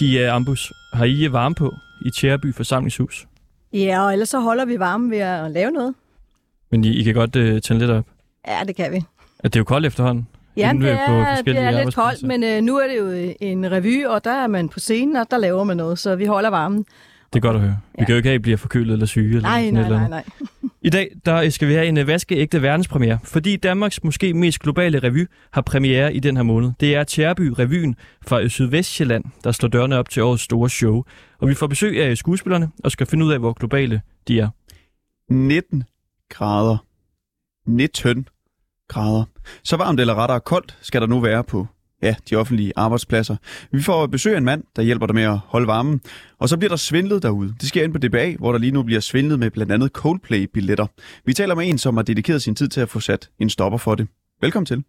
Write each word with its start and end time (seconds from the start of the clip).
Pia 0.00 0.34
Ambus, 0.34 0.72
har 0.92 1.04
I 1.04 1.32
varme 1.32 1.54
på 1.54 1.74
i 2.06 2.10
Tjæreby 2.10 2.54
forsamlingshus? 2.54 3.26
Ja, 3.72 4.04
og 4.04 4.12
ellers 4.12 4.28
så 4.28 4.40
holder 4.40 4.64
vi 4.64 4.78
varme 4.78 5.10
ved 5.10 5.18
at 5.18 5.50
lave 5.50 5.70
noget. 5.70 5.94
Men 6.70 6.84
I, 6.84 6.88
I 6.88 7.02
kan 7.02 7.14
godt 7.14 7.36
uh, 7.36 7.42
tænde 7.42 7.78
lidt 7.78 7.90
op. 7.90 8.06
Ja, 8.48 8.64
det 8.66 8.76
kan 8.76 8.92
vi. 8.92 8.96
At 9.38 9.52
det 9.52 9.56
er 9.56 9.60
jo 9.60 9.64
koldt 9.64 9.86
efterhånden. 9.86 10.28
Ja, 10.56 10.70
det 10.72 10.80
vi 10.80 10.90
på 11.06 11.12
er, 11.12 11.42
det 11.42 11.58
er 11.58 11.70
lidt 11.70 11.94
koldt, 11.94 12.22
men 12.22 12.44
øh, 12.44 12.62
nu 12.62 12.76
er 12.76 12.88
det 12.88 12.98
jo 12.98 13.34
en 13.40 13.72
revy, 13.72 14.06
og 14.06 14.24
der 14.24 14.30
er 14.32 14.46
man 14.46 14.68
på 14.68 14.80
scenen, 14.80 15.16
og 15.16 15.30
der 15.30 15.38
laver 15.38 15.64
man 15.64 15.76
noget, 15.76 15.98
så 15.98 16.16
vi 16.16 16.24
holder 16.24 16.50
varmen. 16.50 16.84
Det 17.32 17.38
er 17.38 17.40
godt 17.40 17.56
at 17.56 17.62
høre. 17.62 17.76
Vi 17.92 17.96
Ja. 17.98 18.04
kan 18.04 18.12
jo 18.12 18.16
ikke 18.16 18.28
have, 18.28 18.34
at 18.34 18.40
I 18.40 18.42
bliver 18.42 18.56
forkølet 18.56 18.92
eller 18.92 19.06
syge. 19.06 19.26
Eller 19.36 19.40
Nej, 19.42 19.60
sådan 19.62 19.74
nej, 19.74 19.82
eller 19.84 19.96
nej, 20.08 20.18
andet. 20.18 20.32
nej. 20.62 20.70
I 20.82 20.90
dag 20.90 21.10
der 21.24 21.50
skal 21.50 21.68
vi 21.68 21.72
have 21.74 21.86
en 21.86 21.98
øh, 21.98 22.06
vaskeægte 22.06 22.62
verdenspremiere, 22.62 23.18
fordi 23.24 23.56
Danmarks 23.56 24.04
måske 24.04 24.34
mest 24.34 24.58
globale 24.58 24.98
revy 24.98 25.26
har 25.52 25.60
premiere 25.60 26.14
i 26.14 26.18
den 26.20 26.36
her 26.36 26.42
måned. 26.42 26.72
Det 26.80 26.94
er 26.94 27.04
Tjærby 27.04 27.52
Revyen 27.58 27.96
fra 28.26 28.48
Sydvestjylland, 28.48 29.24
der 29.44 29.52
slår 29.52 29.68
dørene 29.68 29.96
op 29.98 30.08
til 30.08 30.22
årets 30.22 30.42
store 30.42 30.70
show. 30.70 31.02
Og 31.38 31.48
vi 31.48 31.54
får 31.54 31.66
besøg 31.66 32.02
af 32.04 32.16
skuespillerne 32.16 32.70
og 32.84 32.90
skal 32.90 33.06
finde 33.06 33.24
ud 33.26 33.32
af, 33.32 33.38
hvor 33.38 33.52
globale 33.52 34.00
de 34.28 34.40
er. 34.40 34.48
19 35.32 35.84
grader. 36.30 36.76
19 37.66 38.28
grader. 38.88 39.24
Så 39.64 39.76
varmt 39.76 40.00
eller 40.00 40.14
rettere 40.14 40.40
koldt 40.40 40.78
skal 40.80 41.00
der 41.00 41.06
nu 41.06 41.20
være 41.20 41.44
på 41.44 41.66
ja, 42.02 42.14
de 42.30 42.36
offentlige 42.36 42.72
arbejdspladser. 42.76 43.36
Vi 43.72 43.82
får 43.82 44.06
besøg 44.06 44.32
af 44.32 44.38
en 44.38 44.44
mand, 44.44 44.64
der 44.76 44.82
hjælper 44.82 45.06
dig 45.06 45.14
med 45.14 45.22
at 45.22 45.38
holde 45.46 45.66
varmen. 45.66 46.00
Og 46.38 46.48
så 46.48 46.56
bliver 46.56 46.68
der 46.68 46.76
svindlet 46.76 47.22
derude. 47.22 47.54
Det 47.60 47.68
sker 47.68 47.84
ind 47.84 47.92
på 47.92 47.98
DBA, 47.98 48.34
hvor 48.38 48.52
der 48.52 48.58
lige 48.58 48.72
nu 48.72 48.82
bliver 48.82 49.00
svindlet 49.00 49.38
med 49.38 49.50
blandt 49.50 49.72
andet 49.72 49.90
Coldplay-billetter. 49.90 50.86
Vi 51.24 51.32
taler 51.34 51.54
med 51.54 51.68
en, 51.68 51.78
som 51.78 51.96
har 51.96 52.02
dedikeret 52.02 52.42
sin 52.42 52.54
tid 52.54 52.68
til 52.68 52.80
at 52.80 52.88
få 52.88 53.00
sat 53.00 53.30
en 53.38 53.50
stopper 53.50 53.78
for 53.78 53.94
det. 53.94 54.08
Velkommen 54.40 54.66
til. 54.66 54.84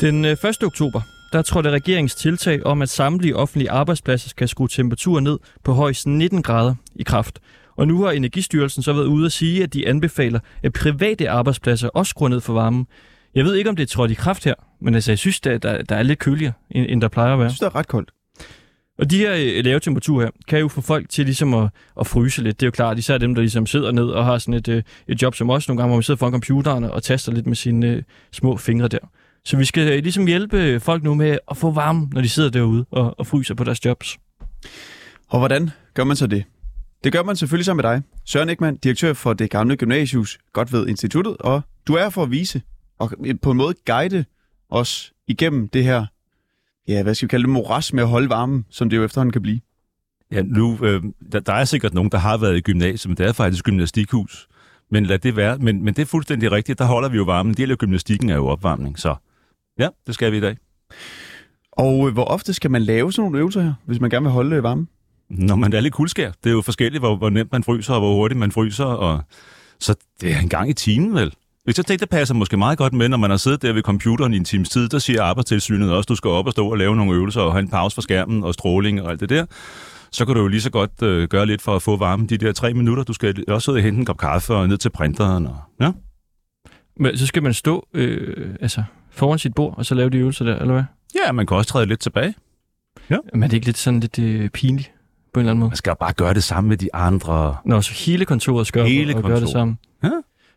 Den 0.00 0.24
øh, 0.24 0.30
1. 0.30 0.64
oktober, 0.64 1.00
der 1.36 1.42
trådte 1.42 1.70
regeringens 1.70 2.14
tiltag 2.14 2.66
om, 2.66 2.82
at 2.82 2.88
samtlige 2.88 3.36
offentlige 3.36 3.70
arbejdspladser 3.70 4.28
skal 4.28 4.48
skrue 4.48 4.68
temperaturen 4.68 5.24
ned 5.24 5.38
på 5.64 5.72
højst 5.72 6.06
19 6.06 6.42
grader 6.42 6.74
i 6.94 7.02
kraft. 7.02 7.40
Og 7.76 7.88
nu 7.88 8.02
har 8.02 8.10
Energistyrelsen 8.10 8.82
så 8.82 8.92
været 8.92 9.06
ude 9.06 9.26
at 9.26 9.32
sige, 9.32 9.62
at 9.62 9.74
de 9.74 9.88
anbefaler, 9.88 10.40
at 10.62 10.72
private 10.72 11.30
arbejdspladser 11.30 11.88
også 11.88 12.10
skruer 12.10 12.28
ned 12.28 12.40
for 12.40 12.52
varmen. 12.52 12.86
Jeg 13.34 13.44
ved 13.44 13.54
ikke, 13.54 13.70
om 13.70 13.76
det 13.76 13.82
er 13.82 13.86
trådt 13.86 14.10
i 14.10 14.14
kraft 14.14 14.44
her, 14.44 14.54
men 14.80 14.94
altså, 14.94 15.10
jeg 15.10 15.18
synes, 15.18 15.40
der, 15.40 15.58
der, 15.58 15.82
der 15.82 15.96
er 15.96 16.02
lidt 16.02 16.18
køligere, 16.18 16.52
end, 16.70 16.86
end 16.88 17.00
der 17.00 17.08
plejer 17.08 17.32
at 17.32 17.38
være. 17.38 17.44
Jeg 17.44 17.50
synes, 17.50 17.60
det 17.60 17.66
er 17.66 17.76
ret 17.76 17.88
koldt. 17.88 18.10
Og 18.98 19.10
de 19.10 19.18
her 19.18 19.32
øh, 19.34 19.64
lave 19.64 19.80
temperaturer 19.80 20.24
her, 20.24 20.30
kan 20.48 20.58
jo 20.58 20.68
få 20.68 20.80
folk 20.80 21.08
til 21.08 21.24
ligesom 21.24 21.54
at, 21.54 21.68
at 22.00 22.06
fryse 22.06 22.42
lidt. 22.42 22.60
Det 22.60 22.66
er 22.66 22.68
jo 22.68 22.70
klart, 22.70 22.98
især 22.98 23.18
dem, 23.18 23.34
der 23.34 23.42
ligesom 23.42 23.66
sidder 23.66 23.92
ned 23.92 24.04
og 24.04 24.24
har 24.24 24.38
sådan 24.38 24.54
et, 24.54 24.68
øh, 24.68 24.82
et 25.08 25.22
job 25.22 25.34
som 25.34 25.50
os 25.50 25.68
nogle 25.68 25.80
gange, 25.80 25.88
hvor 25.88 25.96
man 25.96 26.02
sidder 26.02 26.18
foran 26.18 26.32
computeren 26.32 26.84
og 26.84 27.02
taster 27.02 27.32
lidt 27.32 27.46
med 27.46 27.56
sine 27.56 27.86
øh, 27.86 28.02
små 28.32 28.56
fingre 28.56 28.88
der. 28.88 28.98
Så 29.46 29.56
vi 29.56 29.64
skal 29.64 29.88
øh, 29.88 30.02
ligesom 30.02 30.26
hjælpe 30.26 30.80
folk 30.80 31.02
nu 31.02 31.14
med 31.14 31.38
at 31.50 31.56
få 31.56 31.70
varme, 31.70 32.08
når 32.12 32.20
de 32.20 32.28
sidder 32.28 32.50
derude 32.50 32.86
og, 32.90 33.18
og 33.18 33.26
fryser 33.26 33.54
på 33.54 33.64
deres 33.64 33.84
jobs. 33.84 34.18
Og 35.28 35.38
hvordan 35.38 35.70
gør 35.94 36.04
man 36.04 36.16
så 36.16 36.26
det? 36.26 36.44
Det 37.04 37.12
gør 37.12 37.22
man 37.22 37.36
selvfølgelig 37.36 37.64
sammen 37.64 37.84
med 37.84 37.92
dig. 37.92 38.02
Søren 38.24 38.48
Ekman, 38.48 38.76
direktør 38.76 39.12
for 39.12 39.32
det 39.32 39.50
gamle 39.50 39.76
gymnasiehus 39.76 40.38
Godt 40.52 40.72
ved 40.72 40.88
Instituttet, 40.88 41.36
og 41.36 41.62
du 41.86 41.94
er 41.94 42.10
for 42.10 42.22
at 42.22 42.30
vise 42.30 42.62
og 42.98 43.12
på 43.42 43.50
en 43.50 43.56
måde 43.56 43.74
guide 43.86 44.24
os 44.70 45.12
igennem 45.26 45.68
det 45.68 45.84
her, 45.84 46.06
ja, 46.88 47.02
hvad 47.02 47.14
skal 47.14 47.26
vi 47.26 47.30
kalde 47.30 47.42
det, 47.42 47.50
moras 47.50 47.92
med 47.92 48.02
at 48.02 48.08
holde 48.08 48.28
varmen, 48.28 48.64
som 48.70 48.90
det 48.90 48.96
jo 48.96 49.04
efterhånden 49.04 49.32
kan 49.32 49.42
blive. 49.42 49.60
Ja, 50.32 50.42
nu, 50.42 50.78
øh, 50.82 51.02
der, 51.32 51.40
der 51.40 51.52
er 51.52 51.64
sikkert 51.64 51.94
nogen, 51.94 52.10
der 52.10 52.18
har 52.18 52.36
været 52.36 52.56
i 52.56 52.60
gymnasiet, 52.60 53.08
men 53.08 53.16
det 53.16 53.26
er 53.26 53.32
faktisk 53.32 53.64
gymnastikhus. 53.64 54.48
Men 54.90 55.06
lad 55.06 55.18
det 55.18 55.36
være. 55.36 55.58
Men, 55.58 55.84
men 55.84 55.94
det 55.94 56.02
er 56.02 56.06
fuldstændig 56.06 56.52
rigtigt. 56.52 56.78
Der 56.78 56.84
holder 56.84 57.08
vi 57.08 57.16
jo 57.16 57.22
varmen. 57.22 57.50
En 57.50 57.56
del 57.56 57.70
af 57.70 57.78
gymnastikken 57.78 58.30
er 58.30 58.34
jo 58.34 58.46
opvarmning, 58.46 58.98
så 58.98 59.14
ja, 59.78 59.88
det 60.06 60.14
skal 60.14 60.32
vi 60.32 60.36
i 60.36 60.40
dag. 60.40 60.56
Og 61.72 62.08
øh, 62.08 62.12
hvor 62.12 62.24
ofte 62.24 62.52
skal 62.52 62.70
man 62.70 62.82
lave 62.82 63.12
sådan 63.12 63.22
nogle 63.22 63.38
øvelser 63.38 63.62
her, 63.62 63.74
hvis 63.84 64.00
man 64.00 64.10
gerne 64.10 64.24
vil 64.24 64.32
holde 64.32 64.56
øh, 64.56 64.62
varmen? 64.62 64.88
Når 65.30 65.56
man 65.56 65.72
er 65.72 65.80
lidt 65.80 65.94
kuldskær. 65.94 66.30
Det 66.44 66.50
er 66.50 66.54
jo 66.54 66.62
forskelligt, 66.62 67.02
hvor, 67.02 67.16
hvor 67.16 67.30
nemt 67.30 67.52
man 67.52 67.64
fryser, 67.64 67.94
og 67.94 68.00
hvor 68.00 68.14
hurtigt 68.14 68.38
man 68.38 68.52
fryser. 68.52 68.84
Og... 68.84 69.22
Så 69.80 69.94
det 70.20 70.32
er 70.32 70.40
en 70.40 70.48
gang 70.48 70.70
i 70.70 70.72
timen, 70.72 71.14
vel? 71.14 71.32
Hvis 71.64 71.78
jeg 71.78 71.86
tænker, 71.86 72.06
det 72.06 72.10
passer 72.10 72.34
måske 72.34 72.56
meget 72.56 72.78
godt 72.78 72.92
med, 72.92 73.08
når 73.08 73.16
man 73.16 73.30
har 73.30 73.36
siddet 73.36 73.62
der 73.62 73.72
ved 73.72 73.82
computeren 73.82 74.34
i 74.34 74.36
en 74.36 74.44
times 74.44 74.68
tid, 74.68 74.88
der 74.88 74.98
siger 74.98 75.22
arbejdstilsynet 75.22 75.92
også, 75.92 76.06
du 76.06 76.14
skal 76.14 76.28
op 76.28 76.46
og 76.46 76.52
stå 76.52 76.70
og 76.70 76.78
lave 76.78 76.96
nogle 76.96 77.14
øvelser 77.14 77.40
og 77.40 77.52
have 77.52 77.62
en 77.62 77.68
pause 77.68 77.94
fra 77.94 78.02
skærmen 78.02 78.44
og 78.44 78.54
stråling 78.54 79.02
og 79.02 79.10
alt 79.10 79.20
det 79.20 79.28
der. 79.28 79.46
Så 80.10 80.24
kan 80.24 80.34
du 80.34 80.40
jo 80.40 80.48
lige 80.48 80.60
så 80.60 80.70
godt 80.70 81.02
øh, 81.02 81.28
gøre 81.28 81.46
lidt 81.46 81.62
for 81.62 81.76
at 81.76 81.82
få 81.82 81.96
varmen 81.96 82.26
de 82.26 82.38
der 82.38 82.52
tre 82.52 82.74
minutter. 82.74 83.04
Du 83.04 83.12
skal 83.12 83.44
også 83.48 83.64
sidde 83.64 83.76
og 83.76 83.82
hente 83.82 83.98
en 83.98 84.04
kop 84.04 84.18
kaffe 84.18 84.54
og 84.54 84.68
ned 84.68 84.78
til 84.78 84.90
printeren. 84.90 85.46
Og, 85.46 85.56
ja. 85.80 85.92
Men 86.96 87.18
så 87.18 87.26
skal 87.26 87.42
man 87.42 87.54
stå 87.54 87.88
øh, 87.94 88.54
altså, 88.60 88.82
foran 89.16 89.38
sit 89.38 89.54
bord 89.54 89.74
og 89.76 89.86
så 89.86 89.94
lave 89.94 90.10
de 90.10 90.16
øvelser 90.18 90.44
der, 90.44 90.58
eller 90.58 90.72
hvad? 90.74 90.84
ja, 91.26 91.32
man 91.32 91.46
kan 91.46 91.56
også 91.56 91.68
træde 91.70 91.86
lidt 91.86 92.00
tilbage. 92.00 92.34
Men 93.32 93.42
er 93.42 93.46
det 93.48 93.52
ikke 93.54 93.66
lidt 93.66 93.78
sådan 93.78 94.00
lidt 94.00 94.18
øh, 94.18 94.48
pinligt 94.50 94.92
på 95.34 95.40
en 95.40 95.44
eller 95.44 95.50
anden 95.50 95.60
måde? 95.60 95.70
Man 95.70 95.76
skal 95.76 95.92
bare 96.00 96.12
gøre 96.12 96.34
det 96.34 96.44
samme 96.44 96.68
med 96.68 96.76
de 96.76 96.94
andre. 96.94 97.56
Når 97.64 97.80
så 97.80 97.92
hele 98.06 98.24
kontoret 98.24 98.66
skal 98.66 98.86
Hele 98.86 99.12
og, 99.12 99.16
og 99.16 99.22
gøre 99.22 99.32
det 99.32 99.40
kontoret. 99.42 99.52
sammen. 99.52 99.78
Ja. 100.04 100.10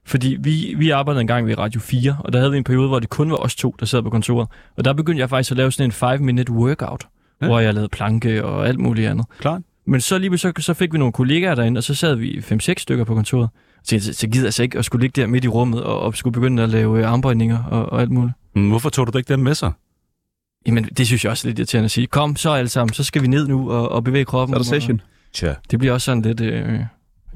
Fordi 0.05 0.37
vi, 0.39 0.73
vi 0.77 0.89
arbejdede 0.89 1.21
engang 1.21 1.47
ved 1.47 1.57
Radio 1.57 1.79
4, 1.81 2.17
og 2.19 2.33
der 2.33 2.39
havde 2.39 2.51
vi 2.51 2.57
en 2.57 2.63
periode, 2.63 2.87
hvor 2.87 2.99
det 2.99 3.09
kun 3.09 3.31
var 3.31 3.37
os 3.37 3.55
to, 3.55 3.75
der 3.79 3.85
sad 3.85 4.01
på 4.01 4.09
kontoret. 4.09 4.47
Og 4.77 4.85
der 4.85 4.93
begyndte 4.93 5.19
jeg 5.21 5.29
faktisk 5.29 5.51
at 5.51 5.57
lave 5.57 5.71
sådan 5.71 5.85
en 5.89 6.19
5-minute 6.19 6.51
workout, 6.51 7.07
Ja. 7.41 7.45
ja. 7.45 7.49
hvor 7.51 7.59
jeg 7.59 7.73
lavede 7.73 7.89
planke 7.89 8.45
og 8.45 8.67
alt 8.67 8.79
muligt 8.79 9.09
andet. 9.09 9.25
Klart. 9.39 9.61
Men 9.85 10.01
så 10.01 10.17
lige 10.17 10.37
så, 10.37 10.51
så 10.59 10.73
fik 10.73 10.93
vi 10.93 10.97
nogle 10.97 11.11
kollegaer 11.11 11.55
derinde, 11.55 11.79
og 11.79 11.83
så 11.83 11.95
sad 11.95 12.15
vi 12.15 12.37
5-6 12.37 12.73
stykker 12.77 13.03
på 13.03 13.15
kontoret. 13.15 13.49
Så, 13.83 14.13
så 14.13 14.27
gider 14.27 14.43
jeg 14.43 14.45
altså 14.47 14.63
ikke 14.63 14.77
at 14.79 14.85
skulle 14.85 15.01
ligge 15.03 15.21
der 15.21 15.27
midt 15.27 15.45
i 15.45 15.47
rummet 15.47 15.83
og, 15.83 15.99
og 15.99 16.15
skulle 16.15 16.33
begynde 16.33 16.63
at 16.63 16.69
lave 16.69 16.99
øh, 16.99 17.11
armbøjninger 17.11 17.63
og, 17.63 17.85
og 17.85 18.01
alt 18.01 18.11
muligt. 18.11 18.33
Hvorfor 18.67 18.89
tog 18.89 19.13
du 19.13 19.17
ikke 19.17 19.27
dem 19.33 19.39
med 19.39 19.55
sig? 19.55 19.71
Jamen, 20.67 20.83
det 20.83 21.07
synes 21.07 21.23
jeg 21.23 21.31
også 21.31 21.47
er 21.47 21.49
lidt 21.49 21.59
irriterende 21.59 21.85
at 21.85 21.91
sige. 21.91 22.07
Kom 22.07 22.35
så 22.35 22.49
alle 22.51 22.69
sammen, 22.69 22.93
så 22.93 23.03
skal 23.03 23.21
vi 23.21 23.27
ned 23.27 23.47
nu 23.47 23.71
og, 23.71 23.91
og 23.91 24.03
bevæge 24.03 24.25
kroppen. 24.25 24.53
Så 24.53 24.59
er 24.59 24.63
der 24.73 24.79
session. 24.81 25.01
Tja. 25.33 25.53
Det 25.71 25.79
bliver 25.79 25.93
også 25.93 26.05
sådan 26.05 26.21
lidt... 26.21 26.41
Øh, 26.41 26.79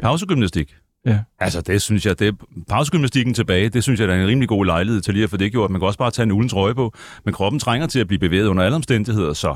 Pausegymnastik. 0.01 0.75
Ja. 1.05 1.19
Altså, 1.39 1.61
det 1.61 1.81
synes 1.81 2.05
jeg, 2.05 2.19
det 2.19 2.27
er 2.27 2.31
pausegymnastikken 2.69 3.33
tilbage, 3.33 3.69
det 3.69 3.83
synes 3.83 3.99
jeg, 3.99 4.07
der 4.07 4.13
er 4.13 4.21
en 4.21 4.27
rimelig 4.27 4.49
god 4.49 4.65
lejlighed 4.65 5.01
til 5.01 5.13
lige 5.13 5.23
at 5.23 5.29
få 5.29 5.37
det 5.37 5.51
gjort. 5.51 5.71
Man 5.71 5.81
kan 5.81 5.87
også 5.87 5.99
bare 5.99 6.11
tage 6.11 6.23
en 6.23 6.31
uldens 6.31 6.51
trøje 6.51 6.75
på, 6.75 6.93
men 7.25 7.33
kroppen 7.33 7.59
trænger 7.59 7.87
til 7.87 7.99
at 7.99 8.07
blive 8.07 8.19
bevæget 8.19 8.47
under 8.47 8.63
alle 8.63 8.75
omstændigheder, 8.75 9.33
så 9.33 9.55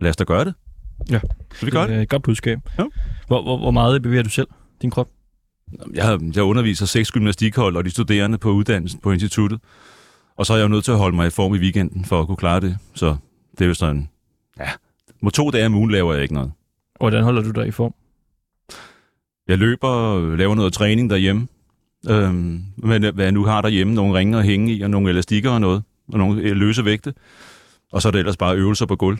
lad 0.00 0.10
os 0.10 0.16
da 0.16 0.24
gøre 0.24 0.44
det. 0.44 0.54
Ja. 1.10 1.20
Så 1.54 1.64
vi 1.66 1.70
gør 1.70 1.80
det 1.80 1.88
det. 1.88 1.96
er 1.96 2.02
et 2.02 2.08
godt 2.08 2.22
budskab. 2.22 2.58
Ja. 2.78 2.84
Hvor, 3.26 3.42
hvor, 3.42 3.58
hvor 3.58 3.70
meget 3.70 4.02
bevæger 4.02 4.22
du 4.22 4.30
selv, 4.30 4.48
din 4.82 4.90
krop? 4.90 5.08
Jeg, 5.94 6.20
jeg 6.34 6.42
underviser 6.42 6.86
seks 6.86 7.10
gymnastikhold 7.10 7.76
og 7.76 7.84
de 7.84 7.90
studerende 7.90 8.38
på 8.38 8.50
uddannelsen 8.50 9.00
på 9.00 9.12
instituttet. 9.12 9.60
Og 10.36 10.46
så 10.46 10.52
er 10.52 10.56
jeg 10.56 10.64
jo 10.64 10.68
nødt 10.68 10.84
til 10.84 10.92
at 10.92 10.98
holde 10.98 11.16
mig 11.16 11.26
i 11.26 11.30
form 11.30 11.54
i 11.54 11.58
weekenden 11.58 12.04
for 12.04 12.20
at 12.20 12.26
kunne 12.26 12.36
klare 12.36 12.60
det. 12.60 12.78
Så 12.94 13.16
det 13.58 13.64
er 13.64 13.68
jo 13.68 13.74
sådan, 13.74 14.08
ja, 14.58 14.68
må 15.20 15.30
to 15.30 15.50
dage 15.50 15.66
om 15.66 15.74
ugen 15.74 15.90
laver 15.90 16.12
jeg 16.12 16.22
ikke 16.22 16.34
noget. 16.34 16.52
Hvordan 17.00 17.24
holder 17.24 17.42
du 17.42 17.50
dig 17.50 17.66
i 17.66 17.70
form? 17.70 17.94
Jeg 19.48 19.58
løber, 19.58 20.20
laver 20.36 20.54
noget 20.54 20.72
træning 20.72 21.10
derhjemme. 21.10 21.48
Øhm, 22.08 22.62
men 22.76 23.14
hvad 23.14 23.24
jeg 23.24 23.32
nu 23.32 23.44
har 23.44 23.60
derhjemme, 23.60 23.94
nogle 23.94 24.18
ringe 24.18 24.38
at 24.38 24.44
hænge 24.44 24.72
i, 24.74 24.80
og 24.80 24.90
nogle 24.90 25.10
elastikker 25.10 25.50
og 25.50 25.60
noget, 25.60 25.82
og 26.12 26.18
nogle 26.18 26.42
øh, 26.42 26.56
løse 26.56 26.84
vægte. 26.84 27.14
Og 27.92 28.02
så 28.02 28.08
er 28.08 28.12
det 28.12 28.18
ellers 28.18 28.36
bare 28.36 28.56
øvelser 28.56 28.86
på 28.86 28.96
gulv. 28.96 29.18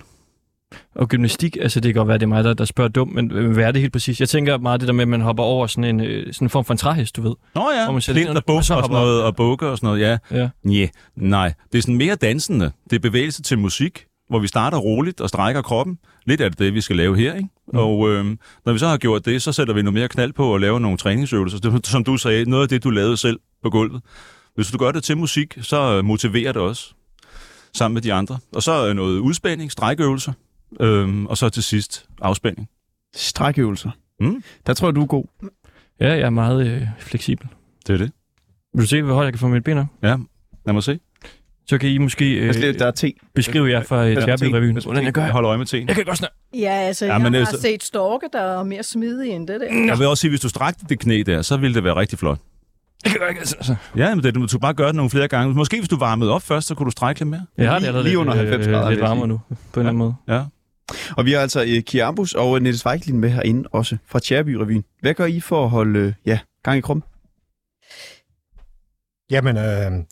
Og 0.94 1.08
gymnastik, 1.08 1.56
altså 1.60 1.80
det 1.80 1.94
kan 1.94 2.00
godt 2.00 2.08
være, 2.08 2.18
det 2.18 2.22
er 2.22 2.26
mig, 2.26 2.44
der, 2.44 2.54
der 2.54 2.64
spørger 2.64 2.88
dumt, 2.88 3.14
men 3.14 3.32
øh, 3.32 3.52
hvad 3.52 3.64
er 3.64 3.72
det 3.72 3.80
helt 3.80 3.92
præcis? 3.92 4.20
Jeg 4.20 4.28
tænker 4.28 4.58
meget 4.58 4.80
det 4.80 4.86
der 4.86 4.92
med, 4.94 5.02
at 5.02 5.08
man 5.08 5.20
hopper 5.20 5.42
over 5.44 5.66
sådan 5.66 5.84
en, 5.84 6.00
øh, 6.00 6.32
sådan 6.32 6.46
en 6.46 6.50
form 6.50 6.64
for 6.64 6.74
en 6.74 6.78
træhest, 6.78 7.16
du 7.16 7.22
ved. 7.22 7.34
Nå 7.54 7.70
ja, 7.76 7.84
Hvor 7.84 7.92
man 7.92 8.02
sætter 8.02 8.22
flint 8.22 8.28
den 8.28 8.36
og 8.36 8.44
buk 8.44 8.54
og 8.54 8.56
og 8.56 8.64
så 8.64 8.74
sådan 8.74 8.90
noget, 8.90 9.22
og 9.22 9.36
bukker 9.36 9.66
og 9.66 9.78
sådan 9.78 9.86
noget, 9.86 10.00
ja. 10.00 10.38
Ja. 10.40 10.48
Nye, 10.64 10.88
nej. 11.16 11.52
Det 11.72 11.78
er 11.78 11.82
sådan 11.82 11.96
mere 11.96 12.14
dansende. 12.14 12.72
Det 12.90 12.96
er 12.96 13.00
bevægelse 13.00 13.42
til 13.42 13.58
musik, 13.58 14.04
hvor 14.28 14.38
vi 14.38 14.46
starter 14.46 14.78
roligt 14.78 15.20
og 15.20 15.28
strækker 15.28 15.62
kroppen. 15.62 15.98
Lidt 16.26 16.40
af 16.40 16.52
det, 16.52 16.74
vi 16.74 16.80
skal 16.80 16.96
lave 16.96 17.16
her, 17.16 17.34
ikke? 17.34 17.48
Mm. 17.72 17.78
Og 17.78 18.08
øhm, 18.10 18.38
når 18.66 18.72
vi 18.72 18.78
så 18.78 18.86
har 18.86 18.96
gjort 18.96 19.24
det, 19.24 19.42
så 19.42 19.52
sætter 19.52 19.74
vi 19.74 19.82
noget 19.82 19.94
mere 19.94 20.08
knald 20.08 20.32
på 20.32 20.54
at 20.54 20.60
lave 20.60 20.80
nogle 20.80 20.98
træningsøvelser. 20.98 21.58
Det, 21.58 21.86
som 21.86 22.04
du 22.04 22.16
sagde, 22.16 22.50
noget 22.50 22.62
af 22.62 22.68
det, 22.68 22.84
du 22.84 22.90
lavede 22.90 23.16
selv 23.16 23.38
på 23.62 23.70
gulvet. 23.70 24.02
Hvis 24.54 24.70
du 24.70 24.78
gør 24.78 24.92
det 24.92 25.04
til 25.04 25.16
musik, 25.16 25.58
så 25.62 25.96
øh, 25.96 26.04
motiverer 26.04 26.52
det 26.52 26.62
også 26.62 26.94
sammen 27.74 27.94
med 27.94 28.02
de 28.02 28.12
andre. 28.12 28.38
Og 28.54 28.62
så 28.62 28.88
øh, 28.88 28.94
noget 28.94 29.18
udspænding, 29.18 29.72
strækøvelser, 29.72 30.32
øhm, 30.80 31.26
og 31.26 31.36
så 31.38 31.48
til 31.48 31.62
sidst 31.62 32.06
afspænding. 32.20 32.68
Strækøvelser. 33.16 33.90
Mm. 34.20 34.42
Der 34.66 34.74
tror 34.74 34.88
jeg, 34.88 34.94
du 34.94 35.02
er 35.02 35.06
god. 35.06 35.24
Ja, 36.00 36.08
jeg 36.08 36.20
er 36.20 36.30
meget 36.30 36.66
øh, 36.66 36.82
fleksibel. 36.98 37.48
Det 37.86 37.92
er 37.94 37.96
det. 37.98 38.10
Vil 38.74 38.82
du 38.82 38.86
se, 38.88 39.02
hvor 39.02 39.14
højt 39.14 39.24
jeg 39.24 39.32
kan 39.32 39.40
få 39.40 39.48
mit 39.48 39.64
ben 39.64 39.78
op? 39.78 39.86
Ja, 40.02 40.16
lad 40.66 40.72
mig 40.72 40.82
se. 40.82 40.98
Så 41.68 41.78
kan 41.78 41.88
I 41.90 41.98
måske 41.98 42.34
øh, 42.34 42.46
Altså, 42.46 42.60
det- 42.62 42.78
der 42.78 42.86
er 42.86 42.90
te. 42.90 43.12
beskrive 43.34 43.70
jer 43.70 43.82
fra 43.82 44.06
øh, 44.06 44.14
Ja, 44.14 44.20
Tjærby-revyen. 44.20 44.74
te. 44.80 44.84
Hvordan 44.84 45.04
jeg 45.04 45.12
gør. 45.12 45.22
Jeg 45.22 45.32
holder 45.32 45.48
øje 45.48 45.58
med 45.58 45.66
teen. 45.66 45.88
Jeg 45.88 45.96
kan 45.96 46.04
godt 46.04 46.18
snakke. 46.18 46.36
Ja, 46.54 46.70
altså, 46.72 47.06
Ja, 47.06 47.12
ja, 47.12 47.18
men 47.18 47.34
jeg 47.34 47.40
er 47.40 47.44
har 47.44 47.52
så- 47.52 47.60
set 47.60 47.82
storke, 47.82 48.26
der 48.32 48.40
er 48.40 48.64
mere 48.64 48.82
smidige 48.82 49.32
end 49.34 49.48
det 49.48 49.60
der. 49.60 49.84
Jeg 49.86 49.98
vil 49.98 50.06
også 50.06 50.20
sige, 50.20 50.28
hvis 50.30 50.40
du 50.40 50.48
strakte 50.48 50.84
det 50.88 50.98
knæ 50.98 51.22
der, 51.26 51.42
så 51.42 51.56
ville 51.56 51.74
det 51.74 51.84
være 51.84 51.96
rigtig 51.96 52.18
flot. 52.18 52.38
Jeg 53.04 53.12
kan 53.12 53.20
godt 53.20 53.38
altså, 53.38 53.56
altså. 53.56 53.76
Ja, 53.96 54.14
men 54.14 54.24
det, 54.24 54.34
du 54.34 54.48
skulle 54.48 54.60
bare 54.60 54.74
gøre 54.74 54.86
det 54.86 54.94
nogle 54.96 55.10
flere 55.10 55.28
gange. 55.28 55.54
Måske 55.54 55.78
hvis 55.78 55.88
du 55.88 55.96
varmede 55.96 56.30
op 56.32 56.42
først, 56.42 56.66
så 56.66 56.74
kunne 56.74 56.84
du 56.84 56.90
strække 56.90 57.20
lidt 57.20 57.28
mere. 57.30 57.46
Jeg 57.58 57.66
har 57.68 57.74
det 57.74 57.80
Lige- 57.82 57.88
allerede 57.88 58.04
lige 58.08 58.18
under 58.18 58.34
lidt, 58.34 58.48
90 58.48 58.66
grader, 58.66 58.82
øh, 58.82 58.88
vil 58.88 58.96
lidt 58.96 59.02
varmere 59.08 59.28
nu, 59.28 59.40
på 59.48 59.54
en 59.54 59.58
eller 59.76 59.88
anden 59.88 59.98
måde. 59.98 60.14
Ja. 60.28 60.42
Og 61.16 61.24
vi 61.24 61.32
har 61.32 61.40
altså 61.40 61.62
øh, 61.62 61.76
uh, 61.76 61.82
Kiambus 61.82 62.32
og 62.32 62.56
øh, 62.56 62.62
Nette 62.62 62.78
Svejklin 62.78 63.20
med 63.20 63.30
herinde 63.30 63.68
også 63.72 63.96
fra 64.06 64.18
Tjærby 64.18 64.54
Revyen. 64.54 64.84
Hvad 65.00 65.14
gør 65.14 65.24
I 65.24 65.40
for 65.40 65.64
at 65.64 65.70
holde 65.70 65.98
øh, 65.98 66.12
ja, 66.26 66.38
gang 66.62 66.78
i 66.78 66.80
kroppen? 66.80 67.02
Jamen, 69.30 69.56
øh, 69.56 70.04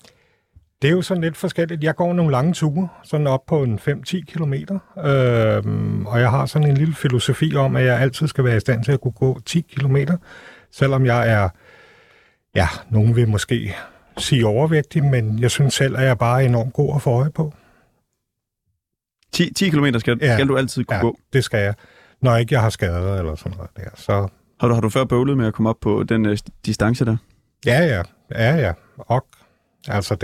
det 0.83 0.89
er 0.89 0.93
jo 0.93 1.03
sådan 1.03 1.23
lidt 1.23 1.37
forskelligt. 1.37 1.85
Jeg 1.85 1.95
går 1.95 2.13
nogle 2.13 2.33
lange 2.33 2.53
ture, 2.53 2.89
sådan 3.05 3.27
op 3.27 3.47
på 3.47 3.63
en 3.63 3.79
5-10 3.79 4.25
kilometer. 4.25 4.79
Øh, 4.99 5.63
og 6.07 6.21
jeg 6.21 6.31
har 6.31 6.47
sådan 6.47 6.71
en 6.71 6.77
lille 6.77 6.95
filosofi 6.95 7.57
om, 7.57 7.77
at 7.77 7.85
jeg 7.85 8.01
altid 8.01 8.29
skal 8.29 8.45
være 8.45 8.57
i 8.57 8.61
stand 8.61 8.85
til 8.85 8.93
at 8.93 9.01
kunne 9.01 9.13
gå 9.13 9.41
10 9.47 9.61
kilometer. 9.61 10.17
Selvom 10.71 11.07
jeg 11.07 11.31
er, 11.31 11.49
ja, 12.55 12.69
nogen 12.91 13.17
vil 13.17 13.29
måske 13.29 13.77
sige 14.19 14.47
overvægtig, 14.47 15.05
men 15.05 15.39
jeg 15.39 15.51
synes 15.51 15.75
selv, 15.75 15.97
at 15.97 16.05
jeg 16.05 16.19
bare 16.19 16.43
er 16.43 16.47
enormt 16.47 16.73
god 16.73 16.95
at 16.95 17.03
få 17.03 17.11
øje 17.11 17.31
på. 17.31 17.55
10, 19.35 19.53
10 19.55 19.69
km 19.71 19.87
skal, 19.99 20.19
Ja. 20.23 20.35
skal 20.37 20.49
du 20.49 20.57
altid 20.57 20.85
kunne 20.85 20.97
Ja, 20.97 21.01
gå. 21.03 21.19
det 21.33 21.45
skal 21.45 21.61
jeg. 21.61 21.75
Når 22.23 22.37
ikke 22.37 22.55
jeg 22.55 22.61
har 22.63 22.71
skader 22.71 23.19
eller 23.19 23.35
sådan 23.35 23.53
noget 23.57 23.71
der. 23.77 23.83
Så 23.95 24.29
Har 24.61 24.69
du, 24.69 24.75
har 24.75 24.81
du 24.81 24.89
før 24.89 25.05
bøvlet 25.05 25.37
med 25.37 25.47
at 25.47 25.55
komme 25.55 25.69
op 25.71 25.77
på 25.81 26.03
den 26.09 26.27
uh, 26.27 26.37
distance 26.67 27.05
der? 27.05 27.17
ja, 27.67 27.85
ja, 27.85 28.03
ja, 28.35 28.57
ja. 28.57 28.73
Og 28.99 29.27
altså, 29.89 30.15
det, 30.15 30.21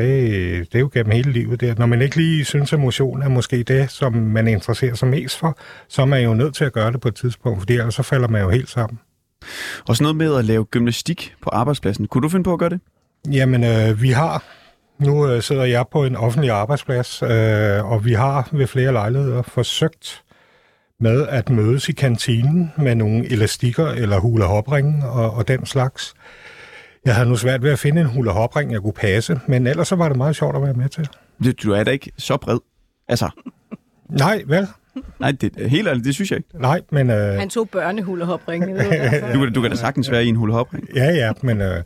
det 0.72 0.74
er 0.74 0.78
jo 0.80 0.90
gennem 0.94 1.12
hele 1.12 1.32
livet 1.32 1.60
der. 1.60 1.74
Når 1.78 1.86
man 1.86 2.02
ikke 2.02 2.16
lige 2.16 2.44
synes, 2.44 2.72
at 2.72 2.80
motion 2.80 3.22
er 3.22 3.28
måske 3.28 3.62
det, 3.62 3.90
som 3.90 4.12
man 4.12 4.48
interesserer 4.48 4.94
sig 4.94 5.08
mest 5.08 5.38
for, 5.38 5.58
så 5.88 6.02
er 6.02 6.06
man 6.06 6.22
jo 6.24 6.34
nødt 6.34 6.54
til 6.54 6.64
at 6.64 6.72
gøre 6.72 6.92
det 6.92 7.00
på 7.00 7.08
et 7.08 7.14
tidspunkt, 7.14 7.58
fordi 7.60 7.72
ellers 7.72 7.94
så 7.94 8.02
falder 8.02 8.28
man 8.28 8.42
jo 8.42 8.50
helt 8.50 8.68
sammen. 8.68 8.98
Og 9.88 9.96
sådan 9.96 10.02
noget 10.04 10.16
med 10.16 10.38
at 10.38 10.44
lave 10.44 10.64
gymnastik 10.64 11.34
på 11.42 11.50
arbejdspladsen. 11.52 12.06
Kunne 12.06 12.22
du 12.22 12.28
finde 12.28 12.44
på 12.44 12.52
at 12.52 12.58
gøre 12.58 12.70
det? 12.70 12.80
Jamen, 13.32 13.64
øh, 13.64 14.02
vi 14.02 14.10
har... 14.10 14.44
Nu 15.00 15.26
øh, 15.26 15.43
sidder 15.43 15.64
jeg 15.64 15.85
på 15.93 16.05
en 16.05 16.17
offentlig 16.17 16.50
arbejdsplads, 16.50 17.23
øh, 17.23 17.91
og 17.93 18.05
vi 18.05 18.12
har 18.12 18.49
ved 18.52 18.67
flere 18.67 18.93
lejligheder 18.93 19.43
forsøgt 19.43 20.23
med 20.99 21.26
at 21.29 21.50
mødes 21.50 21.88
i 21.88 21.93
kantinen 21.93 22.73
med 22.76 22.94
nogle 22.94 23.32
elastikker 23.32 23.87
eller 23.87 24.19
hula 24.19 24.44
hopring 24.44 25.05
og, 25.05 25.31
og 25.31 25.49
den 25.49 25.67
slags. 25.67 26.14
Jeg 27.05 27.14
havde 27.14 27.29
nu 27.29 27.37
svært 27.37 27.62
ved 27.62 27.70
at 27.70 27.79
finde 27.79 28.00
en 28.00 28.06
hula 28.06 28.32
hopring, 28.32 28.73
jeg 28.73 28.81
kunne 28.81 28.93
passe, 28.93 29.41
men 29.47 29.67
ellers 29.67 29.88
så 29.88 29.97
var 29.97 30.08
det 30.08 30.17
meget 30.17 30.37
sjovt 30.37 30.56
at 30.56 30.62
være 30.62 30.73
med 30.73 30.88
til. 30.88 31.08
Du 31.62 31.73
er 31.73 31.85
da 31.85 31.91
ikke 31.91 32.12
så 32.19 32.37
bred. 32.37 32.58
Altså, 33.08 33.31
Nej, 34.08 34.43
vel? 34.47 34.69
Nej, 35.20 35.31
det, 35.40 35.70
helt 35.70 35.88
ærligt, 35.88 36.04
det 36.04 36.14
synes 36.14 36.31
jeg 36.31 36.37
ikke. 36.37 36.48
Nej, 36.60 36.81
men... 36.92 37.10
Øh, 37.10 37.16
Han 37.16 37.48
tog 37.50 37.69
børnehulehopringen. 37.70 38.69
Du, 39.34 39.40
kan- 39.40 39.52
du 39.52 39.60
kan 39.60 39.70
da 39.70 39.76
sagtens 39.76 40.10
være 40.10 40.25
i 40.25 40.28
en 40.28 40.37
hul 40.37 40.52
hop 40.52 40.75
Ja, 40.94 41.04
ja, 41.04 41.32
men 41.42 41.60
øh, 41.60 41.82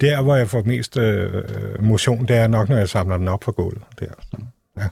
der, 0.00 0.22
hvor 0.22 0.36
jeg 0.36 0.48
får 0.48 0.62
mest 0.62 0.96
øh, 0.96 1.32
motion, 1.82 2.26
det 2.28 2.36
er 2.36 2.46
nok, 2.48 2.68
når 2.68 2.76
jeg 2.76 2.88
samler 2.88 3.16
den 3.16 3.28
op 3.28 3.44
fra 3.44 3.52
gulvet. 3.52 3.82
Der. 4.00 4.06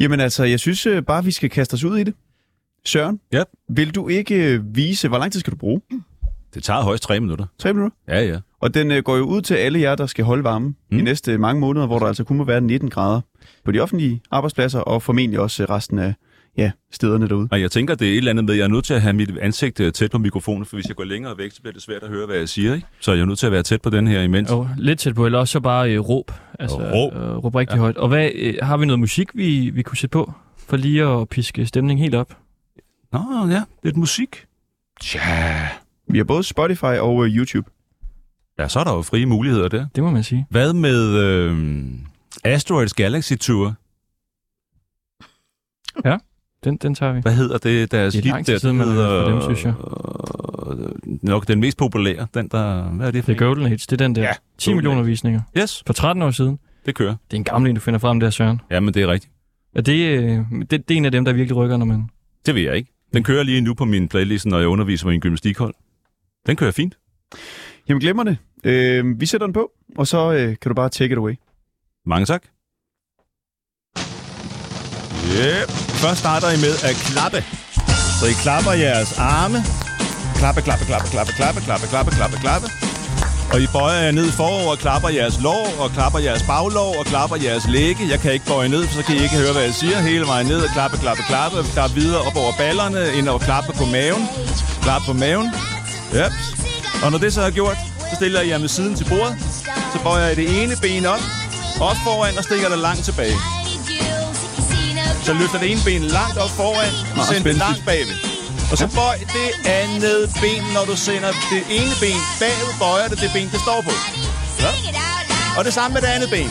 Jamen 0.00 0.20
altså, 0.20 0.44
jeg 0.44 0.60
synes 0.60 0.86
øh, 0.86 1.02
bare, 1.02 1.24
vi 1.24 1.30
skal 1.30 1.50
kaste 1.50 1.74
os 1.74 1.84
ud 1.84 1.98
i 1.98 2.04
det. 2.04 2.14
Søren, 2.84 3.20
Ja. 3.32 3.42
vil 3.68 3.94
du 3.94 4.08
ikke 4.08 4.52
øh, 4.54 4.76
vise, 4.76 5.08
hvor 5.08 5.18
lang 5.18 5.32
tid 5.32 5.40
skal 5.40 5.50
du 5.52 5.56
bruge? 5.56 5.80
Det 6.54 6.64
tager 6.64 6.80
højst 6.82 7.02
tre 7.02 7.20
minutter. 7.20 7.46
Tre 7.58 7.72
minutter? 7.72 7.96
Ja, 8.08 8.20
ja. 8.24 8.38
Og 8.60 8.74
den 8.74 8.90
øh, 8.90 9.02
går 9.02 9.16
jo 9.16 9.22
ud 9.24 9.42
til 9.42 9.54
alle 9.54 9.80
jer, 9.80 9.94
der 9.94 10.06
skal 10.06 10.24
holde 10.24 10.44
varmen 10.44 10.76
mm. 10.90 10.98
i 10.98 11.02
næste 11.02 11.38
mange 11.38 11.60
måneder, 11.60 11.86
hvor 11.86 11.98
der 11.98 12.06
altså 12.06 12.24
kun 12.24 12.36
må 12.36 12.44
være 12.44 12.60
19 12.60 12.90
grader 12.90 13.20
på 13.64 13.72
de 13.72 13.80
offentlige 13.80 14.20
arbejdspladser, 14.30 14.80
og 14.80 15.02
formentlig 15.02 15.40
også 15.40 15.64
resten 15.64 15.98
af 15.98 16.14
ja, 16.56 16.70
stederne 16.92 17.28
derude. 17.28 17.48
Og 17.50 17.60
jeg 17.60 17.70
tænker, 17.70 17.94
det 17.94 18.08
er 18.08 18.12
et 18.12 18.16
eller 18.16 18.30
andet 18.30 18.44
med, 18.44 18.54
at 18.54 18.58
jeg 18.58 18.64
er 18.64 18.68
nødt 18.68 18.84
til 18.84 18.94
at 18.94 19.02
have 19.02 19.12
mit 19.12 19.38
ansigt 19.38 19.80
øh, 19.80 19.92
tæt 19.92 20.10
på 20.10 20.18
mikrofonen, 20.18 20.64
for 20.66 20.76
hvis 20.76 20.88
jeg 20.88 20.96
går 20.96 21.04
længere 21.04 21.38
væk, 21.38 21.52
så 21.52 21.60
bliver 21.60 21.72
det 21.72 21.82
svært 21.82 22.02
at 22.02 22.08
høre, 22.08 22.26
hvad 22.26 22.36
jeg 22.36 22.48
siger. 22.48 22.74
Ikke? 22.74 22.86
Så 23.00 23.12
jeg 23.12 23.20
er 23.20 23.24
nødt 23.24 23.38
til 23.38 23.46
at 23.46 23.52
være 23.52 23.62
tæt 23.62 23.82
på 23.82 23.90
den 23.90 24.06
her 24.06 24.22
imens. 24.22 24.50
Jo, 24.50 24.68
lidt 24.78 24.98
tæt 24.98 25.14
på, 25.14 25.26
eller 25.26 25.38
også 25.38 25.52
så 25.52 25.60
bare 25.60 25.94
øh, 25.94 26.00
råb. 26.00 26.32
Altså, 26.58 26.76
Råb. 26.76 27.14
Øh, 27.14 27.44
råb 27.44 27.54
rigtig 27.54 27.74
ja. 27.74 27.80
højt. 27.80 27.96
Og 27.96 28.08
hvad, 28.08 28.30
øh, 28.34 28.54
har 28.62 28.76
vi 28.76 28.86
noget 28.86 29.00
musik, 29.00 29.28
vi, 29.34 29.70
vi 29.70 29.82
kunne 29.82 29.96
sætte 29.96 30.12
på? 30.12 30.32
For 30.68 30.76
lige 30.76 31.04
at 31.04 31.28
piske 31.28 31.66
stemningen 31.66 32.02
helt 32.02 32.14
op. 32.14 32.36
Nå, 33.12 33.46
ja, 33.50 33.62
lidt 33.84 33.96
musik. 33.96 34.44
Tja. 35.00 35.20
Vi 36.08 36.18
har 36.18 36.24
både 36.24 36.42
Spotify 36.42 36.84
og 36.84 37.26
øh, 37.26 37.36
YouTube. 37.36 37.70
Ja, 38.58 38.68
så 38.68 38.80
er 38.80 38.84
der 38.84 38.94
jo 38.94 39.02
frie 39.02 39.26
muligheder 39.26 39.68
der. 39.68 39.86
Det 39.94 40.04
må 40.04 40.10
man 40.10 40.22
sige. 40.22 40.46
Hvad 40.50 40.72
med 40.72 41.18
øh, 41.18 41.56
Asteroids 42.44 42.94
Galaxy 42.94 43.32
Tour? 43.40 43.74
Den, 46.64 46.76
den 46.76 46.94
tager 46.94 47.12
vi. 47.12 47.20
Hvad 47.20 47.32
hedder 47.34 47.58
det, 47.58 47.90
deres 47.92 48.14
Det 48.14 48.20
er 48.20 48.24
hit 48.24 48.32
lang 48.32 48.44
tid 48.46 48.52
der? 48.52 48.58
siden, 48.60 48.78
fra 48.80 49.30
dem, 49.30 49.40
synes 49.42 49.64
jeg. 49.64 49.74
øh, 51.06 51.18
nok 51.22 51.48
den 51.48 51.60
mest 51.60 51.78
populære. 51.78 52.26
Den, 52.34 52.48
der... 52.48 52.82
Hvad 52.82 53.06
er 53.06 53.10
det 53.10 53.24
for 53.24 53.32
The 53.32 53.38
Golden 53.38 53.66
Hits, 53.66 53.86
det 53.86 54.00
er 54.00 54.04
den 54.06 54.14
der. 54.14 54.22
Ja, 54.22 54.32
10 54.58 54.70
Golden 54.70 54.76
millioner 54.76 55.02
visninger. 55.02 55.40
Yes, 55.58 55.82
For 55.86 55.92
13 55.92 56.22
år 56.22 56.30
siden. 56.30 56.58
det 56.86 56.94
kører. 56.94 57.16
Det 57.30 57.36
er 57.36 57.36
en 57.36 57.44
gammel 57.44 57.68
en, 57.70 57.74
du 57.74 57.80
finder 57.80 57.98
frem 57.98 58.20
der, 58.20 58.30
Søren. 58.30 58.60
Ja, 58.70 58.80
men 58.80 58.94
det 58.94 59.02
er 59.02 59.06
rigtigt. 59.08 59.32
Er 59.74 59.80
det, 59.82 60.18
øh, 60.18 60.38
det, 60.60 60.70
det 60.70 60.90
er 60.90 60.96
en 60.96 61.04
af 61.04 61.12
dem, 61.12 61.24
der 61.24 61.32
virkelig 61.32 61.56
rykker, 61.56 61.76
når 61.76 61.86
man... 61.86 62.08
Det 62.46 62.54
ved 62.54 62.62
jeg 62.62 62.76
ikke. 62.76 62.92
Den 63.14 63.24
kører 63.24 63.42
lige 63.42 63.60
nu 63.60 63.74
på 63.74 63.84
min 63.84 64.08
playlist, 64.08 64.46
når 64.46 64.58
jeg 64.58 64.68
underviser 64.68 65.04
på 65.06 65.10
en 65.10 65.20
gymnastikhold. 65.20 65.74
Den 66.46 66.56
kører 66.56 66.70
fint. 66.70 66.98
Jamen 67.88 68.00
glemmer 68.00 68.24
det. 68.24 68.36
Øh, 68.64 69.20
vi 69.20 69.26
sætter 69.26 69.46
den 69.46 69.54
på, 69.54 69.70
og 69.98 70.06
så 70.06 70.32
øh, 70.32 70.48
kan 70.48 70.68
du 70.70 70.74
bare 70.74 70.88
take 70.88 71.12
it 71.12 71.18
away. 71.18 71.34
Mange 72.08 72.26
tak. 72.26 72.42
Yep. 75.38 75.70
Først 76.02 76.18
starter 76.18 76.50
I 76.50 76.58
med 76.66 76.74
at 76.88 76.96
klappe. 77.10 77.44
Så 78.20 78.26
I 78.32 78.34
klapper 78.42 78.72
jeres 78.72 79.18
arme. 79.18 79.58
Klappe, 80.40 80.60
klappe, 80.62 80.84
klappe, 80.84 81.08
klappe, 81.08 81.32
klappe, 81.32 81.60
klappe, 81.60 81.86
klappe, 81.86 82.10
klappe, 82.18 82.36
klappe. 82.44 82.66
Og 83.52 83.60
I 83.60 83.66
bøjer 83.72 84.00
jer 84.02 84.10
ned 84.10 84.28
forover 84.32 84.70
og 84.70 84.78
klapper 84.78 85.08
jeres 85.08 85.40
lår, 85.40 85.66
og 85.82 85.90
klapper 85.90 86.18
jeres 86.18 86.42
baglår, 86.42 86.98
og 86.98 87.04
klapper 87.06 87.36
jeres 87.36 87.66
læge. 87.68 88.08
Jeg 88.10 88.20
kan 88.20 88.32
ikke 88.32 88.46
bøje 88.46 88.68
ned, 88.68 88.82
for 88.86 88.94
så 88.94 89.02
kan 89.06 89.16
I 89.16 89.22
ikke 89.22 89.36
høre, 89.36 89.52
hvad 89.52 89.62
jeg 89.62 89.74
siger. 89.74 90.00
Hele 90.00 90.26
vejen 90.26 90.46
ned 90.46 90.60
og 90.66 90.70
klappe, 90.72 90.96
klappe, 90.98 91.22
klappe. 91.22 91.58
Og 91.58 91.64
klappe 91.64 91.94
videre 91.94 92.20
op 92.28 92.36
over 92.36 92.52
ballerne, 92.58 93.02
ind 93.18 93.28
og 93.28 93.40
klappe 93.40 93.72
på 93.72 93.84
maven. 93.84 94.22
Klappe 94.82 95.06
på 95.06 95.12
maven. 95.12 95.48
Yep. 96.14 96.32
Og 97.04 97.10
når 97.10 97.18
det 97.18 97.32
så 97.32 97.42
er 97.42 97.50
gjort, 97.50 97.76
så 98.10 98.14
stiller 98.14 98.40
I 98.40 98.48
jer 98.48 98.58
med 98.58 98.68
siden 98.68 98.94
til 98.94 99.06
bordet. 99.08 99.36
Så 99.92 99.98
bøjer 100.02 100.28
I 100.28 100.34
det 100.34 100.62
ene 100.62 100.76
ben 100.82 101.06
op, 101.06 101.20
op 101.80 101.96
foran 102.04 102.38
og 102.38 102.44
stikker 102.44 102.68
det 102.68 102.78
langt 102.78 103.04
tilbage. 103.04 103.36
Så 105.26 105.32
løfter 105.32 105.58
det 105.58 105.70
ene 105.72 105.80
ben 105.84 106.02
langt 106.02 106.38
op 106.38 106.50
foran, 106.50 106.92
og 107.18 107.24
sender 107.26 107.42
det 107.42 107.56
langt 107.64 107.84
bagved. 107.84 108.16
Og 108.70 108.78
så 108.78 108.86
bøj 108.86 109.16
det 109.38 109.50
andet 109.80 110.30
ben, 110.42 110.62
når 110.74 110.84
du 110.90 110.96
sender 110.96 111.32
det 111.52 111.62
ene 111.78 111.94
ben 112.00 112.20
bagud, 112.40 112.72
bøjer 112.78 113.08
det 113.08 113.20
det 113.20 113.30
ben, 113.32 113.48
det 113.54 113.60
står 113.66 113.80
på. 113.88 113.92
Ja. 114.64 114.70
Og 115.58 115.64
det 115.64 115.72
samme 115.74 115.94
med 115.94 116.02
det 116.02 116.08
andet 116.16 116.30
ben. 116.30 116.50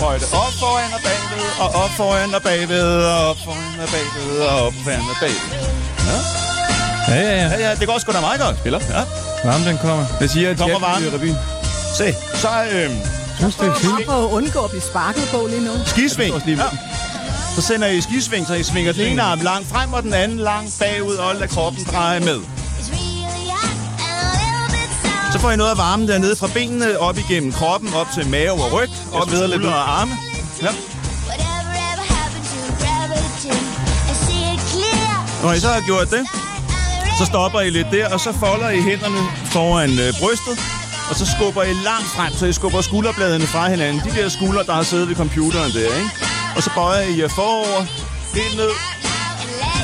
Bøj 0.00 0.18
det 0.18 0.28
op 0.42 0.52
foran 0.62 0.92
og 0.96 1.00
bagved, 1.08 1.46
og 1.64 1.68
op 1.82 1.90
foran 1.90 2.34
og 2.34 2.42
bagved, 2.42 3.04
og 3.04 3.28
op 3.30 3.38
foran 3.44 3.80
og 3.84 3.88
bagved, 3.94 4.38
og 4.48 4.66
op 4.66 4.74
foran 4.84 5.04
og 5.12 5.16
bagved. 5.20 5.50
Ja, 7.08 7.14
ja, 7.14 7.36
ja. 7.36 7.48
Ja, 7.48 7.68
ja, 7.68 7.74
det 7.74 7.86
går 7.86 7.98
sgu 7.98 8.12
da 8.12 8.20
meget 8.20 8.40
godt, 8.40 8.58
spiller. 8.58 8.80
Ja. 8.90 9.02
Varmen, 9.44 9.66
den 9.66 9.78
kommer. 9.78 10.04
Hvad 10.18 10.28
siger 10.28 10.56
Kommer 10.56 10.88
Jack 11.00 11.12
varmen. 11.12 11.36
Se, 11.98 12.14
så 12.34 12.48
øhm, 12.72 12.98
synes, 13.40 13.56
det 13.56 13.66
er 13.66 13.74
fint. 13.74 14.06
For 14.06 14.26
at 14.26 14.30
undgå 14.30 14.60
at 14.64 14.70
blive 14.70 14.82
sparket 14.82 15.28
på 15.32 15.46
lige 15.50 15.64
nu. 15.64 15.72
skisving. 15.86 16.34
Ja. 16.46 16.62
Så 17.54 17.62
sender 17.62 17.88
I 17.88 18.00
skisving, 18.00 18.46
så 18.46 18.54
I 18.54 18.62
svinger 18.62 18.92
den 18.92 19.06
ene 19.06 19.22
arm 19.22 19.40
langt 19.40 19.68
frem, 19.68 19.92
og 19.92 20.02
den 20.02 20.14
anden 20.14 20.38
langt 20.38 20.76
bagud, 20.80 21.14
og 21.14 21.34
lader 21.34 21.46
kroppen 21.46 21.84
dreje 21.84 22.20
med. 22.20 22.40
Så 25.32 25.38
får 25.38 25.50
I 25.50 25.56
noget 25.56 25.70
af 25.70 25.78
varmen 25.78 26.08
dernede 26.08 26.36
fra 26.36 26.48
benene 26.54 26.98
op 26.98 27.18
igennem 27.18 27.52
kroppen, 27.52 27.94
op 27.94 28.06
til 28.14 28.28
mave 28.28 28.52
og 28.52 28.72
ryg, 28.72 28.88
op 29.12 29.28
sveder 29.28 29.46
lidt 29.46 29.64
og 29.64 30.00
arme. 30.00 30.12
Ja. 30.62 30.68
Når 35.42 35.52
I 35.52 35.60
så 35.60 35.68
har 35.68 35.80
gjort 35.80 36.10
det, 36.10 36.26
så 37.18 37.24
stopper 37.26 37.60
I 37.60 37.70
lidt 37.70 37.86
der, 37.92 38.12
og 38.12 38.20
så 38.20 38.32
folder 38.32 38.70
I 38.70 38.80
hænderne 38.80 39.20
foran 39.44 39.90
øh, 39.90 40.12
brystet, 40.20 40.58
og 41.10 41.16
så 41.16 41.26
skubber 41.36 41.62
I 41.62 41.72
langt 41.72 42.08
frem, 42.16 42.32
så 42.32 42.46
I 42.46 42.52
skubber 42.52 42.80
skulderbladene 42.80 43.46
fra 43.46 43.68
hinanden. 43.68 44.02
De 44.06 44.10
der 44.16 44.28
skuldre, 44.28 44.62
der 44.64 44.72
har 44.72 44.82
siddet 44.82 45.08
ved 45.08 45.16
computeren 45.16 45.72
der, 45.72 45.94
ikke? 46.02 46.10
Og 46.56 46.62
så 46.62 46.70
bøjer 46.74 47.02
I 47.12 47.20
jer 47.20 47.28
forover, 47.28 47.82
helt 48.34 48.56
ned, 48.56 48.72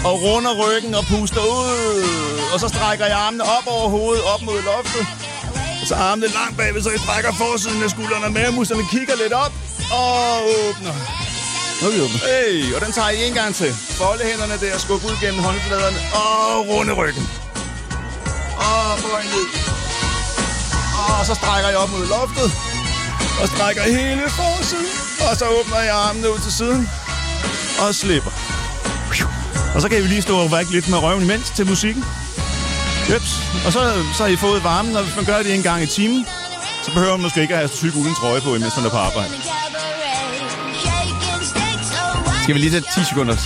og 0.09 0.14
runder 0.23 0.54
ryggen 0.62 0.95
og 0.95 1.04
puster 1.11 1.40
ud. 1.40 2.04
Og 2.52 2.61
så 2.61 2.68
strækker 2.68 3.06
I 3.06 3.11
armene 3.11 3.45
op 3.45 3.66
over 3.66 3.88
hovedet, 3.88 4.25
op 4.35 4.42
mod 4.42 4.62
loftet. 4.62 5.06
Og 5.80 5.87
så 5.87 5.95
armene 5.95 6.26
langt 6.38 6.56
bagved, 6.56 6.83
så 6.83 6.90
I 6.90 6.99
trækker 6.99 7.33
forsiden 7.33 7.83
af 7.83 7.90
skuldrene, 7.90 8.25
og 8.26 8.33
mavemusklerne 8.33 8.85
kigger 8.90 9.16
lidt 9.23 9.33
op 9.33 9.52
og 9.92 10.18
åbner. 10.59 10.95
Nu 11.80 11.88
er 11.88 11.92
vi 11.95 12.00
åbne. 12.00 12.18
Hey, 12.18 12.75
og 12.75 12.80
den 12.85 12.92
tager 12.92 13.11
I 13.11 13.28
en 13.28 13.35
gang 13.35 13.54
til. 13.54 13.71
Folde 13.75 14.25
hænderne 14.25 14.56
der, 14.61 14.78
skub 14.78 15.04
ud 15.04 15.16
gennem 15.21 15.40
håndfladerne 15.42 15.99
og 16.23 16.68
runde 16.68 16.92
ryggen. 16.92 17.25
Og 18.59 18.99
bøj 19.02 19.23
ned. 19.23 19.75
Og 21.20 21.26
så 21.26 21.34
strækker 21.34 21.70
I 21.70 21.75
op 21.75 21.90
mod 21.90 22.06
loftet. 22.06 22.48
Og 23.40 23.48
strækker 23.48 23.82
hele 23.82 24.22
forsiden. 24.40 24.86
Og 25.30 25.36
så 25.36 25.44
åbner 25.58 25.82
I 25.82 25.88
armene 25.88 26.32
ud 26.32 26.38
til 26.38 26.52
siden. 26.52 26.90
Og 27.82 27.94
slipper. 27.94 28.30
Og 29.75 29.82
så 29.82 29.88
kan 29.88 30.02
vi 30.02 30.08
lige 30.08 30.22
stå 30.22 30.38
og 30.38 30.52
vække 30.52 30.70
lidt 30.72 30.88
med 30.88 30.98
røven 30.98 31.22
imens 31.22 31.50
til 31.50 31.66
musikken. 31.66 32.04
Jeps. 33.10 33.30
Og 33.66 33.72
så, 33.72 33.80
så 34.16 34.22
har 34.22 34.30
I 34.30 34.36
fået 34.36 34.64
varmen, 34.64 34.96
og 34.96 35.02
hvis 35.02 35.16
man 35.16 35.25
gør 35.25 35.38
det 35.42 35.54
en 35.54 35.62
gang 35.62 35.82
i 35.82 35.86
timen, 35.86 36.26
så 36.84 36.90
behøver 36.90 37.12
man 37.16 37.22
måske 37.22 37.40
ikke 37.42 37.54
at 37.54 37.60
have 37.60 37.68
tyk 37.68 37.94
uden 37.94 38.14
trøje 38.14 38.40
på, 38.40 38.50
mens 38.50 38.76
man 38.76 38.86
er 38.86 38.90
på 38.90 38.96
arbejde. 38.96 39.32
Skal 42.42 42.54
vi 42.54 42.60
lige 42.60 42.70
tage 42.70 42.84
10 42.94 43.04
sekunder? 43.08 43.36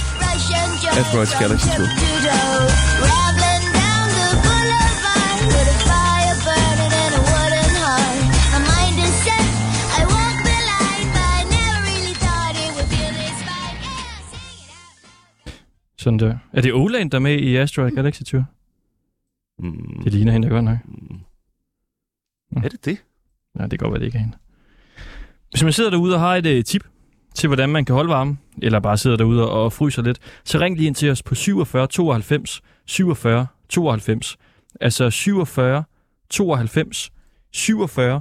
Asteroids 0.99 1.35
Galaxy 1.40 1.67
Tour. 1.76 1.88
Rattling 1.88 2.20
Sådan 16.00 16.19
der. 16.19 16.37
Er 16.52 16.61
det 16.61 16.75
Oland, 16.75 17.11
der 17.11 17.19
er 17.19 17.21
med 17.21 17.38
i 17.38 17.57
Asteroid 17.57 17.90
Galaxy 17.90 18.23
Tour? 18.23 18.45
Mm. 19.59 20.00
Det 20.04 20.12
ligner 20.12 20.33
hende 20.33 20.49
da 20.49 20.54
godt 20.54 20.64
nok. 20.64 20.78
Er 22.57 22.69
det 22.69 22.85
det? 22.85 22.99
Nej, 23.54 23.66
det 23.66 23.78
kan 23.78 23.85
godt 23.87 23.92
være, 23.92 23.99
det 24.00 24.07
ikke 24.07 24.19
er 24.19 24.23
hende. 24.23 24.37
Hvis 25.50 25.62
man 25.62 25.73
sidder 25.73 25.90
derude 25.90 26.14
og 26.14 26.21
har 26.21 26.37
et 26.37 26.47
uh, 26.47 26.64
tip 26.64 26.88
til, 27.35 27.47
hvordan 27.47 27.69
man 27.69 27.85
kan 27.85 27.95
holde 27.95 28.09
varmen, 28.09 28.38
eller 28.62 28.80
bare 28.80 28.97
sidder 28.99 29.16
derude 29.16 29.50
og, 29.50 29.64
og 29.64 29.73
fryser 29.73 30.02
lidt, 30.02 30.19
så 30.45 30.59
ring 30.59 30.76
lige 30.76 30.87
ind 30.87 30.95
til 30.95 31.11
os 31.11 31.23
på 31.23 31.35
47 31.35 31.87
92 31.87 32.62
47 32.87 33.47
92. 33.69 34.37
Altså 34.80 35.11
47 35.11 35.85
92 36.30 37.12
47 37.52 38.21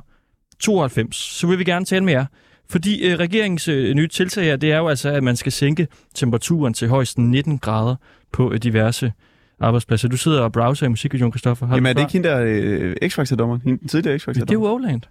92. 0.60 1.16
Så 1.16 1.48
vil 1.48 1.60
vi 1.60 1.64
gerne 1.64 1.86
tale 1.86 2.06
med 2.06 2.14
jer. 2.14 2.26
Fordi 2.72 3.08
øh, 3.08 3.20
regeringens 3.20 3.68
øh, 3.68 3.94
nye 3.96 4.08
tiltag 4.08 4.44
her, 4.44 4.56
det 4.56 4.72
er 4.72 4.78
jo 4.78 4.88
altså, 4.88 5.10
at 5.10 5.24
man 5.24 5.36
skal 5.36 5.52
sænke 5.52 5.88
temperaturen 6.16 6.74
til 6.74 6.88
højst 6.88 7.18
19 7.18 7.58
grader 7.58 7.96
på 8.32 8.52
øh, 8.52 8.58
diverse 8.58 9.14
arbejdspladser. 9.60 10.08
Du 10.08 10.18
sidder 10.18 10.42
og 10.42 10.52
browser 10.52 10.86
i 10.86 10.90
musikvideoen, 10.90 11.32
Christoffer. 11.32 11.66
Har 11.68 11.76
Jamen 11.76 11.86
er 11.90 11.94
det 11.94 12.02
ikke 12.02 12.14
hende 12.14 12.30
der 12.30 12.42
øh, 12.46 12.96
X-Factor-dommer? 13.10 13.60
Hende, 13.64 13.80
den 13.80 13.88
tidligere 13.88 14.18
Det 14.18 14.38
er 14.50 14.54
jo 14.54 14.74
Oland. 14.74 15.02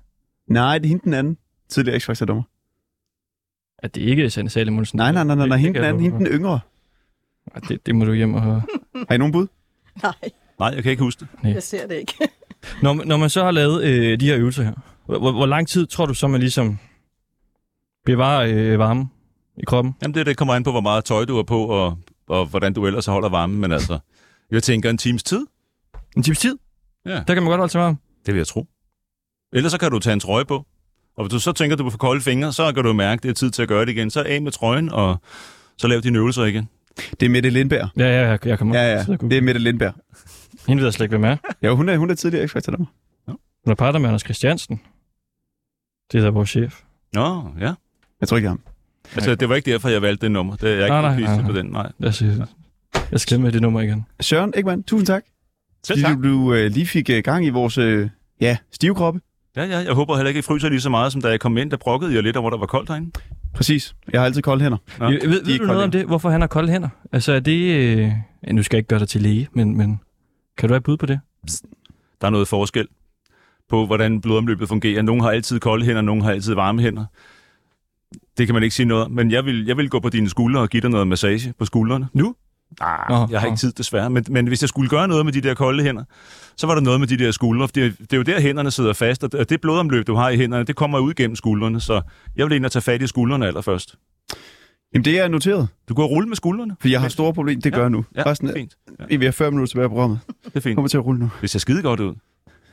Nej, 0.49 0.79
det 0.79 0.85
er 0.85 0.88
hende 0.88 1.05
den 1.05 1.15
anden 1.15 1.37
tidligere 1.69 1.99
X-Factor-dommer. 2.00 2.43
At 3.79 3.95
det 3.95 4.00
ikke 4.00 4.25
er 4.25 4.29
Sanne 4.29 4.50
Salomonsen. 4.50 4.97
Nej, 4.97 5.12
nej, 5.12 5.25
nej, 5.25 5.37
nej, 5.37 5.47
nej. 5.47 5.57
Det- 5.57 5.62
Hende 5.65 5.79
den 5.79 5.85
anden, 5.88 6.03
hende 6.03 6.19
den 6.19 6.27
yngre. 6.27 6.61
Ej, 7.55 7.61
Det, 7.69 7.87
det 7.87 7.95
må 7.97 8.05
du 8.05 8.12
hjem 8.12 8.35
og 8.35 8.43
høre. 8.43 8.62
Har 9.09 9.15
I 9.15 9.19
nogen 9.19 9.33
bud? 9.33 9.47
Nej, 10.03 10.12
Nej, 10.59 10.69
jeg 10.69 10.83
kan 10.83 10.91
ikke 10.91 11.03
huske 11.03 11.27
det. 11.43 11.55
jeg 11.55 11.62
ser 11.62 11.87
det 11.87 11.95
ikke. 11.95 12.15
Når, 12.83 12.93
man- 12.93 13.07
når 13.07 13.17
man 13.17 13.31
så 13.31 13.45
har 13.45 13.50
lavet 13.50 13.85
øh, 13.85 14.21
de 14.21 14.27
her 14.27 14.37
øvelser 14.38 14.62
her, 14.62 14.73
hvor, 15.07 15.19
hvor- 15.19 15.33
hvor 15.33 15.47
lang 15.47 15.69
tid 15.69 15.87
tror 15.87 16.07
du 16.07 16.15
så, 16.15 16.29
man 16.29 16.41
ligesom 16.41 16.79
bevarer 18.12 18.49
øh, 18.55 18.79
varme 18.79 19.09
i 19.57 19.65
kroppen? 19.67 19.95
Jamen 20.03 20.15
det, 20.15 20.27
det 20.27 20.37
kommer 20.37 20.55
an 20.55 20.65
på, 20.65 20.71
hvor 20.71 20.81
meget 20.81 21.05
tøj 21.05 21.25
du 21.25 21.37
har 21.37 21.43
på, 21.43 21.65
og, 21.65 21.99
og 22.29 22.47
hvordan 22.47 22.73
du 22.73 22.87
ellers 22.87 23.07
holder 23.07 23.29
varmen. 23.29 23.61
Men 23.61 23.73
altså, 23.73 23.99
jeg 24.50 24.62
tænker 24.62 24.91
en 24.91 24.99
times 24.99 25.23
tid. 25.23 25.47
En 26.17 26.23
times 26.23 26.38
tid? 26.38 26.59
Ja. 27.07 27.11
Der 27.11 27.35
kan 27.35 27.43
man 27.43 27.45
godt 27.45 27.59
holde 27.59 27.73
sig 27.73 27.81
varm. 27.81 27.99
Det 28.27 28.35
vil 28.35 28.38
jeg 28.38 28.47
tro. 28.47 28.67
Ellers 29.53 29.73
så 29.73 29.79
kan 29.79 29.91
du 29.91 29.99
tage 29.99 30.15
en 30.15 30.21
trøje 30.21 30.45
på. 30.45 30.67
Og 31.17 31.25
hvis 31.25 31.31
du 31.33 31.38
så 31.38 31.53
tænker, 31.53 31.75
at 31.75 31.79
du 31.79 31.85
vil 31.85 31.91
få 31.91 31.99
kolde 31.99 32.21
fingre, 32.21 32.53
så 32.53 32.73
kan 32.73 32.85
du 32.85 32.93
mærke, 32.93 33.19
at 33.19 33.23
det 33.23 33.29
er 33.31 33.35
tid 33.35 33.50
til 33.50 33.62
at 33.62 33.69
gøre 33.69 33.87
det 33.87 33.93
igen. 33.93 34.11
Så 34.11 34.23
af 34.23 34.43
med 34.43 34.53
trøjen, 34.53 34.91
og 34.91 35.21
så 35.77 35.88
lav 35.88 36.00
dine 36.00 36.19
øvelser 36.19 36.45
igen. 36.45 36.69
Det 37.21 37.27
er 37.27 37.31
Mette 37.31 37.50
Lindberg. 37.50 37.88
Ja, 37.97 38.05
ja, 38.05 38.29
jeg, 38.29 38.47
jeg 38.47 38.59
kommer 38.59 38.79
Ja, 38.79 38.93
ja. 38.93 39.05
Det 39.21 39.33
er 39.33 39.43
Mette 39.43 39.61
Lindberg. 39.61 39.95
Hende 40.69 40.81
ved 40.81 40.87
jeg 40.87 40.93
slet 40.95 41.05
ikke, 41.05 41.17
hvem 41.17 41.25
er. 41.25 41.37
Ja, 41.62 41.75
hun 41.75 41.88
er, 41.88 41.97
hun 41.97 42.11
er 42.11 42.15
tidligere 42.15 42.49
X-Factor-dommer. 42.49 42.87
Hun 43.65 43.71
er 43.71 43.75
partner 43.75 43.99
med 44.00 44.09
Anders 44.09 44.23
Christiansen. 44.23 44.81
Det 46.12 46.19
er 46.19 46.23
der 46.23 46.31
vores 46.31 46.50
chef. 46.50 46.83
Nå, 47.12 47.50
ja. 47.61 47.75
Jeg 48.20 48.28
tror 48.28 48.37
ikke, 48.37 48.46
det 48.46 48.52
er 48.52 48.56
ham. 48.56 48.60
Altså, 49.14 49.34
det 49.34 49.48
var 49.48 49.54
ikke 49.54 49.70
derfor, 49.70 49.88
jeg 49.88 50.02
valgte 50.02 50.22
det 50.22 50.30
nummer. 50.32 50.56
Det 50.56 50.70
er 50.70 50.75
jeg 50.75 50.84
ikke 50.84 50.88
Nej, 50.88 51.00
nej, 51.00 51.20
nej, 51.20 51.20
nej, 51.20 51.37
nej. 51.37 51.50
på 51.50 51.58
den. 51.58 51.66
Nej. 51.66 51.92
Jeg, 52.00 52.14
siger, 52.14 52.46
jeg 53.10 53.20
skal 53.20 53.40
med 53.40 53.52
det 53.52 53.62
nummer 53.62 53.80
igen. 53.80 54.06
Søren 54.20 54.52
Ekman, 54.56 54.82
tusind 54.82 55.06
tak. 55.06 55.22
Selv 55.87 56.00
Fordi 56.00 56.14
tak. 56.14 56.22
du, 56.22 56.44
du 56.46 56.54
øh, 56.54 56.70
lige 56.70 56.87
fik 56.87 57.10
øh, 57.10 57.22
gang 57.22 57.46
i 57.46 57.48
vores 57.48 57.78
øh, 57.78 58.08
ja, 58.40 58.56
stive 58.72 58.94
kroppe. 58.94 59.20
Ja, 59.56 59.64
ja, 59.64 59.78
jeg 59.78 59.92
håber 59.92 60.16
heller 60.16 60.28
ikke, 60.28 60.38
I 60.38 60.42
fryser 60.42 60.68
lige 60.68 60.80
så 60.80 60.90
meget, 60.90 61.12
som 61.12 61.22
da 61.22 61.28
jeg 61.28 61.40
kom 61.40 61.56
ind. 61.56 61.70
Der 61.70 61.76
brokkede 61.76 62.14
jeg 62.14 62.22
lidt 62.22 62.37
over, 62.37 62.50
der 62.50 62.58
var 62.58 62.66
koldt 62.66 62.88
herinde. 62.88 63.10
Præcis. 63.54 63.94
Jeg 64.12 64.20
har 64.20 64.26
altid 64.26 64.42
kolde 64.42 64.62
hænder. 64.62 64.78
Ja, 65.00 65.04
ved, 65.04 65.20
de 65.20 65.25
er 65.25 65.28
ved 65.28 65.58
du 65.58 65.64
noget 65.64 65.82
om 65.82 65.90
det, 65.90 66.06
hvorfor 66.06 66.30
han 66.30 66.40
har 66.40 66.48
kolde 66.48 66.72
hænder? 66.72 66.88
Altså 67.12 67.32
er 67.32 67.40
det... 67.40 67.75
Øh... 67.75 68.12
Ja, 68.46 68.52
nu 68.52 68.62
skal 68.62 68.76
jeg 68.76 68.78
ikke 68.78 68.88
gøre 68.88 68.98
dig 68.98 69.08
til 69.08 69.22
læge, 69.22 69.48
men, 69.52 69.76
men 69.76 70.00
kan 70.58 70.68
du 70.68 70.75
have 70.75 70.80
bud 70.80 70.96
på 70.96 71.06
det? 71.06 71.20
Der 72.20 72.26
er 72.26 72.30
noget 72.30 72.48
forskel 72.48 72.87
på, 73.68 73.87
hvordan 73.87 74.20
blodomløbet 74.20 74.68
fungerer. 74.68 75.02
Nogle 75.02 75.22
har 75.22 75.30
altid 75.30 75.60
kolde 75.60 75.84
hænder, 75.84 76.02
nogle 76.02 76.22
har 76.22 76.30
altid 76.30 76.54
varme 76.54 76.82
hænder. 76.82 77.04
Det 78.38 78.47
kan 78.47 78.55
man 78.55 78.62
ikke 78.62 78.75
sige 78.77 78.87
noget 78.87 79.05
om. 79.05 79.11
Men 79.11 79.31
jeg 79.31 79.45
vil, 79.45 79.67
jeg 79.67 79.77
vil 79.77 79.91
gå 79.91 80.00
på 80.00 80.09
dine 80.09 80.29
skuldre 80.29 80.61
og 80.61 80.69
give 80.69 80.81
dig 80.81 80.91
noget 80.91 81.09
massage 81.09 81.55
på 81.59 81.65
skuldrene. 81.65 82.09
Nu? 82.12 82.35
Ah, 82.81 82.99
Nå, 83.11 83.29
jeg 83.31 83.41
har 83.41 83.47
ikke 83.47 83.59
tid 83.59 83.73
desværre. 83.73 84.11
Men, 84.11 84.25
men 84.31 84.47
hvis 84.47 84.62
jeg 84.62 84.69
skulle 84.69 84.88
gøre 84.91 85.09
noget 85.09 85.25
med 85.25 85.33
de 85.33 85.41
der 85.41 85.55
kolde 85.55 85.83
hænder, 85.85 86.05
så 86.57 86.67
var 86.67 86.75
der 86.75 86.81
noget 86.83 87.00
med 87.00 87.09
de 87.09 87.19
der 87.19 87.31
skuldre. 87.31 87.69
For 87.69 87.73
det, 87.73 87.99
det 87.99 88.12
er 88.12 88.17
jo 88.17 88.23
der, 88.23 88.41
hænderne 88.41 88.71
sidder 88.71 88.93
fast, 88.93 89.25
og 89.25 89.49
det- 89.50 89.61
blodomløb, 89.61 90.07
du 90.07 90.15
har 90.15 90.29
i 90.31 90.37
hænderne, 90.37 90.65
det 90.65 90.77
kommer 90.77 90.99
ud 90.99 91.15
gennem 91.15 91.37
skuldrene. 91.37 91.81
Så 91.81 92.00
jeg 92.37 92.47
vil 92.49 92.57
ind 92.57 92.65
og 92.65 92.73
tage 92.73 92.83
fat 92.83 93.03
i 93.03 93.07
skuldrene 93.07 93.47
allerførst. 93.47 93.95
Jamen, 94.95 95.05
det 95.05 95.19
er 95.19 95.29
noteret, 95.29 95.69
Du 95.88 95.95
går 95.95 96.03
og 96.03 96.11
rulle 96.11 96.29
med 96.29 96.37
skuldrene. 96.37 96.77
for 96.81 96.88
jeg 96.88 97.00
har 97.00 97.09
store 97.09 97.35
problemer. 97.35 97.61
Det 97.61 97.73
gør 97.73 97.81
jeg 97.81 97.91
nu. 97.91 98.05
Ja, 98.17 98.23
Resten, 98.27 98.49
det 98.49 98.55
er 98.55 98.59
fint. 98.59 98.77
Ja, 99.11 99.17
Vi 99.17 99.25
har 99.25 99.33
40 99.33 99.50
minutter 99.50 99.71
tilbage 99.71 99.85
af 99.85 99.91
programmet. 99.91 100.19
det 100.45 100.57
er 100.57 100.61
fint. 100.61 100.77
Kommer 100.77 100.88
til 100.88 100.97
at 100.99 101.05
rulle 101.05 101.21
nu. 101.21 101.31
Det 101.41 101.50
ser 101.50 101.59
skide 101.59 101.83
godt 101.83 102.00
ud. 102.00 102.15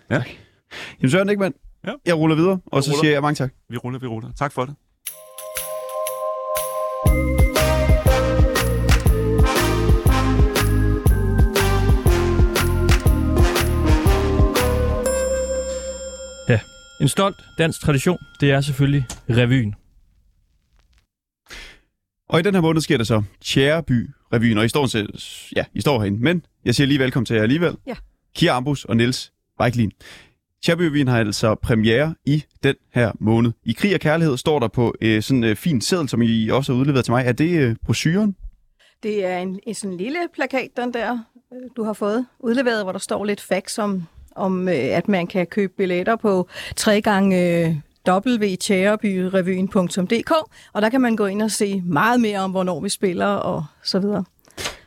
Jamen, 0.09 1.09
Søren 1.11 1.29
Ekman, 1.29 1.53
Ja. 1.87 1.91
jeg 2.05 2.17
ruller 2.17 2.35
videre, 2.35 2.59
og 2.65 2.83
så 2.83 2.91
ruller. 2.91 3.01
siger 3.03 3.11
jeg 3.11 3.21
mange 3.21 3.35
tak. 3.35 3.53
Vi 3.69 3.77
ruller, 3.77 3.99
vi 3.99 4.07
ruller. 4.07 4.29
Tak 4.39 4.51
for 4.51 4.65
det. 4.65 4.75
En 17.05 17.09
stolt 17.09 17.35
dansk 17.57 17.81
tradition, 17.81 18.17
det 18.39 18.51
er 18.51 18.61
selvfølgelig 18.61 19.05
revyen. 19.29 19.75
Og 22.29 22.39
i 22.39 22.43
den 22.43 22.53
her 22.53 22.61
måned 22.61 22.81
sker 22.81 22.97
det 22.97 23.07
så 23.07 23.23
Tjæreby 23.41 24.09
Revyen, 24.33 24.57
og 24.57 24.65
I 24.65 24.69
står, 24.69 24.87
til, 24.87 25.09
ja, 25.55 25.65
I 25.73 25.81
står 25.81 25.99
herinde. 25.99 26.19
Men 26.19 26.45
jeg 26.65 26.75
siger 26.75 26.87
lige 26.87 26.99
velkommen 26.99 27.25
til 27.25 27.35
jer 27.35 27.43
alligevel. 27.43 27.77
Ja. 27.87 27.95
Kira 28.35 28.55
Ambus 28.55 28.85
og 28.85 28.97
Niels 28.97 29.33
Weiklin. 29.61 29.91
Tjæreby 30.63 30.81
Revyen 30.81 31.07
har 31.07 31.19
altså 31.19 31.55
premiere 31.55 32.15
i 32.25 32.43
den 32.63 32.75
her 32.93 33.11
måned. 33.19 33.51
I 33.63 33.71
krig 33.71 33.93
og 33.93 33.99
kærlighed 33.99 34.37
står 34.37 34.59
der 34.59 34.67
på 34.67 34.95
øh, 35.01 35.21
sådan 35.21 35.43
en 35.43 35.49
øh, 35.49 35.55
fin 35.55 35.81
seddel, 35.81 36.09
som 36.09 36.21
I 36.21 36.49
også 36.49 36.73
har 36.73 36.79
udleveret 36.79 37.05
til 37.05 37.11
mig. 37.11 37.25
Er 37.25 37.31
det 37.31 37.59
øh, 37.59 37.75
brochuren? 37.85 38.35
Det 39.03 39.25
er 39.25 39.37
en, 39.37 39.59
en 39.67 39.73
sådan 39.73 39.97
lille 39.97 40.19
plakat, 40.33 40.69
den 40.77 40.93
der, 40.93 41.11
øh, 41.53 41.69
du 41.77 41.83
har 41.83 41.93
fået 41.93 42.25
udleveret, 42.39 42.83
hvor 42.83 42.91
der 42.91 42.99
står 42.99 43.25
lidt 43.25 43.41
facts 43.41 43.77
om, 43.77 44.03
om 44.35 44.67
øh, 44.67 44.75
at 44.75 45.07
man 45.07 45.27
kan 45.27 45.47
købe 45.47 45.73
billetter 45.77 46.15
på 46.15 46.49
tre 46.75 47.01
gange 47.01 47.65
øh, 47.65 47.75
www.tjærebyrevyen.dk, 48.09 50.31
og 50.73 50.81
der 50.81 50.89
kan 50.89 51.01
man 51.01 51.15
gå 51.15 51.25
ind 51.25 51.41
og 51.41 51.51
se 51.51 51.81
meget 51.81 52.21
mere 52.21 52.39
om, 52.39 52.51
hvornår 52.51 52.79
vi 52.79 52.89
spiller 52.89 53.25
og 53.25 53.65
så 53.83 53.99
videre. 53.99 54.23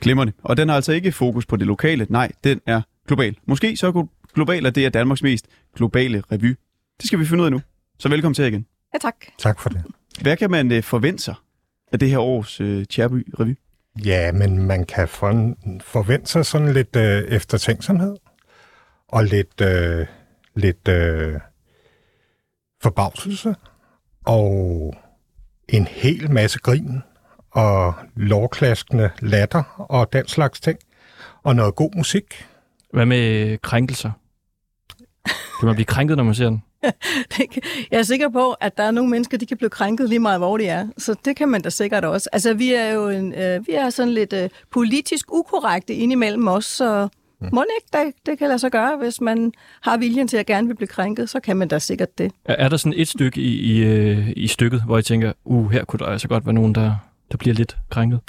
Glimrende. 0.00 0.32
Og 0.42 0.56
den 0.56 0.68
har 0.68 0.76
altså 0.76 0.92
ikke 0.92 1.12
fokus 1.12 1.46
på 1.46 1.56
det 1.56 1.66
lokale. 1.66 2.06
Nej, 2.08 2.32
den 2.44 2.60
er 2.66 2.82
global. 3.06 3.36
Måske 3.46 3.76
så 3.76 3.86
er 3.86 4.06
global, 4.34 4.66
at 4.66 4.74
det 4.74 4.86
er 4.86 4.90
Danmarks 4.90 5.22
mest 5.22 5.46
globale 5.76 6.22
revy. 6.32 6.56
Det 7.00 7.06
skal 7.06 7.18
vi 7.18 7.26
finde 7.26 7.42
ud 7.42 7.46
af 7.46 7.52
nu. 7.52 7.60
Så 7.98 8.08
velkommen 8.08 8.34
til 8.34 8.44
igen. 8.44 8.66
Ja, 8.94 8.98
tak. 8.98 9.14
Tak 9.38 9.60
for 9.60 9.68
det. 9.68 9.82
Hvad 10.22 10.36
kan 10.36 10.50
man 10.50 10.72
øh, 10.72 10.82
forvente 10.82 11.22
sig 11.22 11.34
af 11.92 11.98
det 11.98 12.10
her 12.10 12.18
års 12.18 12.60
øh, 12.60 12.84
Tjærby 12.84 13.26
Revy? 13.40 13.54
Ja, 14.04 14.32
men 14.32 14.58
man 14.58 14.84
kan 14.84 15.08
for, 15.08 15.54
forvente 15.80 16.30
sig 16.30 16.46
sådan 16.46 16.72
lidt 16.72 16.96
øh, 16.96 17.22
eftertænksomhed 17.22 18.16
og 19.08 19.24
lidt, 19.24 19.60
øh, 19.60 20.06
lidt 20.54 20.88
øh, 20.88 21.40
forbavselse 22.82 23.54
og 24.26 24.94
en 25.68 25.86
hel 25.86 26.30
masse 26.30 26.58
grin 26.58 27.02
og 27.50 27.94
lovklaskende 28.16 29.10
latter 29.20 29.86
og 29.90 30.12
den 30.12 30.28
slags 30.28 30.60
ting. 30.60 30.78
Og 31.42 31.56
noget 31.56 31.74
god 31.74 31.90
musik. 31.96 32.46
Hvad 32.92 33.06
med 33.06 33.58
krænkelser? 33.58 34.10
Kan 35.60 35.66
man 35.66 35.74
blive 35.74 35.86
krænket, 35.86 36.16
når 36.16 36.24
man 36.24 36.34
ser 36.34 36.44
den? 36.44 36.62
Jeg 37.90 37.98
er 37.98 38.02
sikker 38.02 38.28
på, 38.28 38.52
at 38.52 38.76
der 38.76 38.82
er 38.82 38.90
nogle 38.90 39.10
mennesker, 39.10 39.38
de 39.38 39.46
kan 39.46 39.56
blive 39.56 39.70
krænket 39.70 40.08
lige 40.08 40.18
meget, 40.18 40.40
hvor 40.40 40.56
de 40.56 40.66
er. 40.66 40.88
Så 40.98 41.14
det 41.24 41.36
kan 41.36 41.48
man 41.48 41.62
da 41.62 41.70
sikkert 41.70 42.04
også. 42.04 42.28
Altså, 42.32 42.54
vi 42.54 42.72
er 42.72 42.92
jo 42.92 43.08
en, 43.08 43.34
øh, 43.34 43.66
vi 43.66 43.72
er 43.72 43.90
sådan 43.90 44.12
lidt 44.12 44.32
øh, 44.32 44.50
politisk 44.70 45.32
ukorrekte 45.32 45.94
indimellem 45.94 46.48
os, 46.48 46.64
så 46.64 47.08
Mm. 47.40 47.48
må 47.52 47.64
ikke, 47.80 47.88
det, 47.92 48.26
det 48.26 48.38
kan 48.38 48.48
lade 48.48 48.58
sig 48.58 48.70
gøre, 48.70 48.96
hvis 48.96 49.20
man 49.20 49.52
har 49.80 49.96
viljen 49.96 50.28
til 50.28 50.36
at 50.36 50.46
gerne 50.46 50.66
vil 50.66 50.74
blive 50.74 50.88
krænket, 50.88 51.30
så 51.30 51.40
kan 51.40 51.56
man 51.56 51.68
da 51.68 51.78
sikkert 51.78 52.18
det. 52.18 52.32
Er, 52.44 52.54
er 52.54 52.68
der 52.68 52.76
sådan 52.76 52.94
et 52.96 53.08
stykke 53.08 53.40
i, 53.40 53.56
i, 53.56 53.84
øh, 53.84 54.32
i 54.36 54.46
stykket, 54.46 54.82
hvor 54.82 54.98
I 54.98 55.02
tænker, 55.02 55.32
uh, 55.44 55.70
her 55.70 55.84
kunne 55.84 55.98
der 55.98 56.06
altså 56.06 56.28
godt 56.28 56.46
være 56.46 56.54
nogen, 56.54 56.74
der, 56.74 56.94
der 57.32 57.38
bliver 57.38 57.54
lidt 57.54 57.76
krænket? 57.90 58.20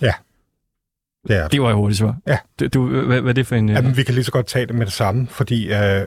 Det 1.27 1.35
er 1.37 1.47
Det 1.47 1.61
var 1.61 1.69
jo 1.69 1.75
hurtigt 1.75 1.97
svar. 1.97 2.17
Ja. 2.27 2.37
Du, 2.59 2.67
du, 2.67 3.05
hvad, 3.05 3.21
hvad 3.21 3.29
er 3.29 3.33
det 3.33 3.47
for 3.47 3.55
en... 3.55 3.69
Øh... 3.69 3.75
Jamen, 3.75 3.97
vi 3.97 4.03
kan 4.03 4.13
lige 4.13 4.23
så 4.23 4.31
godt 4.31 4.47
tage 4.47 4.65
det 4.65 4.75
med 4.75 4.85
det 4.85 4.93
samme, 4.93 5.27
fordi 5.27 5.65
øh, 5.65 6.05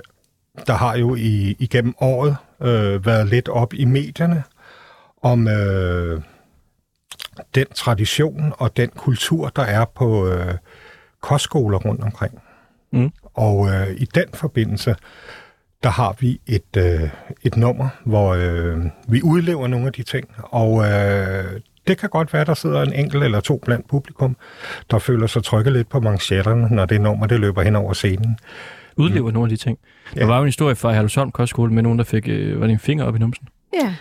der 0.67 0.73
har 0.73 0.97
jo 0.97 1.15
i, 1.15 1.57
igennem 1.59 1.95
året 2.01 2.37
øh, 2.63 3.07
været 3.07 3.29
lidt 3.29 3.49
op 3.49 3.75
i 3.75 3.85
medierne 3.85 4.43
om 5.23 5.49
øh, 5.49 6.21
den 7.55 7.67
tradition 7.75 8.53
og 8.59 8.77
den 8.77 8.91
kultur, 8.91 9.49
der 9.49 9.63
er 9.63 9.85
på 9.85 10.29
øh, 10.29 10.55
kostskoler 11.21 11.79
rundt 11.79 12.03
omkring. 12.03 12.42
Mm. 12.93 13.11
Og 13.35 13.69
øh, 13.69 13.91
i 13.97 14.05
den 14.15 14.25
forbindelse, 14.35 14.97
der 15.83 15.89
har 15.91 16.17
vi 16.21 16.41
et, 16.47 16.77
øh, 16.77 17.09
et 17.43 17.57
nummer, 17.57 17.89
hvor 18.05 18.35
øh, 18.35 18.79
vi 19.09 19.23
udlever 19.23 19.67
nogle 19.69 19.87
af 19.87 19.93
de 19.93 20.03
ting, 20.03 20.29
og 20.39 20.85
øh, 20.85 21.45
det 21.87 21.99
kan 21.99 22.09
godt 22.09 22.33
være, 22.33 22.45
der 22.45 22.55
sidder 22.55 22.83
en 22.83 22.93
enkelt 22.93 23.25
eller 23.25 23.41
to 23.41 23.61
blandt 23.65 23.89
publikum, 23.89 24.37
der 24.91 24.99
føler 24.99 25.27
sig 25.27 25.45
trykket 25.45 25.73
lidt 25.73 25.89
på 25.89 26.01
manchetterne, 26.01 26.69
når 26.69 26.87
det 26.87 27.01
nummer 27.01 27.27
det 27.27 27.41
løber 27.41 27.63
hen 27.63 27.77
over 27.77 27.93
scenen. 27.93 28.39
Udlever 28.97 29.31
nogle 29.31 29.47
af 29.47 29.51
de 29.59 29.65
ting. 29.65 29.79
Der 30.15 30.21
Ja. 30.21 30.27
var 30.27 30.37
jo 30.37 30.43
en 30.43 30.49
historie 30.49 30.75
fra 30.77 30.93
Herlevsholm 30.93 31.31
Kostskole 31.31 31.73
med 31.73 31.83
nogen, 31.83 31.99
der 31.99 32.05
fik 32.05 32.29
øh, 32.29 32.61
var 32.61 32.67
det 32.67 32.73
en 32.73 32.79
finger 32.79 33.05
op 33.05 33.17
i 33.17 33.19
numsen. 33.19 33.49
Ja. 33.83 33.95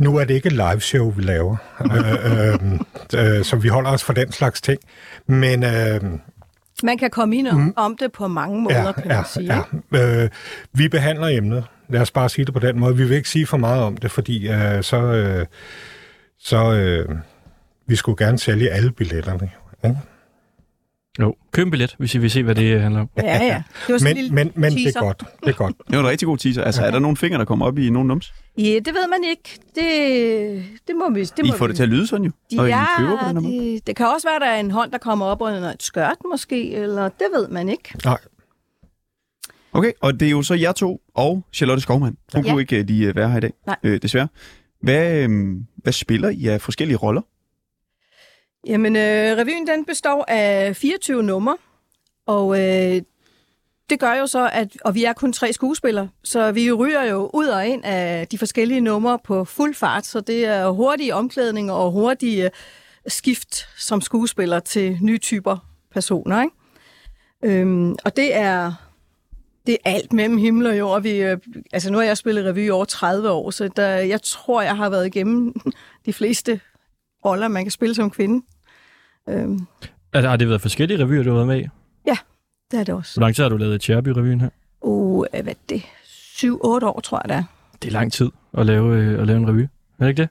Nu 0.00 0.16
er 0.16 0.24
det 0.24 0.34
ikke 0.34 0.46
et 0.46 0.52
live 0.52 0.80
show, 0.80 1.10
vi 1.10 1.22
laver, 1.22 1.56
øh, 1.84 2.74
øh, 3.24 3.38
øh, 3.38 3.44
så 3.44 3.56
vi 3.56 3.68
holder 3.68 3.90
os 3.90 4.04
for 4.04 4.12
den 4.12 4.32
slags 4.32 4.60
ting. 4.60 4.78
Men 5.26 5.64
øh, 5.64 6.00
Man 6.82 6.98
kan 6.98 7.10
komme 7.10 7.36
ind 7.36 7.48
om, 7.48 7.60
mm. 7.60 7.72
om 7.76 7.96
det 7.96 8.12
på 8.12 8.28
mange 8.28 8.62
måder, 8.62 8.86
ja, 8.86 8.92
kan 8.92 9.08
man 9.08 9.16
ja, 9.16 9.22
sige. 9.22 9.62
ja. 9.92 10.22
Øh, 10.24 10.30
vi 10.72 10.88
behandler 10.88 11.26
emnet. 11.26 11.64
Lad 11.88 12.00
os 12.00 12.10
bare 12.10 12.28
sige 12.28 12.44
det 12.44 12.54
på 12.54 12.60
den 12.60 12.80
måde. 12.80 12.96
Vi 12.96 13.04
vil 13.04 13.16
ikke 13.16 13.28
sige 13.28 13.46
for 13.46 13.56
meget 13.56 13.82
om 13.82 13.96
det, 13.96 14.10
fordi 14.10 14.48
øh, 14.48 14.82
så, 14.82 14.96
øh, 14.96 15.46
så 16.38 16.72
øh, 16.72 17.16
vi 17.86 17.96
skulle 17.96 18.26
gerne 18.26 18.38
sælge 18.38 18.70
alle 18.70 18.92
billetterne. 18.92 19.50
Ikke? 19.84 19.96
Jo. 21.20 21.34
Køb 21.52 21.64
en 21.66 21.70
billet, 21.70 21.94
hvis 21.98 22.14
I 22.14 22.18
vil 22.18 22.30
se, 22.30 22.42
hvad 22.42 22.54
det 22.54 22.80
handler 22.80 23.00
om. 23.00 23.08
Ja, 23.16 23.44
ja. 23.44 23.62
Det 23.86 23.92
var 23.92 23.98
sådan 23.98 24.16
en 24.16 24.16
Men, 24.16 24.16
lille 24.16 24.34
men, 24.34 24.52
men 24.54 24.72
det 24.72 24.82
teaser. 24.82 25.00
er 25.00 25.04
godt. 25.04 25.22
Det 25.44 25.48
er 25.48 25.52
godt. 25.52 25.76
Det 25.90 25.96
var 25.96 26.02
en 26.04 26.08
rigtig 26.10 26.26
god 26.26 26.38
teaser. 26.38 26.64
Altså, 26.64 26.82
er 26.82 26.90
der 26.90 26.98
nogle 26.98 27.16
fingre, 27.16 27.38
der 27.38 27.44
kommer 27.44 27.66
op 27.66 27.78
i 27.78 27.90
nogen 27.90 28.08
nums? 28.08 28.34
Ja, 28.58 28.62
det 28.78 28.86
ved 28.86 29.08
man 29.10 29.24
ikke. 29.30 29.58
Det, 29.74 30.64
det 30.88 30.96
må 30.96 31.10
vi... 31.14 31.20
Det 31.20 31.32
I 31.38 31.50
må 31.50 31.56
får 31.56 31.66
vi. 31.66 31.68
det 31.68 31.76
til 31.76 31.82
at 31.82 31.88
lyde 31.88 32.06
sådan 32.06 32.26
jo. 32.26 32.32
Og 32.58 32.66
I 32.68 32.70
Ja, 32.70 32.84
køber 32.98 33.18
på 33.18 33.28
den 33.28 33.36
her 33.36 33.40
måde. 33.42 33.54
det, 33.74 33.86
det 33.86 33.96
kan 33.96 34.06
også 34.06 34.28
være, 34.28 34.36
at 34.36 34.40
der 34.42 34.46
er 34.48 34.60
en 34.60 34.70
hånd, 34.70 34.90
der 34.92 34.98
kommer 34.98 35.26
op 35.26 35.40
under 35.42 35.70
et 35.72 35.82
skørt 35.82 36.16
måske, 36.30 36.72
eller 36.74 37.02
det 37.08 37.26
ved 37.34 37.48
man 37.48 37.68
ikke. 37.68 37.92
Nej, 38.04 38.18
Okay, 39.72 39.92
og 40.00 40.20
det 40.20 40.26
er 40.26 40.30
jo 40.30 40.42
så 40.42 40.54
jer 40.54 40.72
to 40.72 41.00
og 41.14 41.44
Charlotte 41.52 41.82
Skovmand. 41.82 42.16
Hun 42.34 42.44
Ja. 42.44 42.50
kunne 42.50 42.60
ikke 42.60 42.78
øh, 42.78 42.86
lige 42.86 43.08
øh, 43.08 43.16
være 43.16 43.30
her 43.30 43.36
i 43.36 43.40
dag, 43.40 43.52
Nej. 43.66 43.76
øh, 43.82 44.02
desværre. 44.02 44.28
Hvad, 44.82 45.16
øh, 45.22 45.30
hvad 45.76 45.92
spiller 45.92 46.28
I 46.28 46.46
af 46.46 46.60
forskellige 46.60 46.96
roller? 46.96 47.20
Jamen, 48.66 48.96
øh, 48.96 49.36
revyen 49.36 49.66
den 49.66 49.84
består 49.84 50.24
af 50.28 50.76
24 50.76 51.22
numre, 51.22 51.56
og 52.26 52.60
øh, 52.60 53.02
det 53.90 54.00
gør 54.00 54.14
jo 54.14 54.26
så, 54.26 54.50
at 54.52 54.76
og 54.84 54.94
vi 54.94 55.04
er 55.04 55.12
kun 55.12 55.32
tre 55.32 55.52
skuespillere, 55.52 56.08
så 56.24 56.52
vi 56.52 56.72
ryger 56.72 57.04
jo 57.04 57.30
ud 57.34 57.46
og 57.46 57.66
ind 57.66 57.84
af 57.84 58.28
de 58.28 58.38
forskellige 58.38 58.80
numre 58.80 59.18
på 59.24 59.44
fuld 59.44 59.74
fart, 59.74 60.06
så 60.06 60.20
det 60.20 60.44
er 60.44 60.68
hurtige 60.68 61.14
omklædninger 61.14 61.72
og 61.74 61.92
hurtige 61.92 62.44
øh, 62.44 62.50
skift 63.06 63.68
som 63.78 64.00
skuespiller 64.00 64.60
til 64.60 64.98
nye 65.00 65.18
typer 65.18 65.56
personer. 65.90 66.42
Ikke? 66.42 67.60
Øhm, 67.60 67.96
og 68.04 68.16
det 68.16 68.36
er, 68.36 68.72
det 69.66 69.72
er 69.84 69.90
alt 69.90 70.12
mellem 70.12 70.38
himmel 70.38 70.66
og 70.66 70.78
jord. 70.78 71.02
Vi, 71.02 71.22
øh, 71.22 71.38
altså 71.72 71.92
nu 71.92 71.98
har 71.98 72.04
jeg 72.04 72.16
spillet 72.16 72.44
revy 72.44 72.66
i 72.66 72.70
over 72.70 72.84
30 72.84 73.30
år, 73.30 73.50
så 73.50 73.68
der, 73.76 73.88
jeg 73.88 74.22
tror, 74.22 74.62
jeg 74.62 74.76
har 74.76 74.90
været 74.90 75.06
igennem 75.06 75.54
de 76.06 76.12
fleste 76.12 76.60
roller, 77.24 77.48
man 77.48 77.64
kan 77.64 77.70
spille 77.72 77.94
som 77.94 78.10
kvinde. 78.10 78.46
Øhm, 79.28 79.66
Altså, 80.12 80.28
har 80.28 80.36
det 80.36 80.48
været 80.48 80.60
forskellige 80.60 81.04
revyer, 81.04 81.22
du 81.22 81.28
har 81.28 81.36
været 81.36 81.46
med 81.46 81.60
i? 81.60 81.66
det 82.70 82.80
er 82.80 82.84
det 82.84 82.94
også. 82.94 83.14
Hvor 83.14 83.20
lang 83.20 83.36
tid 83.36 83.44
har 83.44 83.48
du 83.48 83.56
lavet 83.56 83.80
Tjerby-revyen 83.80 84.40
her? 84.40 84.48
Uh, 84.80 85.24
hvad 85.30 85.46
er 85.46 85.52
det? 85.68 85.82
7-8 86.04 86.48
år, 86.64 87.00
tror 87.00 87.20
jeg, 87.24 87.28
det 87.28 87.36
er. 87.36 87.44
Det 87.82 87.88
er 87.88 87.92
lang 87.92 88.12
tid 88.12 88.30
at 88.58 88.66
lave, 88.66 88.96
øh, 88.96 89.20
at 89.20 89.26
lave 89.26 89.38
en 89.38 89.48
revy. 89.48 89.60
Er 89.60 89.68
det 90.00 90.08
ikke 90.08 90.22
det? 90.22 90.28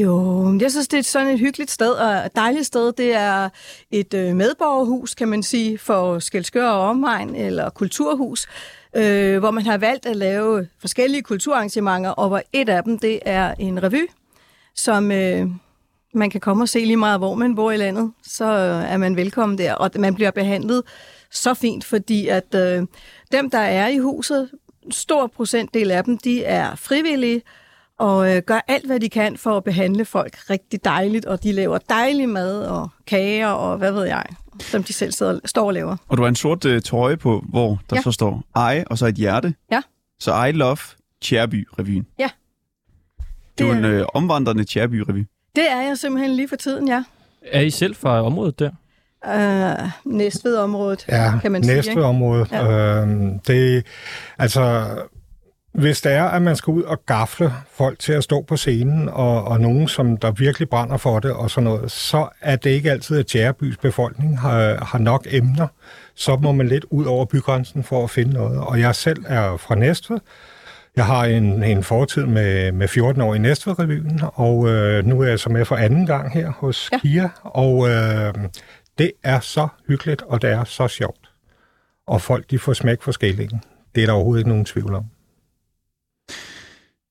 Jo, 0.00 0.58
jeg 0.60 0.70
synes, 0.70 0.88
det 0.88 0.98
er 0.98 1.02
sådan 1.02 1.28
et 1.28 1.38
hyggeligt 1.38 1.70
sted, 1.70 1.90
og 1.92 2.26
et 2.26 2.36
dejligt 2.36 2.66
sted. 2.66 2.92
Det 2.92 3.14
er 3.14 3.48
et 3.90 4.14
øh, 4.14 4.36
medborgerhus, 4.36 5.14
kan 5.14 5.28
man 5.28 5.42
sige, 5.42 5.78
for 5.78 6.18
Skelskør 6.18 6.68
og 6.68 6.88
omegn, 6.88 7.34
eller 7.34 7.70
kulturhus, 7.70 8.46
øh, 8.96 9.38
hvor 9.38 9.50
man 9.50 9.66
har 9.66 9.78
valgt 9.78 10.06
at 10.06 10.16
lave 10.16 10.68
forskellige 10.80 11.22
kulturarrangementer, 11.22 12.10
og 12.10 12.28
hvor 12.28 12.42
et 12.52 12.68
af 12.68 12.82
dem, 12.84 12.98
det 12.98 13.18
er 13.24 13.54
en 13.58 13.82
revy, 13.82 14.08
som 14.74 15.12
øh, 15.12 15.46
man 16.14 16.30
kan 16.30 16.40
komme 16.40 16.64
og 16.64 16.68
se 16.68 16.78
lige 16.78 16.96
meget, 16.96 17.20
hvor 17.20 17.34
man 17.34 17.54
bor 17.54 17.70
i 17.70 17.76
landet. 17.76 18.12
Så 18.22 18.44
øh, 18.44 18.92
er 18.92 18.96
man 18.96 19.16
velkommen 19.16 19.58
der, 19.58 19.74
og 19.74 19.90
man 19.98 20.14
bliver 20.14 20.30
behandlet 20.30 20.82
så 21.30 21.54
fint, 21.54 21.84
fordi 21.84 22.28
at 22.28 22.54
øh, 22.54 22.86
dem, 23.32 23.50
der 23.50 23.58
er 23.58 23.88
i 23.88 23.98
huset, 23.98 24.50
stor 24.90 25.26
procentdel 25.26 25.90
af 25.90 26.04
dem, 26.04 26.18
de 26.18 26.44
er 26.44 26.74
frivillige, 26.74 27.42
og 27.98 28.36
øh, 28.36 28.42
gør 28.42 28.60
alt, 28.68 28.86
hvad 28.86 29.00
de 29.00 29.08
kan 29.08 29.36
for 29.36 29.56
at 29.56 29.64
behandle 29.64 30.04
folk 30.04 30.50
rigtig 30.50 30.84
dejligt, 30.84 31.24
og 31.26 31.42
de 31.42 31.52
laver 31.52 31.78
dejlig 31.78 32.28
mad 32.28 32.62
og 32.64 32.88
kager 33.06 33.48
og 33.48 33.78
hvad 33.78 33.92
ved 33.92 34.04
jeg, 34.04 34.24
som 34.60 34.82
de 34.82 34.92
selv 34.92 35.12
sidder, 35.12 35.40
står 35.44 35.66
og 35.66 35.74
laver. 35.74 35.96
Og 36.08 36.16
du 36.16 36.22
har 36.22 36.28
en 36.28 36.36
sort 36.36 36.64
øh, 36.64 36.82
trøje 36.82 37.16
på, 37.16 37.44
hvor 37.48 37.80
der 37.90 37.96
Ja. 37.96 38.02
så 38.02 38.12
står 38.12 38.42
I, 38.72 38.84
og 38.86 38.98
så 38.98 39.06
et 39.06 39.14
hjerte. 39.14 39.54
Ja. 39.72 39.82
Så 40.18 40.44
I 40.44 40.52
love 40.52 40.76
Tjerby-revyen. 41.24 42.06
Ja. 42.18 42.30
Det 43.58 43.64
er 43.64 43.68
jo 43.68 43.74
Det 43.74 43.78
en 43.78 43.84
øh, 43.84 44.06
omvandrende 44.14 44.64
Tjerby-revy. 44.64 45.24
Det 45.56 45.70
er 45.70 45.80
jeg 45.80 45.98
simpelthen 45.98 46.36
lige 46.36 46.48
for 46.48 46.56
tiden, 46.56 46.88
ja. 46.88 47.04
Er 47.46 47.60
I 47.60 47.70
selv 47.70 47.94
fra 47.96 48.22
området 48.22 48.58
der? 48.58 48.70
Øh, 49.26 49.90
Næstved-området, 50.04 51.04
ja, 51.08 51.38
kan 51.42 51.52
man 51.52 51.64
sige. 51.64 51.74
Næstved-området. 51.74 52.52
Ja. 52.52 53.00
Øhm, 53.02 53.38
det, 53.38 53.86
altså, 54.38 54.86
hvis 55.72 56.00
det 56.00 56.12
er, 56.12 56.24
at 56.24 56.42
man 56.42 56.56
skal 56.56 56.70
ud 56.70 56.82
og 56.82 57.06
gafle 57.06 57.52
folk 57.72 57.98
til 57.98 58.12
at 58.12 58.24
stå 58.24 58.42
på 58.42 58.56
scenen, 58.56 59.08
og, 59.08 59.44
og 59.44 59.60
nogen, 59.60 59.88
som 59.88 60.16
der 60.16 60.30
virkelig 60.30 60.68
brænder 60.68 60.96
for 60.96 61.18
det 61.18 61.32
og 61.32 61.50
sådan 61.50 61.64
noget, 61.64 61.90
så 61.90 62.28
er 62.40 62.56
det 62.56 62.70
ikke 62.70 62.90
altid, 62.90 63.18
at 63.18 63.26
Tjærebys 63.26 63.76
befolkning 63.76 64.40
har, 64.40 64.84
har 64.84 64.98
nok 64.98 65.26
emner. 65.30 65.66
Så 66.14 66.36
må 66.36 66.52
man 66.52 66.68
lidt 66.68 66.84
ud 66.90 67.04
over 67.04 67.24
bygrænsen 67.24 67.84
for 67.84 68.04
at 68.04 68.10
finde 68.10 68.32
noget. 68.32 68.58
Og 68.58 68.80
jeg 68.80 68.94
selv 68.94 69.24
er 69.26 69.56
fra 69.56 69.74
Næstved. 69.74 70.18
Jeg 70.96 71.06
har 71.06 71.24
en, 71.24 71.62
en 71.62 71.84
fortid 71.84 72.26
med, 72.26 72.72
med 72.72 72.88
14 72.88 73.22
år 73.22 73.34
i 73.34 73.38
Næstved-revyen, 73.38 74.20
og 74.22 74.68
øh, 74.68 75.06
nu 75.06 75.20
er 75.20 75.26
jeg 75.26 75.40
så 75.40 75.50
med 75.50 75.64
for 75.64 75.76
anden 75.76 76.06
gang 76.06 76.32
her 76.32 76.50
hos 76.50 76.88
Ja. 76.92 76.98
KIA, 76.98 77.28
og 77.42 77.88
øh, 77.88 78.34
det 78.98 79.12
er 79.22 79.40
så 79.40 79.68
hyggeligt, 79.88 80.22
og 80.22 80.42
det 80.42 80.50
er 80.50 80.64
så 80.64 80.88
sjovt. 80.88 81.30
Og 82.06 82.22
folk, 82.22 82.50
de 82.50 82.58
får 82.58 82.72
smæk 82.72 83.02
for 83.02 83.12
skillingen. 83.12 83.60
Det 83.94 84.02
er 84.02 84.06
der 84.06 84.12
overhovedet 84.12 84.40
ikke 84.40 84.50
nogen 84.50 84.64
tvivl 84.64 84.94
om. 84.94 85.04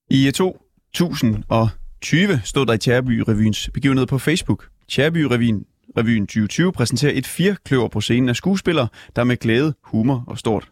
I 0.10 0.32
2020 0.32 2.42
stod 2.44 2.66
der 2.66 2.74
i 2.74 2.78
Tjerby-revyens 2.78 3.70
begivenhed 3.74 4.08
på 4.08 4.18
Facebook. 4.18 4.68
Tjerby-revyen 4.88 5.66
Revyen 5.98 6.28
2020 6.28 6.72
præsenterer 6.72 7.12
et 7.16 7.28
firkløver 7.28 7.88
på 7.88 8.02
scenen 8.02 8.30
af 8.30 8.36
skuespillere, 8.36 8.88
der 9.16 9.24
med 9.24 9.38
glæde, 9.38 9.74
humor 9.84 10.24
og 10.28 10.38
stort 10.38 10.70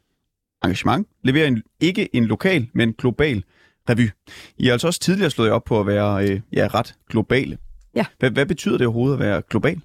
engagement 0.63 1.07
leverer 1.23 1.47
en, 1.47 1.63
ikke 1.79 2.15
en 2.15 2.25
lokal, 2.25 2.67
men 2.73 2.93
global 2.93 3.43
revy. 3.89 4.09
I 4.57 4.65
har 4.65 4.71
altså 4.71 4.87
også 4.87 4.99
tidligere 4.99 5.29
slået 5.29 5.51
op 5.51 5.63
på 5.63 5.79
at 5.79 5.87
være 5.87 6.29
øh, 6.29 6.39
ja, 6.53 6.67
ret 6.73 6.95
globale. 7.09 7.57
Ja. 7.95 8.05
Hvad, 8.19 8.31
hvad 8.31 8.45
betyder 8.45 8.77
det 8.77 8.87
overhovedet 8.87 9.13
at 9.13 9.19
være 9.19 9.41
global? 9.49 9.81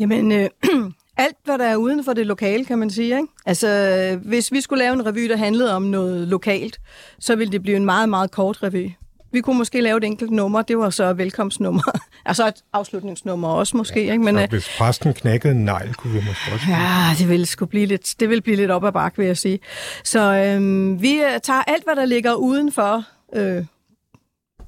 Jamen, 0.00 0.32
øh, 0.32 0.48
alt 1.16 1.36
hvad 1.44 1.58
der 1.58 1.64
er 1.64 1.76
uden 1.76 2.04
for 2.04 2.12
det 2.12 2.26
lokale, 2.26 2.64
kan 2.64 2.78
man 2.78 2.90
sige. 2.90 3.16
Ikke? 3.16 3.26
Altså, 3.46 4.18
hvis 4.24 4.52
vi 4.52 4.60
skulle 4.60 4.84
lave 4.84 4.94
en 4.94 5.06
revy, 5.06 5.28
der 5.28 5.36
handlede 5.36 5.74
om 5.74 5.82
noget 5.82 6.28
lokalt, 6.28 6.80
så 7.18 7.36
ville 7.36 7.52
det 7.52 7.62
blive 7.62 7.76
en 7.76 7.84
meget, 7.84 8.08
meget 8.08 8.30
kort 8.30 8.62
revy. 8.62 8.90
Vi 9.32 9.40
kunne 9.40 9.58
måske 9.58 9.80
lave 9.80 9.96
et 9.98 10.04
enkelt 10.04 10.30
nummer, 10.30 10.62
det 10.62 10.78
var 10.78 10.90
så 10.90 11.12
velkomstnummer. 11.12 11.82
altså 12.26 12.48
et 12.48 12.54
afslutningsnummer 12.72 13.48
også 13.48 13.76
måske. 13.76 14.00
Ikke? 14.00 14.18
Men, 14.18 14.36
Og 14.36 14.42
øh, 14.42 14.48
hvis 14.48 14.68
præsten 14.78 15.14
knækkede 15.14 15.52
en 15.52 15.64
negl, 15.64 15.94
kunne 15.94 16.12
vi 16.12 16.18
måske 16.28 16.52
også... 16.52 16.66
Ja, 16.68 17.06
det 17.18 17.28
vil 17.28 17.46
sgu 17.46 17.66
blive 17.66 17.86
lidt, 17.86 18.14
det 18.20 18.28
vil 18.28 18.42
blive 18.42 18.56
lidt 18.56 18.70
op 18.70 18.84
ad 18.84 18.92
bakke, 18.92 19.18
vil 19.18 19.26
jeg 19.26 19.36
sige. 19.36 19.58
Så 20.04 20.34
øhm, 20.34 21.02
vi 21.02 21.12
øh, 21.14 21.40
tager 21.42 21.62
alt, 21.66 21.84
hvad 21.84 21.96
der 21.96 22.04
ligger 22.04 22.34
uden 22.34 22.72
for 22.72 23.04
øh, 23.34 23.64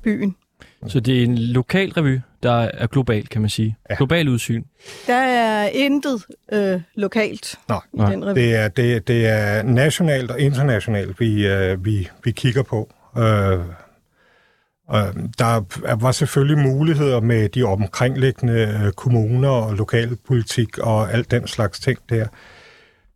byen. 0.02 0.36
Så 0.88 1.00
det 1.00 1.18
er 1.18 1.22
en 1.24 1.38
lokal 1.38 1.90
revy, 1.92 2.20
der 2.42 2.52
er 2.54 2.86
global, 2.86 3.26
kan 3.26 3.40
man 3.40 3.50
sige. 3.50 3.76
Ja. 3.90 3.94
Global 3.94 4.28
udsyn. 4.28 4.62
Der 5.06 5.14
er 5.14 5.68
intet 5.68 6.24
øh, 6.52 6.80
lokalt 6.94 7.58
Nej, 7.68 7.80
i 7.94 7.98
den 8.12 8.24
revy. 8.26 8.34
det 8.40 8.54
er, 8.54 8.68
det, 8.68 9.08
det 9.08 9.26
er 9.28 9.62
nationalt 9.62 10.30
og 10.30 10.40
internationalt, 10.40 11.20
vi, 11.20 11.46
øh, 11.46 11.84
vi, 11.84 12.08
vi 12.24 12.30
kigger 12.30 12.62
på. 12.62 12.92
Øh, 13.18 13.58
Øhm, 14.94 15.32
der 15.38 15.64
var 15.94 16.12
selvfølgelig 16.12 16.58
muligheder 16.58 17.20
med 17.20 17.48
de 17.48 17.62
omkringliggende 17.62 18.80
øh, 18.84 18.92
kommuner 18.92 19.48
og 19.48 19.74
lokalpolitik 19.74 20.78
og 20.78 21.12
alt 21.12 21.30
den 21.30 21.46
slags 21.46 21.80
ting 21.80 21.98
der. 22.08 22.26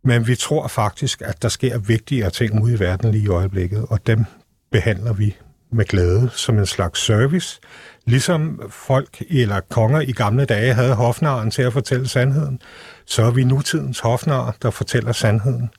Men 0.03 0.27
vi 0.27 0.35
tror 0.35 0.67
faktisk, 0.67 1.21
at 1.21 1.41
der 1.41 1.49
sker 1.49 1.77
vigtigere 1.77 2.29
ting 2.29 2.63
ude 2.63 2.73
i 2.73 2.79
verden 2.79 3.11
lige 3.11 3.23
i 3.23 3.27
øjeblikket, 3.27 3.85
og 3.89 4.07
dem 4.07 4.25
behandler 4.71 5.13
vi 5.13 5.35
med 5.71 5.85
glæde 5.85 6.29
som 6.33 6.59
en 6.59 6.65
slags 6.65 6.99
service. 6.99 7.59
Ligesom 8.05 8.61
folk 8.69 9.21
eller 9.29 9.59
konger 9.59 10.01
i 10.01 10.11
gamle 10.11 10.45
dage 10.45 10.73
havde 10.73 10.93
hofnaren 10.93 11.51
til 11.51 11.61
at 11.61 11.73
fortælle 11.73 12.07
sandheden, 12.07 12.61
så 13.05 13.23
er 13.23 13.31
vi 13.31 13.43
nutidens 13.43 13.99
hofnar, 13.99 14.55
der 14.61 14.69
fortæller 14.69 15.11
sandheden 15.11 15.69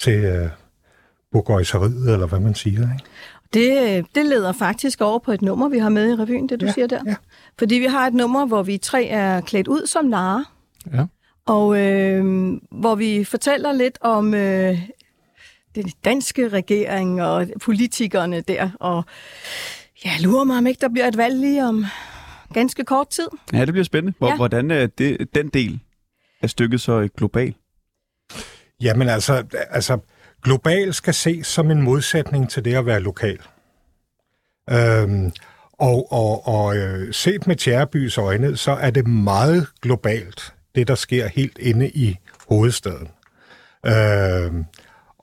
til 0.00 0.24
øh, 0.24 0.48
bogøjseriet, 1.32 2.12
eller 2.12 2.26
hvad 2.26 2.40
man 2.40 2.54
siger. 2.54 2.80
Ikke? 2.80 3.04
Det, 3.54 3.96
øh, 3.98 4.04
det 4.14 4.26
leder 4.26 4.52
faktisk 4.52 5.00
over 5.00 5.18
på 5.18 5.32
et 5.32 5.42
nummer, 5.42 5.68
vi 5.68 5.78
har 5.78 5.88
med 5.88 6.10
i 6.10 6.14
revyen, 6.22 6.48
det 6.48 6.60
du 6.60 6.66
Ja, 6.66 6.72
siger 6.72 6.86
der. 6.86 7.00
ja. 7.06 7.14
Fordi 7.58 7.74
vi 7.74 7.84
har 7.86 8.06
et 8.06 8.14
nummer, 8.14 8.46
hvor 8.46 8.62
vi 8.62 8.78
tre 8.78 9.04
er 9.06 9.40
klædt 9.40 9.68
ud 9.68 9.86
som 9.86 10.04
narer, 10.04 10.44
Ja. 10.92 11.04
og 11.46 11.78
øh, 11.80 12.24
hvor 12.70 12.94
vi 12.94 13.24
fortæller 13.24 13.72
lidt 13.72 13.98
om 14.00 14.34
øh, 14.34 14.78
den 15.74 15.92
danske 16.04 16.48
regering 16.48 17.22
og 17.22 17.46
politikerne 17.62 18.40
der. 18.40 18.70
Og 18.80 19.04
ja, 20.04 20.10
lurer 20.20 20.44
mig 20.44 20.58
om 20.58 20.66
ikke, 20.66 20.80
der 20.80 20.88
bliver 20.88 21.08
et 21.08 21.16
valg 21.16 21.36
lige 21.40 21.64
om 21.66 21.84
ganske 22.54 22.84
kort 22.84 23.08
tid. 23.08 23.26
Ja, 23.52 23.60
det 23.60 23.68
bliver 23.72 23.84
spændende. 23.84 24.14
Hvor, 24.18 24.28
Ja. 24.28 24.36
Hvordan 24.36 24.70
er 24.70 24.86
det, 24.86 25.34
den 25.34 25.48
del 25.48 25.80
af 26.42 26.50
stykket 26.50 26.80
så 26.80 27.00
øh, 27.00 27.08
global? 27.16 27.54
Jamen 28.80 29.08
altså, 29.08 29.44
altså, 29.70 29.98
global 30.44 30.94
skal 30.94 31.14
ses 31.14 31.46
som 31.46 31.70
en 31.70 31.82
modsætning 31.82 32.50
til 32.50 32.64
det 32.64 32.74
at 32.74 32.86
være 32.86 33.00
lokal. 33.00 33.38
Øhm, 34.70 35.32
og 35.72 36.12
og, 36.12 36.48
og 36.48 36.76
øh, 36.76 37.14
set 37.14 37.46
med 37.46 37.56
Tjærebys 37.56 38.18
øjne, 38.18 38.56
så 38.56 38.72
er 38.72 38.90
det 38.90 39.06
meget 39.06 39.66
globalt, 39.82 40.54
det 40.74 40.88
der 40.88 40.94
sker 40.94 41.26
helt 41.26 41.58
inde 41.58 41.88
i 41.88 42.16
hovedstaden. 42.48 43.08
Øhm, 43.86 44.64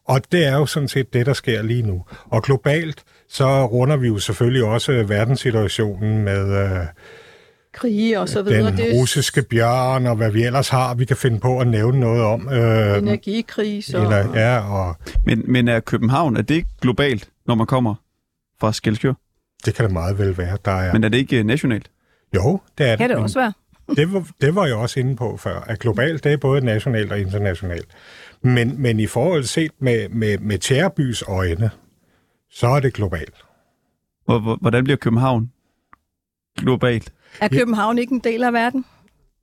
og 0.05 0.21
det 0.31 0.45
er 0.45 0.57
jo 0.57 0.65
sådan 0.65 0.87
set 0.87 1.13
det, 1.13 1.25
der 1.25 1.33
sker 1.33 1.61
lige 1.61 1.81
nu. 1.81 2.05
Og 2.25 2.43
globalt, 2.43 3.03
så 3.29 3.65
runder 3.65 3.97
vi 3.97 4.07
jo 4.07 4.17
selvfølgelig 4.17 4.63
også 4.63 5.03
verdenssituationen 5.03 6.23
med 6.23 6.71
øh, 6.71 6.85
Krige 7.73 8.19
og 8.19 8.29
så 8.29 8.41
videre. 8.41 8.65
den 8.71 8.77
det 8.77 9.01
russiske 9.01 9.41
bjørn, 9.41 10.05
og 10.05 10.15
hvad 10.15 10.31
vi 10.31 10.43
ellers 10.43 10.69
har, 10.69 10.95
vi 10.95 11.05
kan 11.05 11.17
finde 11.17 11.39
på 11.39 11.59
at 11.59 11.67
nævne 11.67 11.99
noget 11.99 12.21
om. 12.23 12.49
Øh, 12.53 12.97
energikrise. 12.97 13.97
Og... 13.97 14.03
eller, 14.03 14.39
ja, 14.39 14.59
og 14.59 14.95
Men, 15.25 15.43
men 15.51 15.67
er 15.67 15.79
København, 15.79 16.37
er 16.37 16.41
det 16.41 16.65
globalt, 16.81 17.29
når 17.47 17.55
man 17.55 17.67
kommer 17.67 17.95
fra 18.59 18.73
Skelskør? 18.73 19.13
det 19.65 19.75
kan 19.75 19.85
det 19.85 19.93
meget 19.93 20.19
vel 20.19 20.37
være, 20.37 20.57
der 20.65 20.71
er. 20.71 20.93
Men 20.93 21.03
er 21.03 21.09
det 21.09 21.17
ikke 21.17 21.37
øh, 21.39 21.45
nationalt? 21.45 21.91
Jo, 22.35 22.59
det 22.77 22.85
er 22.85 22.89
det. 22.91 22.97
Kan 22.97 23.09
det 23.09 23.17
også 23.17 23.39
være. 23.39 23.53
Det 23.95 24.13
var, 24.13 24.27
det 24.41 24.55
var 24.55 24.65
jeg 24.65 24.75
også 24.75 24.99
inde 24.99 25.15
på 25.15 25.37
før, 25.37 25.59
at 25.59 25.79
globalt, 25.79 26.23
det 26.23 26.33
er 26.33 26.37
både 26.37 26.65
nationalt 26.65 27.11
og 27.11 27.19
internationalt. 27.19 27.87
Men, 28.41 28.81
men 28.81 28.99
i 28.99 29.07
forhold 29.07 29.43
set 29.43 29.71
med, 29.79 30.09
med, 30.09 30.37
med 30.37 30.57
Tjærebys 30.57 31.23
øjne, 31.27 31.69
så 32.51 32.67
er 32.67 32.79
det 32.79 32.93
globalt. 32.93 33.33
Hvor- 34.25 34.39
hvor- 34.39 34.57
Hvordan 34.61 34.83
bliver 34.83 34.97
København 34.97 35.51
globalt? 36.57 37.13
Er 37.39 37.47
København 37.47 37.97
ikke 37.97 38.13
en 38.13 38.19
del 38.19 38.43
af 38.43 38.53
verden? 38.53 38.85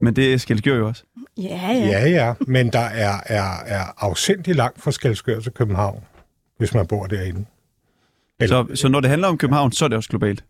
Men 0.01 0.17
det 0.17 0.33
er 0.33 0.37
Skelskør 0.39 0.77
jo 0.77 0.87
også. 0.89 1.03
Ja, 1.37 1.43
Ja, 1.73 1.73
ja. 1.73 2.09
ja, 2.09 2.35
men 2.41 2.73
der 2.73 2.79
er, 2.79 3.21
er, 3.27 3.63
er 3.67 3.83
afsindig 4.05 4.55
langt 4.57 4.83
fra 4.83 4.91
Skelskør 4.93 5.41
til 5.41 5.53
København, 5.53 6.05
hvis 6.59 6.75
man 6.75 6.87
bor 6.87 7.07
derinde. 7.07 7.45
Eller, 8.41 8.67
Så, 8.69 8.77
så 8.77 8.89
når 8.89 9.01
det 9.01 9.11
handler 9.11 9.29
om 9.29 9.39
København, 9.39 9.73
så 9.73 9.85
er 9.85 9.89
det 9.89 9.97
også 9.97 10.11
globalt. 10.11 10.45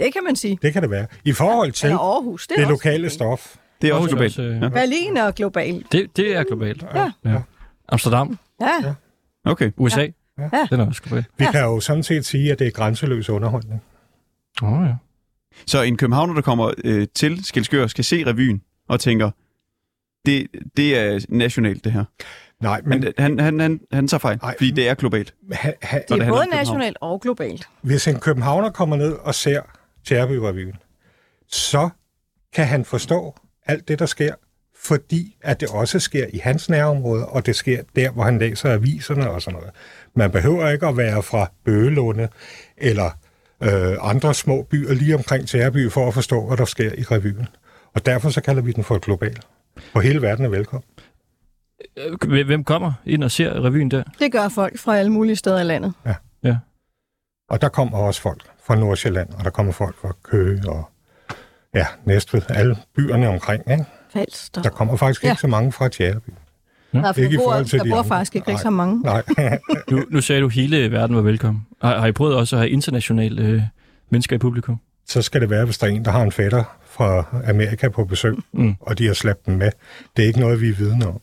Det 0.00 0.12
kan 0.12 0.24
man 0.24 0.36
sige. 0.36 0.58
Det 0.62 0.72
kan 0.72 0.82
det 0.82 0.90
være. 0.90 1.06
I 1.24 1.32
forhold 1.32 1.72
til 1.72 1.86
Eller 1.86 1.98
Aarhus. 1.98 2.46
Det, 2.46 2.54
er 2.56 2.60
det 2.60 2.68
lokale 2.68 2.96
globalt. 2.96 3.12
stof. 3.12 3.56
Det 3.82 3.90
er 3.90 3.94
også 3.94 4.16
Aarhus 4.16 4.34
globalt. 4.34 4.38
øh, 4.56 4.62
Ja. 4.62 4.68
Berlin 4.68 5.16
er 5.16 5.30
globalt. 5.30 5.92
Det, 5.92 6.16
det 6.16 6.36
er 6.36 6.44
globalt. 6.44 6.84
Ja. 6.94 7.10
Ja. 7.24 7.38
Amsterdam, 7.88 8.38
Ja. 8.60 8.94
Okay. 9.44 9.70
USA, 9.76 10.00
Ja. 10.38 10.48
den 10.70 10.80
er 10.80 10.86
også 10.86 11.02
global. 11.02 11.24
Vi 11.38 11.44
Ja. 11.44 11.50
kan 11.52 11.60
jo 11.60 11.80
sådan 11.80 12.02
set 12.02 12.26
sige, 12.26 12.52
at 12.52 12.58
det 12.58 12.66
er 12.66 12.70
grænseløs 12.70 13.30
underholdning. 13.30 13.82
Åh 14.62 14.72
oh, 14.80 14.86
ja. 14.86 14.94
Så 15.66 15.82
en 15.82 15.96
københavner, 15.96 16.34
der 16.34 16.42
kommer 16.42 16.72
øh, 16.84 17.06
til 17.14 17.44
Skelskør, 17.44 17.86
skal 17.86 18.04
se 18.04 18.26
revyen 18.26 18.62
og 18.88 19.00
tænker, 19.00 19.30
det, 20.26 20.46
det 20.76 20.98
er 20.98 21.20
nationalt 21.28 21.84
det 21.84 21.92
her. 21.92 22.04
Nej, 22.60 22.80
Men, 22.84 23.00
men 23.00 23.12
han, 23.18 23.38
han, 23.40 23.60
han, 23.60 23.80
han 23.92 24.08
tager 24.08 24.18
fejl, 24.18 24.38
Ej. 24.42 24.54
fordi 24.58 24.70
det 24.70 24.88
er 24.88 24.94
globalt. 24.94 25.34
ha, 25.52 25.72
ha, 25.82 25.98
Det 26.08 26.22
er 26.22 26.28
både 26.28 26.46
nationalt 26.52 26.96
og 27.00 27.20
globalt. 27.20 27.68
hvis 27.82 28.08
en 28.08 28.20
københavner 28.20 28.70
kommer 28.70 28.96
ned 28.96 29.12
og 29.12 29.34
ser 29.34 29.60
Tjærebyrevyen, 30.06 30.74
så 31.48 31.88
kan 32.52 32.66
han 32.66 32.84
forstå 32.84 33.34
alt 33.66 33.88
det, 33.88 33.98
der 33.98 34.06
sker, 34.06 34.34
fordi 34.76 35.36
at 35.42 35.60
det 35.60 35.68
også 35.68 35.98
sker 35.98 36.26
i 36.32 36.38
hans 36.38 36.68
nærområde, 36.68 37.26
og 37.26 37.46
det 37.46 37.56
sker 37.56 37.82
der, 37.96 38.10
hvor 38.10 38.22
han 38.22 38.38
læser 38.38 38.72
aviserne 38.72 39.30
og 39.30 39.42
sådan 39.42 39.58
noget. 39.60 39.74
Man 40.16 40.30
behøver 40.30 40.68
ikke 40.70 40.86
at 40.86 40.96
være 40.96 41.22
fra 41.22 41.50
Bøgelunde 41.64 42.28
eller 42.76 43.10
øh, 43.62 43.96
andre 44.00 44.34
små 44.34 44.62
byer 44.62 44.94
lige 44.94 45.14
omkring 45.14 45.48
Tjæreby 45.48 45.90
for 45.90 46.08
at 46.08 46.14
forstå, 46.14 46.46
hvad 46.46 46.56
der 46.56 46.64
sker 46.64 46.92
i 46.98 47.02
revyen. 47.02 47.46
Og 47.94 48.06
derfor 48.06 48.30
så 48.30 48.40
kalder 48.40 48.62
vi 48.62 48.72
den 48.72 48.84
for 48.84 48.98
global. 48.98 49.36
Og 49.94 50.02
hele 50.02 50.22
verden 50.22 50.44
er 50.44 50.48
velkommen. 50.48 50.84
Øh, 51.96 52.46
Hvem 52.46 52.64
kommer 52.64 52.92
ind 53.06 53.24
og 53.24 53.30
ser 53.30 53.64
revyen 53.64 53.90
der? 53.90 54.02
Det 54.18 54.32
gør 54.32 54.48
folk 54.48 54.78
fra 54.78 54.96
alle 54.98 55.12
mulige 55.12 55.36
steder 55.36 55.60
i 55.60 55.64
landet. 55.64 55.92
Og 57.50 57.60
der 57.60 57.68
kommer 57.68 57.98
også 57.98 58.20
folk 58.20 58.42
fra 58.64 58.74
Nordsjælland, 58.76 59.28
og 59.38 59.44
der 59.44 59.50
kommer 59.50 59.72
folk 59.72 59.96
fra 59.96 60.12
Køge 60.22 60.68
og 60.68 60.90
ja, 61.74 61.86
Næstved, 62.04 62.42
alle 62.48 62.76
byerne 62.96 63.28
omkring. 63.28 63.70
Ikke? 63.70 63.84
Falster. 64.12 64.62
Der 64.62 64.70
kommer 64.70 64.96
faktisk 64.96 65.24
Ja. 65.24 65.30
ikke 65.30 65.40
så 65.40 65.46
mange 65.46 65.72
fra 65.72 65.88
Tjæreby. 65.88 66.30
Der, 66.92 67.02
er 67.02 67.12
Ikke 67.22 67.34
i 67.34 67.36
bor, 67.36 67.44
forhold 67.44 67.64
til 67.64 67.78
der 67.78 67.84
de 67.84 67.90
bor 67.90 68.02
faktisk 68.02 68.36
ikke 68.36 68.48
Nej. 68.48 68.62
så 68.62 68.70
mange. 68.70 69.00
Nej, 69.02 69.22
Nu, 69.90 70.04
nu 70.10 70.20
sagde 70.20 70.40
du, 70.40 70.46
at 70.46 70.52
hele 70.52 70.90
verden 70.90 71.16
var 71.16 71.22
velkommen. 71.22 71.66
Har, 71.82 71.98
har 71.98 72.06
I 72.06 72.12
prøvet 72.12 72.34
også 72.36 72.56
at 72.56 72.60
have 72.60 72.70
internationale 72.70 73.42
øh, 73.42 73.62
mennesker 74.10 74.36
i 74.36 74.38
publikum? 74.38 74.76
så 75.06 75.22
skal 75.22 75.40
det 75.40 75.50
være, 75.50 75.64
hvis 75.64 75.78
der 75.78 75.86
er 75.86 75.90
en, 75.90 76.04
der 76.04 76.10
har 76.10 76.22
en 76.22 76.32
fætter 76.32 76.64
fra 76.86 77.24
Amerika 77.48 77.88
på 77.88 78.04
besøg, 78.04 78.36
Mm. 78.52 78.74
og 78.80 78.98
de 78.98 79.06
har 79.06 79.14
slæbt 79.14 79.46
den 79.46 79.56
med. 79.58 79.70
Det 80.16 80.22
er 80.22 80.26
ikke 80.26 80.40
noget, 80.40 80.60
vi 80.60 80.68
er 80.68 80.74
vidne 80.74 81.06
om. 81.08 81.20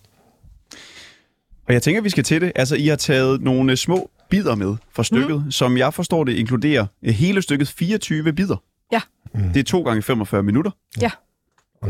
Og 1.68 1.74
jeg 1.74 1.82
tænker, 1.82 2.02
vi 2.02 2.10
skal 2.10 2.24
til 2.24 2.42
det. 2.42 2.52
Altså, 2.56 2.76
I 2.76 2.88
har 2.88 2.96
taget 2.96 3.42
nogle 3.42 3.72
øh, 3.72 3.78
små 3.78 4.10
bidder 4.30 4.56
med 4.56 4.76
fra 4.96 5.04
stykket, 5.04 5.46
mm. 5.46 5.52
som 5.52 5.78
jeg 5.78 5.94
forstår 5.94 6.24
det 6.24 6.34
inkluderer 6.34 6.86
øh, 7.04 7.14
hele 7.14 7.42
stykket 7.42 7.68
24 7.68 8.34
bidder. 8.34 8.56
Ja. 8.92 9.02
Mm. 9.34 9.42
Det 9.54 9.60
er 9.60 9.64
to 9.64 9.82
gange 9.82 10.02
45 10.02 10.44
minutter. 10.44 10.72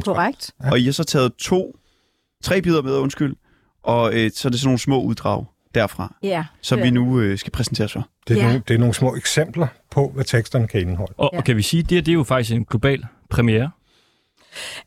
Korrekt. 0.02 0.52
Ja. 0.63 0.72
Og 0.72 0.80
I 0.80 0.86
har 0.86 0.92
så 0.92 1.04
taget 1.04 1.34
to, 1.34 1.76
tre 2.44 2.62
bidder 2.62 2.82
med, 2.82 2.92
undskyld, 2.94 3.36
og 3.88 4.13
øh, 4.13 4.32
så 4.34 4.47
er 4.47 4.50
det 4.50 4.60
sådan 4.60 4.67
nogle 4.67 4.80
små 4.80 5.02
uddrag 5.02 5.45
derfra, 5.76 6.15
Ja. 6.23 6.45
som 6.62 6.80
vi 6.84 6.89
nu 6.89 7.19
øh, 7.19 7.38
skal 7.38 7.52
præsentere 7.52 7.89
for. 7.89 8.08
Det 8.28 8.34
er, 8.38 8.41
Ja. 8.41 8.47
nogle, 8.47 8.63
det 8.67 8.73
er 8.73 8.78
nogle 8.78 8.93
små 8.93 9.15
eksempler 9.15 9.67
på, 9.91 10.12
hvad 10.15 10.26
teksterne 10.26 10.67
kan 10.67 10.82
indeholde. 10.82 11.13
Og, 11.17 11.30
Ja. 11.34 11.38
og 11.38 11.43
kan 11.43 11.58
vi 11.58 11.62
sige, 11.62 11.84
at 11.84 11.89
det, 11.89 11.95
her, 11.95 12.02
det 12.02 12.12
er 12.12 12.13
jo 12.13 12.23
faktisk 12.23 12.52
en 12.56 12.65
global 12.65 13.04
premiere? 13.30 13.71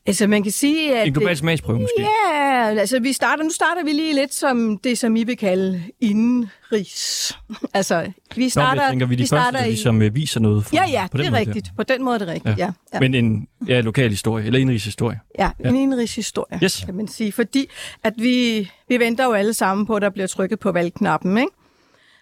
Altså, 0.05 0.27
man 0.27 0.43
kan 0.43 0.51
sige, 0.51 0.97
at... 0.99 1.07
En 1.07 1.13
global 1.13 1.37
smagsprøve 1.37 1.79
måske? 1.79 2.01
Ja, 2.33 2.79
altså 2.79 2.99
vi 2.99 3.13
starter, 3.13 3.43
nu 3.43 3.49
starter 3.49 3.83
vi 3.83 3.91
lige 3.91 4.15
lidt 4.15 4.33
som 4.33 4.77
det, 4.83 4.97
som 4.97 5.15
I 5.15 5.23
vil 5.23 5.37
kalde 5.37 5.83
indenrigs. 6.01 7.37
altså, 7.73 8.11
vi 8.35 8.43
Nå, 8.43 8.49
starter, 8.49 8.81
jeg 8.81 8.89
tænker, 8.91 9.05
vi 9.05 9.13
er 9.13 9.17
de 9.17 9.23
vi 9.23 9.27
første, 9.27 9.35
starter 9.43 9.57
der 9.59 9.65
i... 9.65 9.69
ligesom 9.69 10.01
øh, 10.01 10.15
viser 10.15 10.39
noget 10.39 10.65
fra, 10.65 10.77
Ja, 10.77 10.89
ja, 10.91 11.07
på 11.11 11.17
den 11.17 11.19
det 11.25 11.27
er 11.27 11.31
måde 11.31 11.39
rigtigt. 11.39 11.71
På 11.77 11.83
den 11.83 12.03
måde 12.03 12.15
er 12.15 12.19
det 12.19 12.27
rigtigt, 12.27 12.57
ja. 12.57 12.65
ja, 12.65 12.71
Der. 12.93 12.99
Men 12.99 13.15
en 13.15 13.47
ja, 13.67 13.81
lokal 13.81 14.09
historie, 14.09 14.45
eller 14.45 14.59
indrigs 14.59 14.85
historie. 14.85 15.19
ja 15.39 15.49
ja. 15.63 15.69
en 15.69 15.75
indenrigs 15.75 16.15
historie, 16.15 16.59
Yes. 16.63 16.83
kan 16.85 16.95
man 16.95 17.07
sige. 17.07 17.31
Fordi 17.31 17.67
at 18.03 18.13
vi, 18.17 18.69
vi 18.89 18.99
venter 18.99 19.25
jo 19.25 19.31
alle 19.33 19.53
sammen 19.53 19.85
på, 19.85 19.95
at 19.95 20.01
der 20.01 20.09
bliver 20.09 20.27
trykket 20.27 20.59
på 20.59 20.71
valgknappen, 20.71 21.37
ikke? 21.37 21.51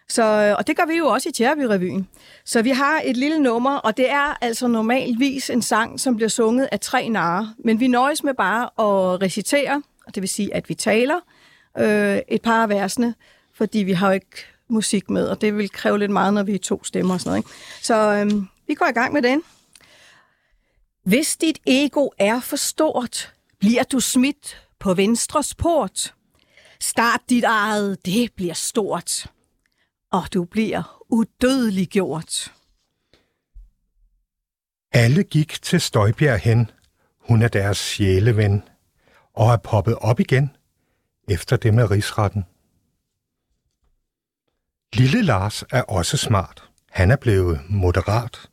Så, 0.10 0.24
øh, 0.24 0.56
og 0.58 0.68
det 0.68 0.78
gør 0.78 0.86
vi 0.86 0.94
jo 0.94 1.08
også 1.08 1.30
i 1.30 1.32
Tjærby-revyen. 1.32 2.08
Så 2.46 2.62
vi 2.62 2.70
har 2.70 3.02
et 3.06 3.18
lille 3.18 3.40
nummer, 3.40 3.76
og 3.76 3.98
det 3.98 4.10
er 4.10 4.44
altså 4.44 4.68
normalvis 4.68 5.50
en 5.50 5.62
sang, 5.62 6.00
som 6.00 6.16
bliver 6.16 6.30
sunget 6.30 6.70
af 6.72 6.80
tre 6.80 7.10
narer. 7.10 7.48
Men 7.66 7.80
vi 7.80 7.88
nøjes 7.88 8.24
med 8.24 8.34
bare 8.34 8.64
at 8.64 9.22
recitere, 9.22 9.84
og 10.08 10.16
det 10.16 10.22
vil 10.22 10.30
sige, 10.30 10.56
at 10.56 10.70
vi 10.70 10.74
taler 10.74 11.20
øh, 11.78 12.20
et 12.28 12.42
par 12.42 12.64
af 12.64 12.70
versene, 12.70 13.16
fordi 13.54 13.80
vi 13.80 13.94
har 13.94 14.08
jo 14.08 14.14
ikke 14.14 14.46
musik 14.70 15.10
med, 15.10 15.28
og 15.28 15.42
det 15.42 15.58
vil 15.58 15.70
kræve 15.70 16.00
lidt 16.00 16.12
meget, 16.12 16.34
når 16.34 16.44
vi 16.44 16.54
er 16.54 16.60
to 16.60 16.84
stemmer 16.84 17.14
og 17.14 17.20
sådan 17.20 17.30
noget. 17.30 17.40
Ikke? 17.40 17.50
Så 17.82 17.96
øh, 17.96 18.44
vi 18.68 18.74
går 18.74 18.86
i 18.86 18.92
gang 18.92 19.14
med 19.14 19.22
den. 19.22 19.44
Hvis 21.04 21.38
dit 21.38 21.60
ego 21.68 22.10
er 22.18 22.40
for 22.40 22.56
stort, 22.56 23.34
bliver 23.60 23.84
du 23.84 24.00
smidt 24.00 24.62
på 24.80 24.94
venstres 24.94 25.56
port. 25.56 26.14
Start 26.80 27.22
dit 27.30 27.44
eget, 27.44 28.06
det 28.06 28.32
bliver 28.36 28.54
stort. 28.54 29.26
Og 30.12 30.34
du 30.34 30.46
bliver 30.46 31.04
udødeliggjort. 31.10 32.54
Alle 34.92 35.24
gik 35.24 35.62
til 35.62 35.82
Støjbjerg 35.82 36.40
hen. 36.40 36.72
Hun 37.20 37.42
er 37.42 37.48
deres 37.48 37.78
sjæleven. 37.78 38.64
Og 39.34 39.52
er 39.52 39.58
poppet 39.58 39.96
op 39.96 40.20
igen 40.20 40.56
efter 41.28 41.58
det 41.58 41.74
med 41.74 41.92
rigsretten. 41.92 42.46
Lille 44.94 45.22
Lars 45.22 45.64
er 45.72 45.82
også 45.82 46.18
smart. 46.18 46.70
Han 46.92 47.12
er 47.12 47.16
blevet 47.16 47.62
moderat. 47.70 48.50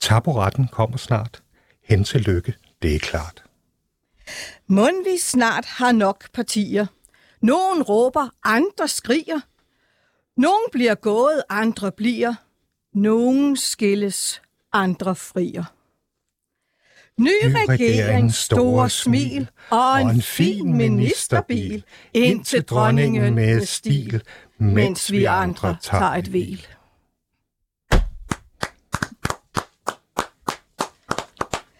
Taboretten 0.00 0.68
kommer 0.68 0.96
snart. 0.96 1.42
Hen 1.84 2.04
til 2.04 2.20
lykke, 2.20 2.54
det 2.82 2.94
er 2.94 2.98
klart. 2.98 3.44
Mund 4.66 5.04
vi 5.04 5.18
snart 5.18 5.64
har 5.64 5.92
nok 5.92 6.32
partier. 6.32 6.86
Nogen 7.40 7.82
råber, 7.82 8.28
andre 8.44 8.88
skriger. 8.88 9.40
Nogen 10.40 10.62
bliver 10.72 10.94
gået, 10.94 11.42
andre 11.48 11.92
bliver. 11.92 12.34
Nogen 12.94 13.56
skilles, 13.56 14.42
andre 14.72 15.16
frier. 15.16 15.64
Ny, 17.18 17.30
Ny 17.44 17.56
regering, 17.68 18.34
store 18.34 18.90
smil 18.90 19.50
og 19.70 20.00
en 20.00 20.22
fin 20.22 20.76
ministerbil 20.76 21.84
ind 22.14 22.44
til 22.44 22.62
dronningen 22.62 23.34
med 23.34 23.66
stil, 23.66 24.22
mens 24.58 25.12
vi 25.12 25.24
andre 25.24 25.76
tager 25.82 26.02
et 26.04 26.26
hvil. 26.26 26.66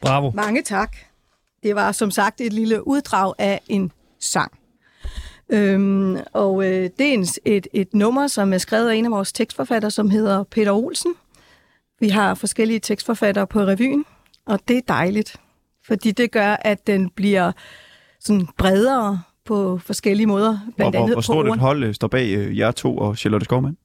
Bravo. 0.01 0.31
Mange 0.31 0.63
tak. 0.63 0.97
Det 1.63 1.75
var 1.75 1.93
som 1.93 2.11
sagt 2.11 2.41
et 2.41 2.53
lille 2.53 2.87
uddrag 2.87 3.35
af 3.39 3.61
en 3.69 3.93
sang. 4.19 4.60
Øhm, 5.53 6.17
og 6.33 6.65
øh, 6.65 6.91
det 6.99 7.01
er 7.01 7.13
en, 7.13 7.27
et, 7.45 7.67
et 7.73 7.95
nummer, 7.95 8.27
som 8.27 8.53
er 8.53 8.59
skrevet 8.59 8.91
af 8.91 8.95
en 8.95 9.05
af 9.05 9.11
vores 9.11 9.33
tekstforfattere, 9.33 9.91
som 9.91 10.11
hedder 10.11 10.43
Peter 10.45 10.73
Olsen. 10.73 11.15
Vi 12.01 12.09
har 12.09 12.35
forskellige 12.35 12.81
tekstforfattere 12.81 13.47
på 13.47 13.61
revyen, 13.61 14.05
og 14.47 14.61
det 14.69 14.77
er 14.77 14.83
dejligt. 14.89 15.37
Fordi 15.87 16.11
det 16.11 16.31
gør, 16.31 16.57
at 16.61 16.87
den 16.87 17.11
bliver 17.11 17.53
sådan 18.21 18.49
bredere 18.59 19.21
på 19.45 19.79
forskellige 19.79 20.27
måder. 20.27 20.59
Blandt 20.77 20.97
hvor, 20.97 21.03
andet 21.03 21.15
hvor 21.15 21.23
stort 21.23 21.49
et 21.49 21.59
hold 21.59 21.85
øh, 21.85 21.95
står 21.95 22.09
bag 22.09 22.35
øh, 22.35 22.59
jer 22.59 22.71
to 22.71 22.97
og 22.97 23.17
Charlotte 23.17 23.45
Skovmand? 23.45 23.77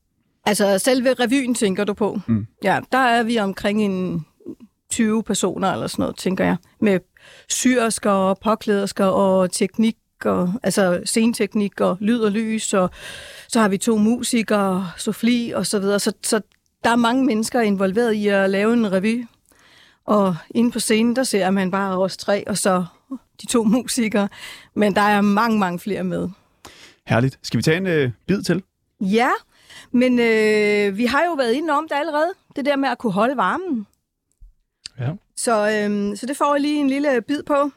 Altså 0.45 0.79
selve 0.79 1.13
revyen 1.13 1.55
tænker 1.55 1.83
du 1.83 1.93
på. 1.93 2.19
Mm. 2.27 2.47
Ja, 2.63 2.79
der 2.91 2.97
er 2.97 3.23
vi 3.23 3.37
omkring 3.37 3.81
en 3.81 4.25
20 4.89 5.23
personer 5.23 5.71
eller 5.71 5.87
sådan 5.87 6.03
noget, 6.03 6.15
tænker 6.17 6.45
jeg. 6.45 6.57
Med 6.81 6.99
syrsker 7.49 8.11
og 8.11 8.37
påklædersker 8.43 9.05
og 9.05 9.51
teknik, 9.51 9.95
og, 10.25 10.53
altså 10.63 11.01
sceneteknik 11.05 11.81
og 11.81 11.97
lyd 11.99 12.19
og 12.19 12.31
lys, 12.31 12.73
og 12.73 12.89
så 13.47 13.59
har 13.59 13.67
vi 13.67 13.77
to 13.77 13.97
musikere, 13.97 14.91
Sofli 14.97 15.51
og 15.51 15.65
så 15.65 15.79
videre. 15.79 15.99
Så, 15.99 16.13
så 16.23 16.41
der 16.83 16.89
er 16.89 16.95
mange 16.95 17.25
mennesker 17.25 17.61
involveret 17.61 18.13
i 18.13 18.27
at 18.27 18.49
lave 18.49 18.73
en 18.73 18.91
revy. 18.91 19.25
Og 20.05 20.35
inde 20.49 20.71
på 20.71 20.79
scenen, 20.79 21.15
der 21.15 21.23
ser 21.23 21.49
man 21.49 21.71
bare 21.71 21.97
os 21.97 22.17
tre, 22.17 22.47
og 22.47 22.57
så 22.57 22.85
de 23.41 23.47
to 23.47 23.63
musikere. 23.63 24.29
Men 24.73 24.95
der 24.95 25.01
er 25.01 25.21
mange, 25.21 25.59
mange 25.59 25.79
flere 25.79 26.03
med. 26.03 26.29
Herligt. 27.07 27.39
Skal 27.43 27.57
vi 27.57 27.63
tage 27.63 27.77
en 27.77 27.87
øh, 27.87 28.11
bid 28.27 28.43
til? 28.43 28.63
Ja, 29.01 29.29
men 29.91 30.19
øh, 30.19 30.97
vi 30.97 31.05
har 31.05 31.23
jo 31.25 31.33
været 31.33 31.53
inde 31.53 31.73
om 31.73 31.87
det 31.89 31.95
allerede. 31.95 32.31
Det 32.55 32.65
der 32.65 32.75
med 32.75 32.89
at 32.89 32.97
kunne 32.97 33.13
holde 33.13 33.37
varmen. 33.37 33.87
Ja. 34.99 35.11
Så, 35.35 35.51
øh, 35.51 36.17
så 36.17 36.25
det 36.25 36.37
får 36.37 36.53
jeg 36.53 36.61
lige 36.61 36.79
en 36.79 36.89
lille 36.89 37.21
bid 37.21 37.43
på. 37.43 37.71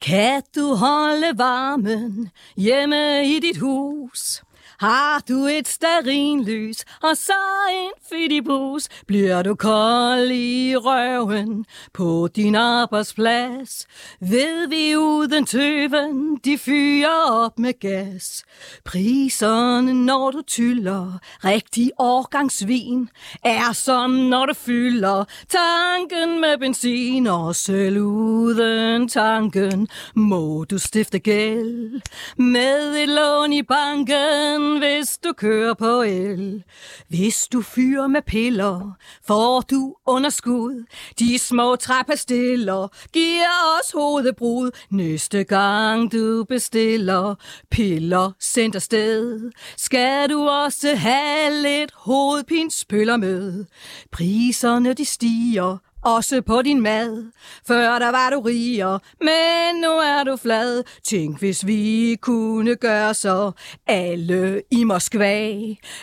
Kan 0.00 0.42
du 0.54 0.74
holde 0.74 1.32
varmen 1.38 2.30
hjemme 2.56 3.26
i 3.26 3.40
dit 3.42 3.58
hus? 3.58 4.42
Har 4.80 5.22
du 5.28 5.46
et 5.46 5.68
stearinlys 5.68 6.84
og 7.02 7.16
så 7.16 7.32
en 7.72 7.90
fidibus, 8.10 8.88
bliver 9.06 9.42
du 9.42 9.54
kold 9.54 10.30
i 10.30 10.76
røven 10.76 11.66
på 11.92 12.28
din 12.36 12.54
arbejdsplads. 12.54 13.86
Ved 14.20 14.68
vi 14.68 14.96
uden 14.96 15.46
tøven, 15.46 16.36
de 16.44 16.58
fyrer 16.58 17.30
op 17.30 17.58
med 17.58 17.80
gas. 17.80 18.44
Priserne, 18.84 19.94
når 19.94 20.30
du 20.30 20.42
tyller, 20.42 21.18
rigtig 21.44 21.90
årgangsvin, 21.98 23.08
er 23.44 23.72
som 23.72 24.10
når 24.10 24.46
du 24.46 24.54
fylder 24.54 25.24
tanken 25.48 26.40
med 26.40 26.58
benzin, 26.58 27.26
og 27.26 27.56
selv 27.56 27.98
uden 27.98 29.08
tanken 29.08 29.88
må 30.14 30.64
du 30.64 30.78
stifte 30.78 31.18
gæld 31.18 32.00
med 32.36 32.94
et 33.02 33.08
lån 33.08 33.52
i 33.52 33.62
banken, 33.62 34.67
hvis 34.76 35.18
du 35.24 35.32
kører 35.32 35.74
på 35.74 36.02
el. 36.02 36.64
Hvis 37.08 37.48
du 37.52 37.62
fyrer 37.62 38.06
med 38.06 38.22
piller, 38.22 38.96
får 39.26 39.60
du 39.60 39.94
underskud. 40.06 40.84
De 41.18 41.38
små 41.38 41.76
trappestiller 41.76 42.88
giver 43.12 43.78
os 43.78 43.92
hovedbrud. 43.92 44.70
Næste 44.90 45.44
gang 45.44 46.12
du 46.12 46.44
bestiller 46.44 47.34
piller 47.70 48.32
sendt 48.40 48.76
afsted, 48.76 49.50
skal 49.76 50.30
du 50.30 50.48
også 50.48 50.94
have 50.94 51.62
lidt 51.62 51.92
hovedpinspøller 51.94 53.16
med. 53.16 53.64
Priserne 54.12 54.92
de 54.92 55.04
stiger, 55.04 55.76
også 56.02 56.42
på 56.42 56.62
din 56.62 56.80
mad. 56.80 57.32
Før 57.66 57.98
der 57.98 58.10
var 58.10 58.30
du 58.30 58.40
rigere, 58.40 59.00
men 59.20 59.80
nu 59.80 59.88
er 59.88 60.24
du 60.24 60.36
flad. 60.36 60.84
Tænk, 61.04 61.38
hvis 61.38 61.66
vi 61.66 62.16
kunne 62.20 62.76
gøre 62.76 63.14
så 63.14 63.52
alle 63.86 64.62
i 64.70 64.84
Moskva 64.84 65.52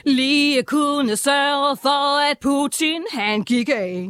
lige 0.06 0.64
kunne 0.64 1.16
sørge 1.16 1.78
for, 1.82 2.32
at 2.32 2.40
Putin 2.40 3.02
han 3.12 3.44
gik 3.44 3.70
af. 3.70 4.10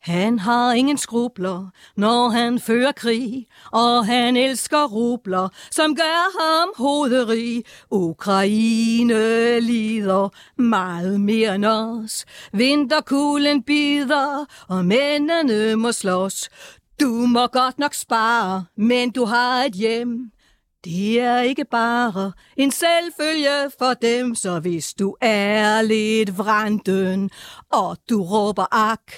Han 0.00 0.38
har 0.38 0.72
ingen 0.72 0.98
skrubler, 0.98 1.70
når 1.96 2.28
han 2.28 2.60
fører 2.60 2.92
krig, 2.92 3.46
og 3.72 4.06
han 4.06 4.36
elsker 4.36 4.84
rubler, 4.86 5.48
som 5.70 5.96
gør 5.96 6.40
ham 6.40 6.68
hovedrig. 6.76 7.64
Ukraine 7.90 9.60
lider 9.60 10.28
meget 10.62 11.20
mere 11.20 11.54
end 11.54 11.64
os. 11.64 12.24
Vinterkuglen 12.52 13.62
bider, 13.62 14.44
og 14.68 14.84
mændene 14.84 15.76
må 15.76 15.92
slås. 15.92 16.48
Du 17.00 17.08
må 17.08 17.46
godt 17.46 17.78
nok 17.78 17.94
spare, 17.94 18.64
men 18.76 19.10
du 19.10 19.24
har 19.24 19.64
et 19.64 19.72
hjem. 19.72 20.30
Det 20.84 21.20
er 21.20 21.40
ikke 21.40 21.64
bare 21.64 22.32
en 22.56 22.70
selvfølge 22.70 23.70
for 23.78 23.94
dem, 23.94 24.34
så 24.34 24.60
hvis 24.60 24.94
du 24.94 25.16
er 25.20 25.82
lidt 25.82 26.38
vranden, 26.38 27.30
og 27.72 27.96
du 28.10 28.22
råber 28.22 28.66
ak, 28.70 29.12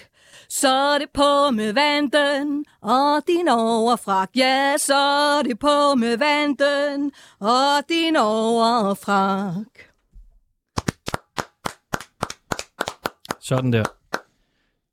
så 0.50 0.68
er 0.68 0.98
det 0.98 1.08
på 1.14 1.50
med 1.50 1.72
vanten 1.72 2.64
og 2.80 3.22
din 3.26 3.48
overfrak. 3.48 4.30
Ja, 4.36 4.74
så 4.78 4.98
er 5.38 5.42
det 5.42 5.58
på 5.58 5.94
med 5.94 6.16
vanten 6.16 7.12
og 7.40 7.88
din 7.88 8.16
overfrak. 8.16 9.66
Sådan 13.40 13.72
der. 13.72 13.84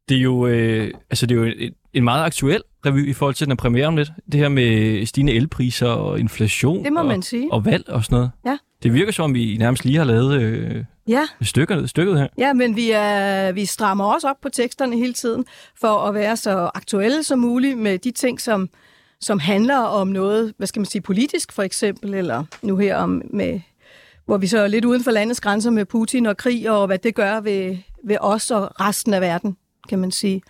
Det 0.09 0.17
er 0.17 0.21
jo, 0.21 0.47
øh, 0.47 0.91
altså 1.09 1.25
det 1.25 1.37
er 1.37 1.39
jo 1.39 1.45
en, 1.45 1.73
en 1.93 2.03
meget 2.03 2.23
aktuel 2.23 2.63
revy 2.85 3.09
i 3.09 3.13
forhold 3.13 3.35
til 3.35 3.45
den 3.45 3.51
er 3.51 3.55
premiere 3.55 3.87
om 3.87 3.97
lidt. 3.97 4.09
Det 4.31 4.39
her 4.39 4.49
med 4.49 5.05
stigende 5.05 5.33
elpriser 5.33 5.87
og 5.87 6.19
inflation. 6.19 6.83
Det 6.83 6.93
må 6.93 6.99
og, 6.99 7.05
man 7.05 7.21
sige. 7.21 7.53
Og 7.53 7.65
valg 7.65 7.89
og 7.89 8.03
sådan 8.03 8.15
noget. 8.15 8.31
Ja. 8.45 8.57
Det 8.83 8.93
virker 8.93 9.11
som, 9.11 9.23
om 9.25 9.33
vi 9.33 9.57
nærmest 9.57 9.85
lige 9.85 9.97
har 9.97 10.05
lavet 10.05 10.41
øh, 10.41 10.83
Ja, 11.07 11.27
stykket, 11.41 11.89
stykket 11.89 12.19
her. 12.19 12.27
ja 12.37 12.53
men 12.53 12.75
vi, 12.75 12.91
er, 12.91 13.51
vi 13.51 13.65
strammer 13.65 14.05
også 14.05 14.29
op 14.29 14.41
på 14.41 14.49
teksterne 14.49 14.95
hele 14.95 15.13
tiden, 15.13 15.45
for 15.79 15.99
at 15.99 16.13
være 16.13 16.37
så 16.37 16.69
aktuelle 16.75 17.23
som 17.23 17.39
muligt 17.39 17.77
med 17.77 17.97
de 17.97 18.11
ting, 18.11 18.41
som, 18.41 18.69
som 19.21 19.39
handler 19.39 19.77
om 19.77 20.07
noget, 20.07 20.53
hvad 20.57 20.67
skal 20.67 20.79
man 20.79 20.85
sige, 20.85 21.01
politisk 21.01 21.51
for 21.51 21.63
eksempel, 21.63 22.13
eller 22.13 22.43
nu 22.61 22.77
her 22.77 22.95
om 22.97 23.21
med, 23.33 23.59
hvor 24.25 24.37
vi 24.37 24.47
så 24.47 24.59
er 24.59 24.67
lidt 24.67 24.85
uden 24.85 25.03
for 25.03 25.11
landets 25.11 25.41
grænser 25.41 25.71
med 25.71 25.85
Putin 25.85 26.25
og 26.25 26.37
krig, 26.37 26.69
og 26.69 26.87
hvad 26.87 26.97
det 26.97 27.15
gør 27.15 27.39
ved, 27.39 27.77
ved 28.03 28.17
os 28.21 28.51
og 28.51 28.71
resten 28.79 29.13
af 29.13 29.21
verden, 29.21 29.57
kan 29.89 29.99
man 29.99 30.11
sige, 30.11 30.41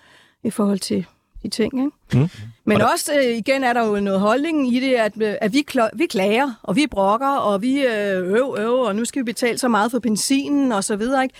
i 0.44 0.50
forhold 0.50 0.80
til 0.80 1.06
de 1.44 1.50
ting. 1.50 1.74
Ikke? 1.80 2.24
Mm. 2.24 2.30
Men 2.68 2.82
også 2.82 3.12
øh, 3.14 3.38
igen 3.38 3.64
er 3.64 3.74
der 3.74 3.88
jo 3.88 4.00
noget 4.00 4.20
holdning 4.20 4.76
i 4.76 4.80
det, 4.80 4.94
at, 4.94 5.22
øh, 5.22 5.36
at 5.42 5.54
vi, 5.54 5.66
kl- 5.72 5.90
vi 5.94 6.06
klager, 6.06 6.60
og 6.64 6.76
vi 6.76 6.88
brokker, 6.92 7.36
og 7.36 7.62
vi 7.62 7.86
øh, 7.86 8.34
øv, 8.34 8.56
øv, 8.60 8.74
og 8.80 8.96
nu 8.96 9.06
skal 9.06 9.20
vi 9.20 9.24
betale 9.24 9.58
så 9.58 9.68
meget 9.68 9.92
for 9.92 10.00
benzinen 10.00 10.72
og 10.72 10.84
så 10.84 10.96
videre. 10.96 11.24
Ikke? 11.24 11.36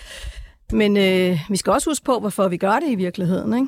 Men 0.72 0.98
øh, 0.98 1.40
vi 1.50 1.58
skal 1.58 1.74
også 1.74 1.90
huske 1.90 2.06
på, 2.06 2.20
hvorfor 2.20 2.48
vi 2.48 2.58
gør 2.58 2.80
det 2.80 2.90
i 2.90 2.96
virkeligheden. 2.96 3.54
Ikke? 3.54 3.68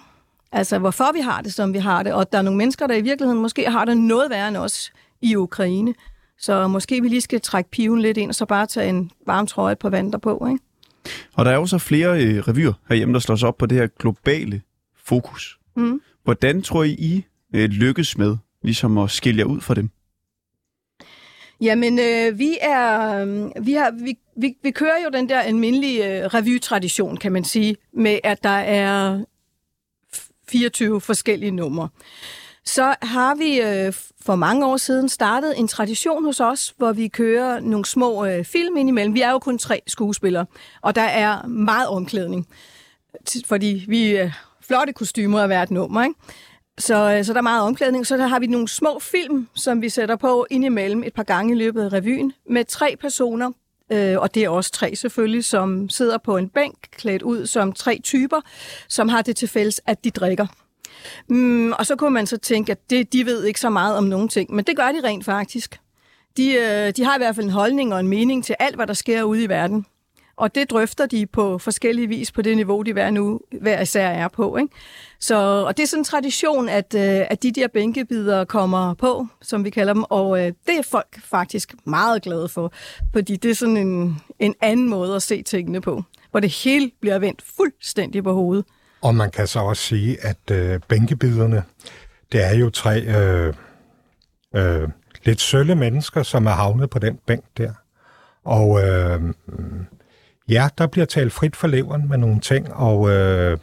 Altså, 0.51 0.79
hvorfor 0.79 1.13
vi 1.13 1.19
har 1.19 1.41
det, 1.41 1.53
som 1.53 1.73
vi 1.73 1.77
har 1.77 2.03
det. 2.03 2.13
Og 2.13 2.31
der 2.31 2.37
er 2.37 2.41
nogle 2.41 2.57
mennesker, 2.57 2.87
der 2.87 2.95
i 2.95 3.01
virkeligheden 3.01 3.41
måske 3.41 3.69
har 3.69 3.85
det 3.85 3.97
noget 3.97 4.29
værre 4.29 4.47
end 4.47 4.57
os 4.57 4.91
i 5.21 5.35
Ukraine. 5.35 5.93
Så 6.39 6.67
måske 6.67 7.01
vi 7.01 7.07
lige 7.07 7.21
skal 7.21 7.41
trække 7.41 7.69
piven 7.69 8.01
lidt 8.01 8.17
ind, 8.17 8.29
og 8.29 8.35
så 8.35 8.45
bare 8.45 8.65
tage 8.65 8.89
en 8.89 9.11
varm 9.25 9.47
trøje 9.47 9.75
på 9.75 9.89
vand 9.89 10.11
derpå. 10.11 10.47
Ikke? 10.51 10.63
Og 11.33 11.45
der 11.45 11.51
er 11.51 11.55
jo 11.55 11.65
så 11.65 11.77
flere 11.77 12.23
øh, 12.23 12.39
revyer 12.47 12.73
herhjemme, 12.89 13.13
der 13.13 13.19
slår 13.19 13.35
sig 13.35 13.47
op 13.47 13.57
på 13.57 13.65
det 13.65 13.77
her 13.77 13.87
globale 13.87 14.61
fokus. 15.05 15.59
Mm. 15.75 16.01
Hvordan 16.23 16.61
tror 16.61 16.83
I, 16.83 16.89
I 16.89 17.25
øh, 17.55 17.69
lykkes 17.69 18.17
med 18.17 18.37
ligesom 18.63 18.97
at 18.97 19.11
skille 19.11 19.39
jer 19.39 19.45
ud 19.45 19.61
fra 19.61 19.73
dem? 19.73 19.89
Jamen, 21.61 21.99
øh, 21.99 22.39
vi 22.39 22.57
er, 22.61 23.15
øh, 23.21 23.65
vi, 23.65 23.73
har, 23.73 23.91
vi, 23.91 24.17
vi, 24.37 24.53
vi 24.63 24.71
kører 24.71 25.03
jo 25.03 25.09
den 25.13 25.29
der 25.29 25.39
almindelige 25.39 26.23
øh, 26.23 26.25
revytradition, 26.25 27.17
kan 27.17 27.31
man 27.31 27.43
sige, 27.43 27.75
med 27.93 28.19
at 28.23 28.43
der 28.43 28.49
er 28.49 29.23
24 30.49 31.01
forskellige 31.01 31.51
numre. 31.51 31.89
Så 32.65 32.95
har 33.01 33.35
vi 33.35 33.61
øh, 33.61 33.93
for 34.21 34.35
mange 34.35 34.65
år 34.65 34.77
siden 34.77 35.09
startet 35.09 35.59
en 35.59 35.67
tradition 35.67 36.25
hos 36.25 36.39
os, 36.39 36.73
hvor 36.77 36.91
vi 36.91 37.07
kører 37.07 37.59
nogle 37.59 37.85
små 37.85 38.25
øh, 38.25 38.45
film 38.45 38.77
indimellem. 38.77 39.13
Vi 39.13 39.21
er 39.21 39.31
jo 39.31 39.39
kun 39.39 39.57
tre 39.57 39.81
skuespillere, 39.87 40.45
og 40.81 40.95
der 40.95 41.01
er 41.01 41.47
meget 41.47 41.87
omklædning, 41.87 42.47
fordi 43.45 43.85
vi 43.87 44.15
er 44.15 44.31
flotte 44.67 44.93
kostymer 44.93 45.41
af 45.41 45.47
hvert 45.47 45.71
nummer, 45.71 46.03
ikke? 46.03 46.15
Så, 46.79 47.15
øh, 47.17 47.25
så 47.25 47.33
der 47.33 47.37
er 47.37 47.43
meget 47.43 47.63
omklædning. 47.63 48.07
Så 48.07 48.17
der 48.17 48.27
har 48.27 48.39
vi 48.39 48.47
nogle 48.47 48.67
små 48.67 48.99
film, 48.99 49.47
som 49.55 49.81
vi 49.81 49.89
sætter 49.89 50.15
på 50.15 50.47
indimellem 50.49 51.03
et 51.03 51.13
par 51.13 51.23
gange 51.23 51.53
i 51.53 51.57
løbet 51.57 51.83
af 51.83 51.93
revyen, 51.93 52.33
med 52.49 52.65
tre 52.65 52.95
personer, 53.01 53.51
øh, 53.91 54.19
og 54.19 54.35
det 54.35 54.43
er 54.43 54.49
også 54.49 54.71
tre 54.71 54.95
selvfølgelig, 54.95 55.45
som 55.45 55.89
sidder 55.89 56.17
på 56.17 56.37
en 56.37 56.49
bænk, 56.49 56.75
klædt 56.91 57.21
ud 57.21 57.45
som 57.45 57.73
tre 57.73 57.99
typer, 58.03 58.41
som 58.87 59.09
har 59.09 59.21
det 59.21 59.35
til 59.35 59.47
fælles, 59.47 59.81
at 59.85 60.03
de 60.03 60.11
drikker. 60.11 60.47
Mm, 61.27 61.71
og 61.71 61.85
så 61.85 61.95
kunne 61.95 62.13
man 62.13 62.27
så 62.27 62.37
tænke, 62.37 62.71
at 62.71 62.89
det, 62.89 63.13
de 63.13 63.25
ved 63.25 63.43
ikke 63.43 63.59
så 63.59 63.69
meget 63.69 63.97
om 63.97 64.03
nogen 64.03 64.29
ting, 64.29 64.55
men 64.55 64.65
det 64.65 64.75
gør 64.75 64.91
de 64.91 65.07
rent 65.07 65.25
faktisk. 65.25 65.79
De, 66.37 66.53
øh, 66.53 66.93
de 66.95 67.03
har 67.03 67.15
i 67.15 67.19
hvert 67.19 67.35
fald 67.35 67.45
en 67.45 67.51
holdning 67.51 67.93
og 67.93 67.99
en 67.99 68.07
mening 68.07 68.43
til 68.43 68.55
alt, 68.59 68.75
hvad 68.75 68.87
der 68.87 68.93
sker 68.93 69.23
ude 69.23 69.43
i 69.43 69.49
verden. 69.49 69.85
Og 70.39 70.55
det 70.55 70.69
drøfter 70.69 71.05
de 71.05 71.25
på 71.25 71.57
forskellige 71.57 72.07
vis 72.07 72.31
på 72.31 72.41
det 72.41 72.55
niveau, 72.55 72.81
de 72.81 72.93
hver, 72.93 73.09
nu, 73.09 73.39
hver 73.61 73.81
især 73.81 74.07
er 74.07 74.27
på. 74.27 74.57
Ikke? 74.57 74.73
Så, 75.19 75.35
og 75.67 75.77
det 75.77 75.83
er 75.83 75.87
sådan 75.87 76.01
en 76.01 76.05
tradition, 76.05 76.69
at, 76.69 76.95
øh, 76.95 77.25
at 77.29 77.43
de 77.43 77.51
der 77.51 77.67
bænkebidere 77.67 78.45
kommer 78.45 78.93
på, 78.93 79.27
som 79.41 79.63
vi 79.63 79.69
kalder 79.69 79.93
dem, 79.93 80.03
og 80.03 80.39
øh, 80.39 80.45
det 80.45 80.77
er 80.77 80.83
folk 80.91 81.21
faktisk 81.23 81.73
meget 81.85 82.21
glade 82.21 82.49
for, 82.49 82.73
fordi 83.13 83.35
det 83.35 83.51
er 83.51 83.55
sådan 83.55 83.77
en, 83.77 84.21
en 84.39 84.55
anden 84.61 84.89
måde 84.89 85.15
at 85.15 85.21
se 85.21 85.41
tingene 85.41 85.81
på, 85.81 86.03
hvor 86.31 86.39
det 86.39 86.49
hele 86.49 86.91
bliver 87.01 87.19
vendt 87.19 87.41
fuldstændig 87.57 88.23
på 88.23 88.33
hovedet. 88.33 88.65
Og 89.01 89.15
man 89.15 89.31
kan 89.31 89.47
så 89.47 89.59
også 89.59 89.83
sige, 89.83 90.17
at 90.25 90.51
øh, 90.51 90.79
bænkebiderne, 90.87 91.63
det 92.31 92.45
er 92.45 92.55
jo 92.55 92.69
tre 92.69 93.01
øh, 93.01 93.53
øh, 94.55 94.89
lidt 95.23 95.41
sølle 95.41 95.75
mennesker, 95.75 96.23
som 96.23 96.45
er 96.45 96.51
havnet 96.51 96.89
på 96.89 96.99
den 96.99 97.19
bænk 97.27 97.43
der. 97.57 97.73
Og 98.45 98.81
øh, 98.81 99.21
ja, 100.49 100.67
der 100.77 100.87
bliver 100.87 101.05
talt 101.05 101.33
frit 101.33 101.55
for 101.55 101.67
leveren 101.67 102.09
med 102.09 102.17
nogle 102.17 102.39
ting, 102.39 102.73
og 102.73 103.09
øh, 103.09 103.57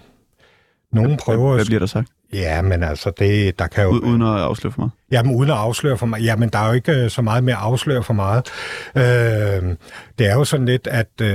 nogen 0.92 1.16
prøver... 1.16 1.54
Hvad 1.54 1.64
bliver 1.64 1.78
der 1.78 1.86
sagt? 1.86 2.08
Ja, 2.32 2.62
men 2.62 2.82
altså, 2.82 3.12
det, 3.18 3.58
der 3.58 3.66
kan 3.66 3.84
jo... 3.84 3.90
Uden 3.90 4.22
at 4.22 4.28
afsløre 4.28 4.72
for 4.72 4.80
meget. 4.80 4.92
Jamen, 5.12 5.34
uden 5.34 5.50
at 5.50 5.56
afsløre 5.56 5.98
for 5.98 6.06
meget. 6.06 6.24
Jamen, 6.24 6.48
der 6.48 6.58
er 6.58 6.66
jo 6.66 6.72
ikke 6.72 6.92
øh, 6.92 7.10
så 7.10 7.22
meget 7.22 7.44
med 7.44 7.52
at 7.52 7.58
afsløre 7.58 8.02
for 8.02 8.14
meget. 8.14 8.46
Øh, 8.96 9.02
det 10.18 10.26
er 10.26 10.34
jo 10.34 10.44
sådan 10.44 10.66
lidt, 10.66 10.86
at 10.86 11.08
øh, 11.20 11.28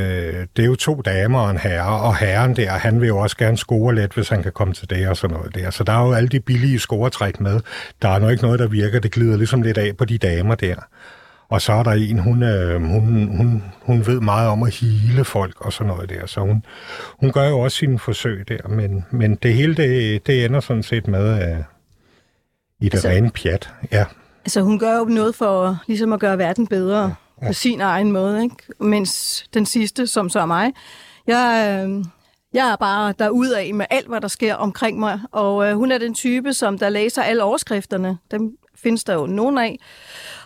det 0.55 0.63
er 0.63 0.65
jo 0.65 0.75
to 0.75 1.01
damer 1.01 1.39
og 1.39 1.51
en 1.51 1.57
herre, 1.57 2.01
og 2.01 2.17
herren 2.17 2.55
der, 2.55 2.71
han 2.71 3.01
vil 3.01 3.07
jo 3.07 3.17
også 3.17 3.37
gerne 3.37 3.57
score 3.57 3.95
lidt, 3.95 4.13
hvis 4.13 4.29
han 4.29 4.43
kan 4.43 4.51
komme 4.51 4.73
til 4.73 4.89
det 4.89 5.07
og 5.07 5.17
sådan 5.17 5.37
noget 5.37 5.55
der. 5.55 5.69
Så 5.69 5.83
der 5.83 5.93
er 5.93 6.05
jo 6.05 6.13
alle 6.13 6.29
de 6.29 6.39
billige 6.39 6.79
scoretræk 6.79 7.39
med. 7.39 7.59
Der 8.01 8.09
er 8.09 8.19
nok 8.19 8.31
ikke 8.31 8.43
noget, 8.43 8.59
der 8.59 8.67
virker. 8.67 8.99
Det 8.99 9.11
glider 9.11 9.37
ligesom 9.37 9.61
lidt 9.61 9.77
af 9.77 9.97
på 9.97 10.05
de 10.05 10.17
damer 10.17 10.55
der. 10.55 10.75
Og 11.51 11.61
så 11.61 11.73
er 11.73 11.83
der 11.83 11.91
en, 11.91 12.19
hun, 12.19 12.43
øh, 12.43 12.81
hun, 12.81 13.37
hun, 13.37 13.63
hun 13.81 14.05
ved 14.07 14.19
meget 14.19 14.49
om 14.49 14.63
at 14.63 14.73
hele 14.73 15.25
folk 15.25 15.65
og 15.65 15.73
sådan 15.73 15.87
noget 15.93 16.09
der, 16.09 16.25
så 16.25 16.39
hun, 16.41 16.63
hun 17.19 17.31
gør 17.31 17.49
jo 17.49 17.59
også 17.59 17.77
sine 17.77 17.99
forsøg 17.99 18.45
der, 18.47 18.67
men, 18.67 19.05
men 19.11 19.35
det 19.35 19.53
hele, 19.53 19.75
det, 19.75 20.27
det 20.27 20.45
ender 20.45 20.59
sådan 20.59 20.83
set 20.83 21.07
med 21.07 21.43
øh, 21.43 21.63
i 22.79 22.85
det 22.85 22.93
Altså- 22.93 23.07
rene 23.09 23.29
pjat. 23.31 23.69
Ja, 23.91 24.05
Altså, 24.45 24.61
hun 24.61 24.79
gør 24.79 24.97
jo 24.97 25.05
noget 25.05 25.35
for 25.35 25.77
ligesom 25.87 26.13
at 26.13 26.19
gøre 26.19 26.37
verden 26.37 26.67
bedre 26.67 27.01
ja, 27.01 27.11
ja. 27.41 27.47
på 27.47 27.53
sin 27.53 27.81
egen 27.81 28.11
måde, 28.11 28.43
ikke? 28.43 28.55
Mens 28.79 29.43
den 29.53 29.65
sidste, 29.65 30.07
som 30.07 30.29
så 30.29 30.39
er 30.39 30.45
mig, 30.45 30.71
jeg, 31.27 31.81
øh, 31.87 32.05
jeg 32.53 32.71
er 32.71 32.75
bare 32.75 33.13
derudad 33.19 33.73
med 33.73 33.85
alt, 33.89 34.07
hvad 34.07 34.21
der 34.21 34.27
sker 34.27 34.55
omkring 34.55 34.99
mig, 34.99 35.19
og 35.31 35.69
øh, 35.69 35.75
hun 35.75 35.91
er 35.91 35.97
den 35.97 36.13
type, 36.13 36.53
som 36.53 36.77
der 36.77 36.89
læser 36.89 37.21
alle 37.23 37.43
overskrifterne. 37.43 38.17
Dem 38.31 38.51
findes 38.75 39.03
der 39.03 39.13
jo 39.13 39.25
nogen 39.25 39.57
af. 39.57 39.79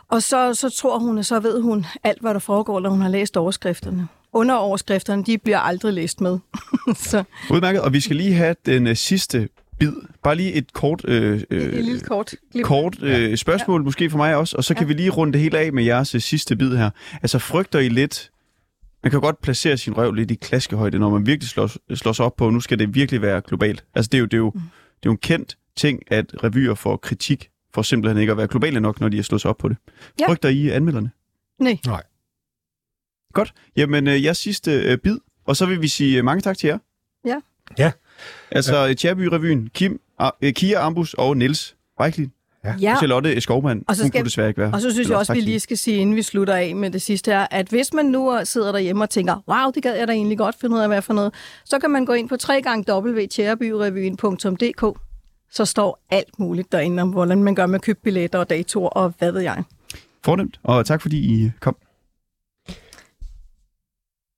Og 0.09 0.23
så, 0.23 0.53
så 0.53 0.69
tror 0.69 0.99
hun, 0.99 1.17
at 1.17 1.25
så 1.25 1.39
ved 1.39 1.61
hun 1.61 1.85
alt, 2.03 2.21
hvad 2.21 2.33
der 2.33 2.39
foregår, 2.39 2.79
når 2.79 2.89
hun 2.89 3.01
har 3.01 3.09
læst 3.09 3.37
overskrifterne. 3.37 4.07
Underoverskrifterne, 4.33 5.23
de 5.23 5.37
bliver 5.37 5.59
aldrig 5.59 5.93
læst 5.93 6.21
med. 6.21 6.39
så 6.95 7.23
Udmærket, 7.51 7.81
og 7.81 7.93
vi 7.93 7.99
skal 7.99 8.15
lige 8.15 8.33
have 8.33 8.55
den 8.65 8.87
øh, 8.87 8.95
sidste 8.95 9.49
bid. 9.79 9.91
Bare 10.23 10.35
lige 10.35 10.53
et 10.53 10.73
kort, 10.73 11.01
øh, 11.07 11.37
et 11.39 11.45
øh, 11.49 11.73
lille 11.73 11.99
kort 11.99 12.33
kort 12.63 13.03
øh, 13.03 13.37
spørgsmål, 13.37 13.83
måske 13.83 14.09
for 14.09 14.17
mig 14.17 14.35
også, 14.35 14.57
og 14.57 14.63
så 14.63 14.73
kan 14.73 14.83
Ja. 14.83 14.87
vi 14.87 14.93
lige 14.93 15.09
runde 15.09 15.33
det 15.33 15.41
hele 15.41 15.57
af 15.59 15.73
med 15.73 15.83
jeres 15.83 16.15
øh, 16.15 16.21
sidste 16.21 16.55
bid 16.55 16.75
her. 16.77 16.89
Altså, 17.21 17.39
frygter 17.39 17.79
I 17.79 17.89
lidt... 17.89 18.31
Man 19.03 19.11
kan 19.11 19.21
godt 19.21 19.41
placere 19.41 19.77
sin 19.77 19.97
røv 19.97 20.11
lidt 20.13 20.31
i 20.31 20.35
klaskehøjde, 20.35 20.99
når 20.99 21.09
man 21.09 21.25
virkelig 21.25 21.49
slår, 21.49 21.95
slår 21.95 22.11
sig 22.13 22.25
op 22.25 22.35
på, 22.35 22.49
nu 22.49 22.59
skal 22.59 22.79
det 22.79 22.95
virkelig 22.95 23.21
være 23.21 23.41
globalt. 23.47 23.83
Altså, 23.95 24.09
det 24.11 24.17
er 24.17 24.19
jo, 24.19 24.25
det 24.25 24.33
er 24.33 24.37
jo, 24.37 24.51
Mm. 24.55 24.59
det 24.61 25.05
er 25.05 25.09
jo 25.09 25.11
en 25.11 25.17
kendt 25.17 25.57
ting, 25.75 25.99
at 26.07 26.25
revyer 26.43 26.73
får 26.75 26.97
kritik 26.97 27.49
for 27.75 27.81
simpelthen 27.81 28.21
ikke 28.21 28.31
at 28.31 28.37
være 28.37 28.47
globale 28.47 28.79
nok, 28.79 29.01
når 29.01 29.09
de 29.09 29.17
har 29.17 29.23
slået 29.23 29.41
sig 29.41 29.49
op 29.49 29.57
på 29.57 29.69
det. 29.69 29.77
Ja. 30.19 30.27
Frygter 30.29 30.49
I 30.49 30.69
anmelderne? 30.69 31.11
Nej. 31.59 31.77
Nej. 31.85 32.03
Godt. 33.33 33.53
Jamen, 33.77 34.07
øh, 34.07 34.23
jeres 34.23 34.37
sidste 34.37 34.71
øh, 34.71 34.97
bid, 34.97 35.17
og 35.45 35.55
så 35.55 35.65
vil 35.65 35.81
vi 35.81 35.87
sige 35.87 36.17
øh, 36.17 36.25
mange 36.25 36.41
tak 36.41 36.57
til 36.57 36.67
jer. 36.67 36.77
Ja. 37.25 37.35
Ja. 37.77 37.91
Altså, 38.51 38.75
ja. 38.77 38.93
Tjærby-revyen, 38.93 39.69
Kim, 39.73 39.99
A- 40.19 40.29
øh, 40.41 40.53
Kia 40.53 40.85
Ambus 40.85 41.13
og 41.13 41.37
Niels 41.37 41.75
Reiklin. 41.99 42.31
Ja, 42.81 42.95
Charlotte 42.97 43.41
Skovmand, 43.41 43.83
Og 43.87 43.95
så 43.95 44.03
hun 44.03 44.09
skal- 44.09 44.19
kunne 44.21 44.25
desværre 44.25 44.47
ikke 44.47 44.61
være. 44.61 44.73
Og 44.73 44.81
så 44.81 44.91
synes 44.91 45.09
jeg 45.09 45.17
også, 45.17 45.33
vi 45.33 45.39
lige 45.41 45.59
skal 45.59 45.77
sige, 45.77 45.97
inden 45.97 46.15
vi 46.15 46.21
slutter 46.21 46.55
af 46.55 46.75
med 46.75 46.91
det 46.91 47.01
sidste 47.01 47.31
her, 47.31 47.47
at 47.51 47.67
hvis 47.67 47.93
man 47.93 48.05
nu 48.05 48.39
sidder 48.43 48.71
derhjemme 48.71 49.03
og 49.03 49.09
tænker, 49.09 49.43
wow, 49.47 49.71
det 49.71 49.83
gad 49.83 49.95
jeg 49.95 50.07
da 50.07 50.13
egentlig 50.13 50.37
godt 50.37 50.55
finde 50.61 50.75
ud 50.75 50.81
af, 50.81 50.87
hvad 50.87 51.01
for 51.01 51.13
noget, 51.13 51.33
så 51.65 51.79
kan 51.79 51.91
man 51.91 52.05
gå 52.05 52.13
ind 52.13 52.29
på 52.29 52.35
www.tjærebyrevyen.dk. 52.35 54.99
Så 55.55 55.65
står 55.65 56.05
alt 56.09 56.39
muligt 56.39 56.71
derinde 56.71 57.01
om, 57.01 57.09
hvordan 57.09 57.43
man 57.43 57.55
gør 57.55 57.65
med 57.65 57.79
køb 57.79 57.99
billetter 58.03 58.39
og 58.39 58.49
datoer 58.49 58.89
og 58.89 59.13
hvad 59.19 59.31
ved 59.31 59.41
jeg. 59.41 59.63
Fornemt, 60.25 60.59
og 60.63 60.85
tak 60.85 61.01
fordi 61.01 61.17
I 61.17 61.51
kom. 61.59 61.77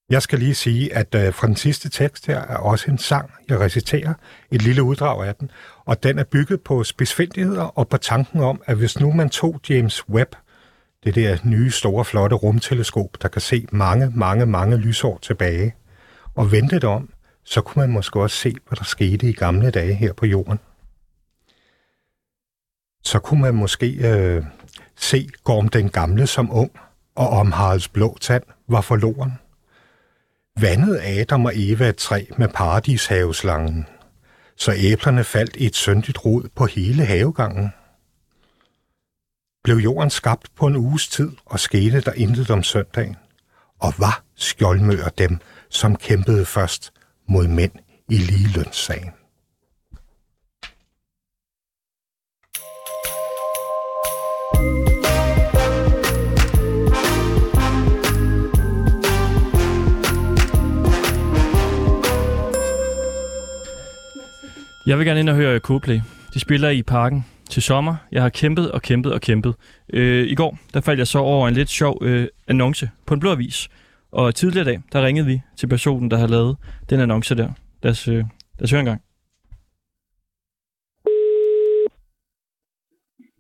Jeg 0.10 0.21
skal 0.21 0.39
lige 0.39 0.56
sige, 0.56 0.95
at 0.95 1.15
øh, 1.15 1.34
fra 1.34 1.47
den 1.47 1.56
sidste 1.56 1.89
tekst 1.89 2.27
her 2.27 2.39
er 2.39 2.58
også 2.58 2.91
en 2.91 2.97
sang, 2.97 3.32
jeg 3.49 3.60
reciterer, 3.60 4.13
et 4.51 4.62
lille 4.62 4.84
uddrag 4.84 5.27
af 5.27 5.36
den, 5.36 5.51
og 5.86 6.03
den 6.03 6.19
er 6.19 6.23
bygget 6.23 6.62
på 6.62 6.84
spidsfindigheder 6.84 7.63
og 7.63 7.88
på 7.88 7.97
tanken 7.97 8.39
om, 8.39 8.62
at 8.65 8.77
hvis 8.77 8.99
nu 8.99 9.12
man 9.12 9.30
tog 9.30 9.60
James 9.69 10.10
Webb, 10.10 10.36
det 11.03 11.15
der 11.15 11.38
nye, 11.43 11.71
store, 11.71 12.06
flotte 12.06 12.36
rumteleskop, 12.36 13.21
der 13.21 13.27
kan 13.27 13.41
se 13.41 13.67
mange, 13.71 14.12
mange, 14.15 14.45
mange 14.45 14.77
lysår 14.77 15.19
tilbage, 15.21 15.75
og 16.36 16.51
vendte 16.51 16.75
det 16.75 16.84
om, 16.84 17.10
så 17.43 17.62
kunne 17.62 17.82
man 17.82 17.93
måske 17.93 18.19
også 18.19 18.38
se, 18.38 18.56
hvad 18.67 18.75
der 18.75 18.84
skete 18.84 19.30
i 19.30 19.34
gamle 19.34 19.71
dage 19.71 19.93
her 19.93 20.13
på 20.13 20.25
jorden. 20.25 20.60
Så 23.07 23.19
kunne 23.19 23.41
man 23.41 23.55
måske 23.55 23.87
øh, 23.87 24.43
se 24.95 25.29
Gorm 25.43 25.67
den 25.67 25.89
gamle 25.89 26.27
som 26.27 26.51
ung, 26.51 26.71
og 27.15 27.29
om 27.29 27.51
Haralds 27.51 27.87
blå 27.87 28.17
tand 28.21 28.43
var 28.67 28.81
forloren. 28.81 29.33
Vandet 30.61 30.99
Adam 31.03 31.45
og 31.45 31.51
Eva 31.55 31.89
et 31.89 31.95
træ 31.95 32.25
med 32.37 32.47
paradishaveslangen, 32.47 33.85
så 34.57 34.73
æblerne 34.77 35.23
faldt 35.23 35.55
i 35.55 35.65
et 35.65 35.75
syndigt 35.75 36.25
rod 36.25 36.49
på 36.55 36.65
hele 36.65 37.05
havegangen. 37.05 37.69
Blev 39.63 39.77
jorden 39.77 40.09
skabt 40.09 40.47
på 40.55 40.67
en 40.67 40.75
uges 40.75 41.07
tid, 41.07 41.31
og 41.45 41.59
skete 41.59 42.01
der 42.01 42.13
intet 42.13 42.49
om 42.49 42.63
søndagen. 42.63 43.15
Og 43.79 43.93
var 43.97 44.23
skjoldmøer 44.35 45.09
dem, 45.09 45.39
som 45.69 45.95
kæmpede 45.95 46.45
først 46.45 46.93
mod 47.27 47.47
mænd 47.47 47.71
i 48.09 48.17
ligelønssagen. 48.17 49.16
Jeg 64.88 64.97
vil 64.97 65.06
gerne 65.06 65.19
ind 65.19 65.30
og 65.30 65.36
høre 65.36 65.60
Coldplay. 65.60 66.00
De 66.34 66.39
spiller 66.39 66.69
i 66.69 66.84
parken 66.84 67.26
til 67.50 67.62
sommer. 67.63 67.95
Jeg 68.12 68.21
har 68.21 68.30
kæmpet 68.30 68.71
og 68.71 68.82
kæmpet 68.82 69.13
og 69.13 69.21
kæmpet. 69.21 69.56
Øh, 69.93 70.28
I 70.28 70.36
går 70.36 70.58
der 70.73 70.82
faldt 70.82 71.00
jeg 71.00 71.08
så 71.08 71.19
over 71.19 71.47
en 71.47 71.54
lidt 71.54 71.69
sjov 71.69 71.97
øh, 72.02 72.28
annonce 72.47 72.89
på 73.06 73.13
en 73.13 73.19
blå 73.19 73.32
avis. 73.32 73.69
Og 74.12 74.36
tidligere 74.36 74.62
i 74.71 74.73
dag, 74.73 74.82
der 74.91 75.06
ringede 75.06 75.26
vi 75.28 75.41
til 75.58 75.67
personen, 75.67 76.12
der 76.12 76.17
har 76.17 76.28
lavet 76.28 76.58
den 76.89 77.00
annonce 77.00 77.36
der. 77.36 77.50
Lad 77.84 77.91
os, 77.91 78.08
øh, 78.08 78.15
lad 78.15 78.63
os 78.63 78.71
høre 78.71 78.80
en 78.80 78.86
gang. 78.86 79.02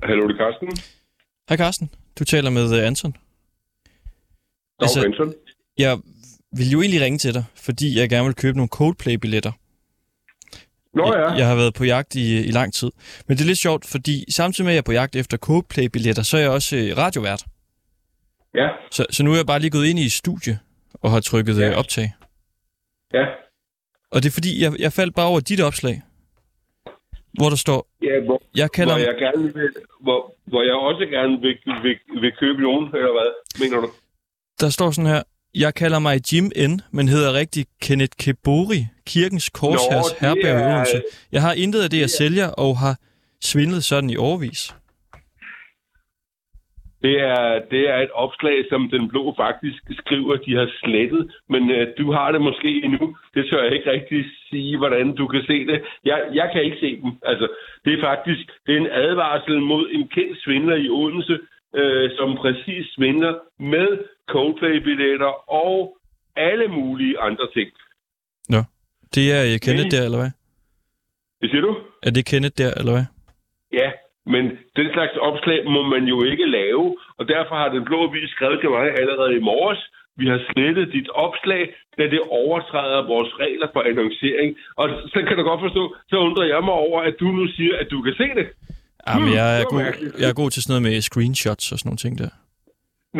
Hallo, 0.03 0.27
det 0.27 0.33
er 0.33 0.37
Carsten. 0.37 0.69
Hej 1.49 1.57
Carsten, 1.57 1.89
du 2.19 2.23
taler 2.23 2.49
med 2.49 2.77
øh, 2.79 2.87
Anton. 2.87 3.11
Dag, 3.11 3.19
Altså- 4.81 5.01
Benson. 5.01 5.33
Jeg 5.77 5.97
vil 6.57 6.69
jo 6.69 6.81
egentlig 6.81 7.01
ringe 7.01 7.17
til 7.17 7.33
dig, 7.33 7.43
fordi 7.55 7.99
jeg 7.99 8.09
gerne 8.09 8.25
vil 8.25 8.35
købe 8.35 8.57
nogle 8.57 8.69
Coldplay-billetter. 8.69 9.51
Nå 10.97 11.13
ja, 11.15 11.31
Jeg 11.33 11.47
har 11.47 11.55
været 11.55 11.73
på 11.73 11.83
jagt 11.83 12.15
i, 12.15 12.37
i 12.47 12.51
lang 12.51 12.73
tid. 12.73 12.91
Men 13.27 13.37
det 13.37 13.43
er 13.43 13.47
lidt 13.47 13.57
sjovt, 13.57 13.85
fordi 13.85 14.31
samtidig 14.31 14.65
med, 14.65 14.71
at 14.71 14.75
jeg 14.75 14.79
er 14.79 14.89
på 14.91 14.91
jagt 14.91 15.15
efter 15.15 15.37
Coldplay-billetter, 15.37 16.23
så 16.23 16.37
er 16.37 16.41
jeg 16.41 16.49
også 16.49 16.75
øh, 16.75 16.97
radiovært. 16.97 17.43
ja, 18.55 18.67
Så, 18.91 19.05
så 19.11 19.23
nu 19.23 19.31
er 19.31 19.35
jeg 19.35 19.45
bare 19.45 19.59
lige 19.59 19.71
gået 19.71 19.85
ind 19.85 19.99
i 19.99 20.09
studie 20.09 20.59
og 20.93 21.11
har 21.11 21.19
trykket 21.19 21.59
Ja. 21.59 21.67
ja. 21.67 21.75
optag. 21.79 22.13
ja. 23.13 23.25
Og 24.11 24.23
det 24.23 24.29
er 24.29 24.33
fordi, 24.33 24.63
jeg, 24.63 24.71
jeg 24.79 24.93
faldt 24.93 25.15
bare 25.15 25.27
over 25.27 25.39
dit 25.39 25.61
opslag, 25.61 26.01
hvor 27.39 27.49
der 27.49 27.55
står, 27.55 27.87
ja 28.01 28.19
hvor, 28.25 28.41
jeg 28.55 28.71
kalder... 28.71 28.93
hvor, 28.93 29.05
jeg 29.11 29.15
gerne 29.19 29.53
vil, 29.53 29.69
hvor, 30.01 30.35
hvor 30.45 30.61
jeg 30.63 30.73
også 30.73 31.05
gerne 31.05 31.33
vil, 31.41 31.57
vil, 31.83 32.21
vil 32.21 32.31
købe 32.39 32.61
nogen, 32.61 32.85
eller 32.95 33.11
hvad, 33.17 33.29
mener 33.61 33.77
du? 33.81 33.89
Der 34.59 34.69
står 34.69 34.91
sådan 34.91 35.11
her, 35.11 35.23
jeg 35.63 35.73
kalder 35.75 35.99
mig 35.99 36.15
Jim 36.33 36.45
N., 36.71 36.73
men 36.91 37.07
hedder 37.07 37.33
rigtig 37.33 37.65
Kenneth 37.81 38.15
Kebori, 38.23 38.79
Kirkens 39.07 39.49
Korshærs 39.49 40.11
herberg 40.21 40.57
er- 40.61 40.75
Odense. 40.75 41.01
Jeg 41.31 41.41
har 41.41 41.53
intet 41.53 41.81
af 41.83 41.89
det, 41.89 41.99
jeg 41.99 42.09
sælger, 42.09 42.47
og 42.63 42.77
har 42.77 42.95
svindlet 43.41 43.83
sådan 43.83 44.09
i 44.09 44.17
overvis. 44.17 44.73
Det 47.05 47.15
er, 47.19 47.61
det 47.71 47.83
er 47.93 47.97
et 47.97 48.11
opslag, 48.25 48.57
som 48.69 48.89
Den 48.95 49.07
Blå 49.11 49.33
faktisk 49.37 49.81
skriver, 50.01 50.35
de 50.45 50.53
har 50.55 50.67
slettet, 50.83 51.23
men 51.49 51.71
øh, 51.71 51.87
du 51.97 52.11
har 52.11 52.31
det 52.31 52.41
måske 52.41 52.71
endnu. 52.85 53.15
Det 53.35 53.43
tør 53.49 53.63
jeg 53.63 53.73
ikke 53.73 53.91
rigtig 53.91 54.25
sige, 54.49 54.77
hvordan 54.77 55.15
du 55.15 55.27
kan 55.27 55.43
se 55.47 55.57
det. 55.69 55.77
Jeg, 56.05 56.19
jeg 56.33 56.49
kan 56.53 56.63
ikke 56.63 56.77
se 56.79 56.91
dem. 57.01 57.11
Altså, 57.25 57.47
det 57.85 57.91
er 57.93 58.01
faktisk 58.09 58.45
det 58.65 58.73
er 58.75 58.81
en 58.81 58.91
advarsel 58.91 59.61
mod 59.61 59.83
en 59.91 60.07
kendt 60.15 60.37
svindler 60.43 60.75
i 60.75 60.89
Odense, 60.89 61.39
øh, 61.75 62.11
som 62.17 62.37
præcis 62.37 62.85
svindler 62.95 63.33
med 63.59 63.87
Coldplay-billetter 64.27 65.51
og 65.65 65.97
alle 66.35 66.67
mulige 66.67 67.19
andre 67.19 67.47
ting. 67.53 67.69
Det 69.15 69.25
er 69.37 69.41
øh, 69.49 69.55
Kenneth 69.65 69.87
Men- 69.87 69.91
der, 69.95 70.03
eller 70.07 70.19
hvad? 70.23 70.31
Det 71.41 71.47
siger 71.49 71.61
du? 71.61 71.73
Er 72.07 72.11
det 72.17 72.25
Kenneth 72.31 72.55
der, 72.61 72.71
eller 72.79 72.93
hvad? 72.95 73.07
Ja, 73.79 73.89
men 74.33 74.43
den 74.79 74.87
slags 74.95 75.15
opslag 75.29 75.59
må 75.75 75.81
man 75.93 76.03
jo 76.13 76.17
ikke 76.31 76.45
lave, 76.59 76.97
og 77.17 77.23
derfor 77.27 77.55
har 77.61 77.69
den 77.75 77.85
blå 77.85 77.99
avis 78.09 78.29
skrevet 78.29 78.59
til 78.61 78.69
mig 78.69 78.85
allerede 79.01 79.33
i 79.39 79.45
morges. 79.51 79.81
Vi 80.21 80.25
har 80.27 80.39
slettet 80.51 80.93
dit 80.93 81.09
opslag, 81.09 81.63
da 81.97 82.03
det 82.13 82.21
overtræder 82.43 83.07
vores 83.13 83.31
regler 83.43 83.67
for 83.73 83.81
annoncering. 83.89 84.57
Og 84.75 84.85
så 85.13 85.19
kan 85.27 85.37
du 85.37 85.43
godt 85.43 85.61
forstå, 85.65 85.95
så 86.09 86.15
undrer 86.17 86.45
jeg 86.53 86.63
mig 86.63 86.73
over, 86.73 86.99
at 87.01 87.15
du 87.19 87.27
nu 87.39 87.47
siger, 87.57 87.75
at 87.81 87.87
du 87.91 88.01
kan 88.01 88.13
se 88.21 88.27
det. 88.39 88.47
Ja, 89.09 89.15
men 89.23 89.29
jeg 89.39 89.47
er, 89.61 89.65
god, 89.73 89.81
jeg 90.21 90.29
er 90.33 90.37
god 90.41 90.49
til 90.51 90.61
sådan 90.63 90.71
noget 90.73 90.85
med 90.87 91.01
screenshots 91.09 91.65
og 91.71 91.77
sådan 91.79 91.87
nogle 91.89 92.03
ting 92.05 92.13
der. 92.23 92.31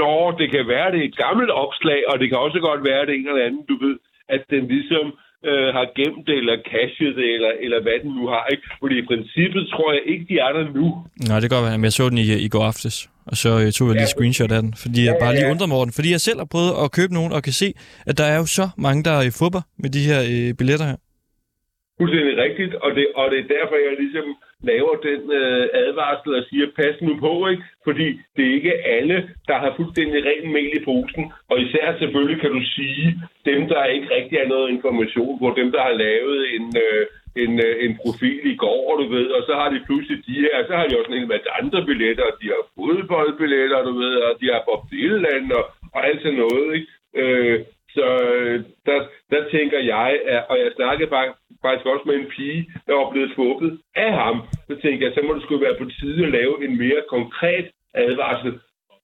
Nå, 0.02 0.12
det 0.40 0.48
kan 0.54 0.64
være, 0.76 0.88
det 0.94 1.00
er 1.04 1.08
et 1.12 1.18
gammelt 1.26 1.52
opslag, 1.66 2.00
og 2.10 2.16
det 2.20 2.28
kan 2.30 2.38
også 2.46 2.60
godt 2.68 2.82
være, 2.90 3.02
det 3.06 3.12
er 3.14 3.20
en 3.22 3.28
eller 3.32 3.46
anden, 3.48 3.64
du 3.72 3.76
ved, 3.86 3.96
at 4.36 4.42
den 4.54 4.64
ligesom 4.76 5.06
øh, 5.50 5.68
har 5.78 5.86
gemt 6.00 6.24
det, 6.28 6.36
eller 6.42 6.56
cashet 6.72 7.14
det, 7.20 7.28
eller, 7.38 7.52
eller 7.66 7.80
hvad 7.86 7.98
den 8.04 8.12
nu 8.20 8.24
har, 8.34 8.44
ikke? 8.54 8.64
Fordi 8.82 8.96
i 9.04 9.06
princippet 9.12 9.64
tror 9.74 9.90
jeg 9.96 10.02
ikke, 10.12 10.26
de 10.30 10.36
er 10.48 10.52
der 10.58 10.64
nu. 10.80 10.86
Nej, 11.28 11.36
det 11.40 11.46
kan 11.50 11.56
godt 11.58 11.68
være, 11.70 11.78
men 11.80 11.88
jeg 11.90 11.96
så 12.00 12.06
den 12.12 12.18
i, 12.26 12.28
i 12.48 12.50
går 12.56 12.64
aftes, 12.72 12.96
og 13.32 13.36
så 13.44 13.50
øh, 13.62 13.68
tog 13.78 13.86
jeg 13.88 13.96
lige 14.02 14.10
Ja. 14.12 14.16
screenshot 14.16 14.52
af 14.58 14.62
den, 14.66 14.72
fordi 14.84 15.00
jeg 15.10 15.16
Ja, 15.18 15.24
bare 15.24 15.34
lige 15.36 15.46
ja. 15.48 15.52
undrer 15.54 15.68
mig 15.70 15.76
over 15.80 15.86
den, 15.90 15.96
fordi 15.98 16.10
jeg 16.16 16.22
selv 16.28 16.40
har 16.44 16.50
prøvet 16.56 16.72
at 16.84 16.88
købe 16.98 17.14
nogen, 17.18 17.32
og 17.36 17.42
kan 17.48 17.56
se, 17.64 17.68
at 18.10 18.16
der 18.20 18.28
er 18.34 18.38
jo 18.44 18.48
så 18.60 18.66
mange, 18.86 19.00
der 19.08 19.14
er 19.20 19.24
i 19.30 19.34
fupper 19.40 19.62
med 19.84 19.90
de 19.96 20.02
her 20.10 20.20
øh, 20.34 20.48
billetter 20.60 20.88
her. 20.92 20.98
Fuldstændig 22.00 22.34
rigtigt, 22.46 22.74
og 22.86 22.90
det, 22.98 23.06
og 23.20 23.26
det 23.32 23.38
er 23.44 23.48
derfor, 23.56 23.76
jeg 23.88 23.94
ligesom 24.04 24.26
laver 24.64 24.96
den 24.96 25.22
øh, 25.32 25.68
advarsel 25.74 26.36
og 26.36 26.44
siger, 26.50 26.68
pas 26.76 27.02
nu 27.02 27.14
på, 27.20 27.48
ikke? 27.48 27.64
Fordi 27.84 28.08
det 28.36 28.44
er 28.48 28.54
ikke 28.54 28.74
alle, 28.96 29.30
der 29.48 29.58
har 29.64 29.74
fuldstændig 29.78 30.26
ren 30.26 30.54
mel 30.54 30.72
i 30.78 30.86
posen. 30.86 31.32
Og 31.50 31.62
især 31.62 31.98
selvfølgelig 32.00 32.42
kan 32.42 32.52
du 32.52 32.62
sige, 32.76 33.08
dem, 33.46 33.68
der 33.68 33.86
ikke 33.86 34.16
rigtig 34.16 34.38
har 34.40 34.48
noget 34.48 34.70
information 34.70 35.40
på, 35.40 35.54
dem, 35.58 35.72
der 35.72 35.82
har 35.82 35.96
lavet 36.06 36.56
en, 36.56 36.66
øh, 36.86 37.06
en, 37.44 37.54
øh, 37.66 37.76
en 37.86 37.94
profil 38.04 38.42
i 38.54 38.56
går, 38.56 38.98
du 39.02 39.06
ved, 39.16 39.28
og 39.38 39.42
så 39.48 39.54
har 39.62 39.70
de 39.70 39.86
pludselig 39.86 40.18
de 40.28 40.34
her, 40.46 40.56
så 40.68 40.74
har 40.78 40.86
de 40.88 40.98
også 41.00 41.12
en 41.12 41.20
hel 41.20 41.28
masse 41.28 41.50
andre 41.62 41.86
billetter, 41.86 42.24
og 42.24 42.36
de 42.42 42.48
har 42.54 42.64
fodboldbilletter, 42.76 43.80
du 43.84 43.94
ved, 44.04 44.16
og 44.28 44.32
de 44.42 44.46
har 44.54 44.62
Bob 44.68 44.82
Dylan 44.92 45.52
og, 45.58 45.64
og 45.94 46.00
alt 46.08 46.22
sådan 46.22 46.38
noget, 46.46 46.76
ikke? 46.76 46.88
Øh, 47.22 47.60
så 47.98 48.08
øh, 48.32 48.56
der, 48.88 49.00
der 49.34 49.42
tænker 49.54 49.80
jeg, 49.94 50.10
at, 50.34 50.42
og 50.50 50.56
jeg 50.64 50.72
snakkede 50.80 51.10
faktisk 51.66 51.86
også 51.94 52.06
med 52.10 52.16
en 52.22 52.30
pige, 52.36 52.62
der 52.88 52.94
var 53.02 53.08
blevet 53.12 53.32
skubbet 53.36 53.72
af 54.06 54.12
ham. 54.22 54.36
Så 54.70 54.74
tænker 54.84 55.02
jeg, 55.06 55.14
så 55.16 55.22
må 55.24 55.32
det 55.36 55.44
skulle 55.44 55.66
være 55.68 55.80
på 55.82 55.86
tide 56.00 56.20
at 56.26 56.32
lave 56.40 56.54
en 56.66 56.74
mere 56.84 57.02
konkret 57.16 57.66
advarsel. 58.06 58.54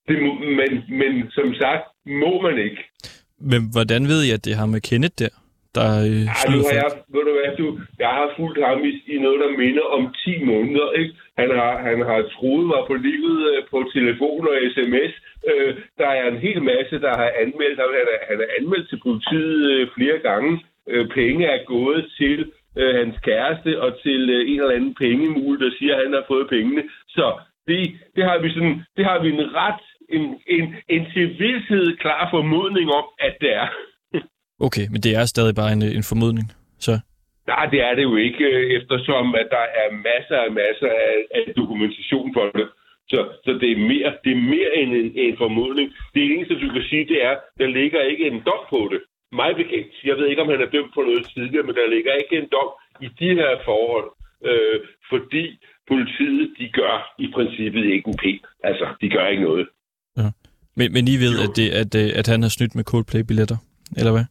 Det 0.07 0.17
må, 0.23 0.31
men, 0.59 0.71
men 1.01 1.11
som 1.37 1.47
sagt, 1.61 1.83
må 2.23 2.31
man 2.47 2.57
ikke. 2.67 2.81
Men 3.51 3.61
hvordan 3.75 4.01
ved 4.11 4.19
I, 4.27 4.29
at 4.37 4.45
det 4.45 4.53
har 4.59 4.65
med 4.65 4.81
Kenneth 4.89 5.15
der, 5.21 5.33
der 5.77 5.89
øh, 6.09 6.23
Ja, 6.29 6.43
nu 6.53 6.59
har 6.67 6.75
jeg, 6.81 6.89
ved 7.13 7.23
du 7.27 7.33
hvad, 7.37 7.51
du, 7.61 7.67
jeg 8.03 8.11
har 8.19 8.27
fulgt 8.37 8.65
ham 8.69 8.79
i, 8.89 8.91
i 9.13 9.15
noget, 9.25 9.39
der 9.43 9.57
minder 9.63 9.85
om 9.97 10.03
10 10.25 10.43
måneder. 10.51 10.87
Ikke? 11.01 11.13
Han, 11.41 11.49
har, 11.59 11.73
han 11.87 11.99
har 12.09 12.19
troet 12.35 12.65
mig 12.73 12.81
på 12.89 12.95
livet 13.07 13.37
øh, 13.51 13.59
på 13.71 13.77
telefon 13.95 14.47
og 14.51 14.55
sms. 14.73 15.13
Øh, 15.49 15.71
der 16.01 16.09
er 16.19 16.25
en 16.33 16.39
hel 16.45 16.59
masse, 16.71 16.95
der 17.05 17.13
har 17.21 17.29
anmeldt 17.43 17.79
ham. 17.81 17.91
Han 17.99 18.07
er, 18.15 18.19
han 18.31 18.37
er 18.43 18.49
anmeldt 18.59 18.89
til 18.89 18.99
politiet 19.07 19.59
øh, 19.71 19.87
flere 19.95 20.19
gange. 20.29 20.51
Øh, 20.91 21.05
penge 21.19 21.45
er 21.55 21.61
gået 21.75 22.01
til 22.19 22.39
øh, 22.79 22.95
hans 22.99 23.17
kæreste 23.27 23.81
og 23.81 23.91
til 24.03 24.21
øh, 24.35 24.41
en 24.51 24.59
eller 24.61 24.77
anden 24.77 24.95
pengemul, 25.03 25.55
der 25.63 25.71
siger, 25.79 25.95
at 25.95 26.03
han 26.05 26.13
har 26.13 26.25
fået 26.27 26.49
pengene. 26.49 26.83
Så 27.15 27.25
det, 27.67 27.79
det, 28.15 28.23
har 28.23 28.37
vi 28.43 28.49
sådan, 28.53 28.75
det 28.97 29.05
har 29.05 29.19
vi 29.23 29.29
en 29.29 29.55
ret, 29.55 29.83
en, 30.09 30.23
en, 30.47 30.75
en 30.89 31.05
til 31.13 31.97
klar 31.99 32.27
formodning 32.31 32.87
om, 32.99 33.05
at 33.19 33.35
det 33.41 33.53
er. 33.53 33.67
Okay, 34.67 34.85
men 34.93 34.99
det 35.05 35.11
er 35.19 35.25
stadig 35.25 35.55
bare 35.61 35.71
en, 35.75 35.83
øh, 35.87 35.91
en 35.99 36.05
formodning. 36.11 36.47
Så 36.85 36.93
Nej, 37.47 37.65
det 37.73 37.79
er 37.87 37.93
det 37.97 38.03
jo 38.09 38.15
ikke, 38.27 38.43
øh, 38.53 38.63
eftersom 38.79 39.25
at 39.41 39.47
der 39.55 39.65
er 39.81 39.87
masser 40.09 40.37
og 40.47 40.51
masser 40.63 40.91
af, 41.09 41.15
af 41.37 41.43
dokumentation 41.61 42.27
for 42.37 42.45
det. 42.59 42.67
Så, 43.11 43.19
så 43.45 43.51
det, 43.61 43.69
er 43.71 43.79
mere, 43.91 44.09
det 44.23 44.31
er 44.37 44.41
mere 44.55 44.71
end 44.81 44.91
en, 45.01 45.09
en 45.25 45.35
formodning. 45.43 45.87
Det 46.13 46.21
eneste, 46.31 46.53
du 46.63 46.67
kan 46.75 46.83
sige, 46.89 47.05
det 47.13 47.19
er, 47.29 47.35
der 47.59 47.67
ligger 47.79 48.01
ikke 48.11 48.25
en 48.31 48.39
dom 48.49 48.63
på 48.73 48.81
det. 48.93 49.01
Mig 49.39 49.51
bekendt. 49.61 49.91
Jeg 50.09 50.15
ved 50.17 50.25
ikke, 50.27 50.41
om 50.41 50.49
han 50.53 50.61
er 50.65 50.73
dømt 50.75 50.91
på 50.95 51.01
noget 51.01 51.23
tidligere, 51.33 51.65
men 51.67 51.75
der 51.79 51.93
ligger 51.95 52.13
ikke 52.21 52.35
en 52.41 52.49
dom 52.55 52.69
i 53.05 53.07
de 53.19 53.29
her 53.39 53.51
forhold. 53.69 54.09
Øh, 54.49 54.77
fordi 55.11 55.45
politiet, 55.91 56.45
de 56.59 56.65
gør 56.79 56.95
i 57.25 57.27
princippet 57.35 57.83
ikke 57.93 58.07
en. 58.07 58.39
Altså, 58.69 58.85
de 59.01 59.09
gør 59.09 59.25
ikke 59.27 59.43
noget. 59.43 59.67
Men, 60.75 60.93
men 60.93 61.03
I 61.07 61.15
ved, 61.25 61.33
at, 61.45 61.51
det, 61.55 61.67
at, 61.81 61.91
øh, 62.01 62.19
at 62.19 62.27
han 62.27 62.41
har 62.41 62.49
snydt 62.49 62.75
med 62.75 62.83
Coldplay-billetter, 62.83 63.57
eller 63.97 64.11
hvad? 64.11 64.25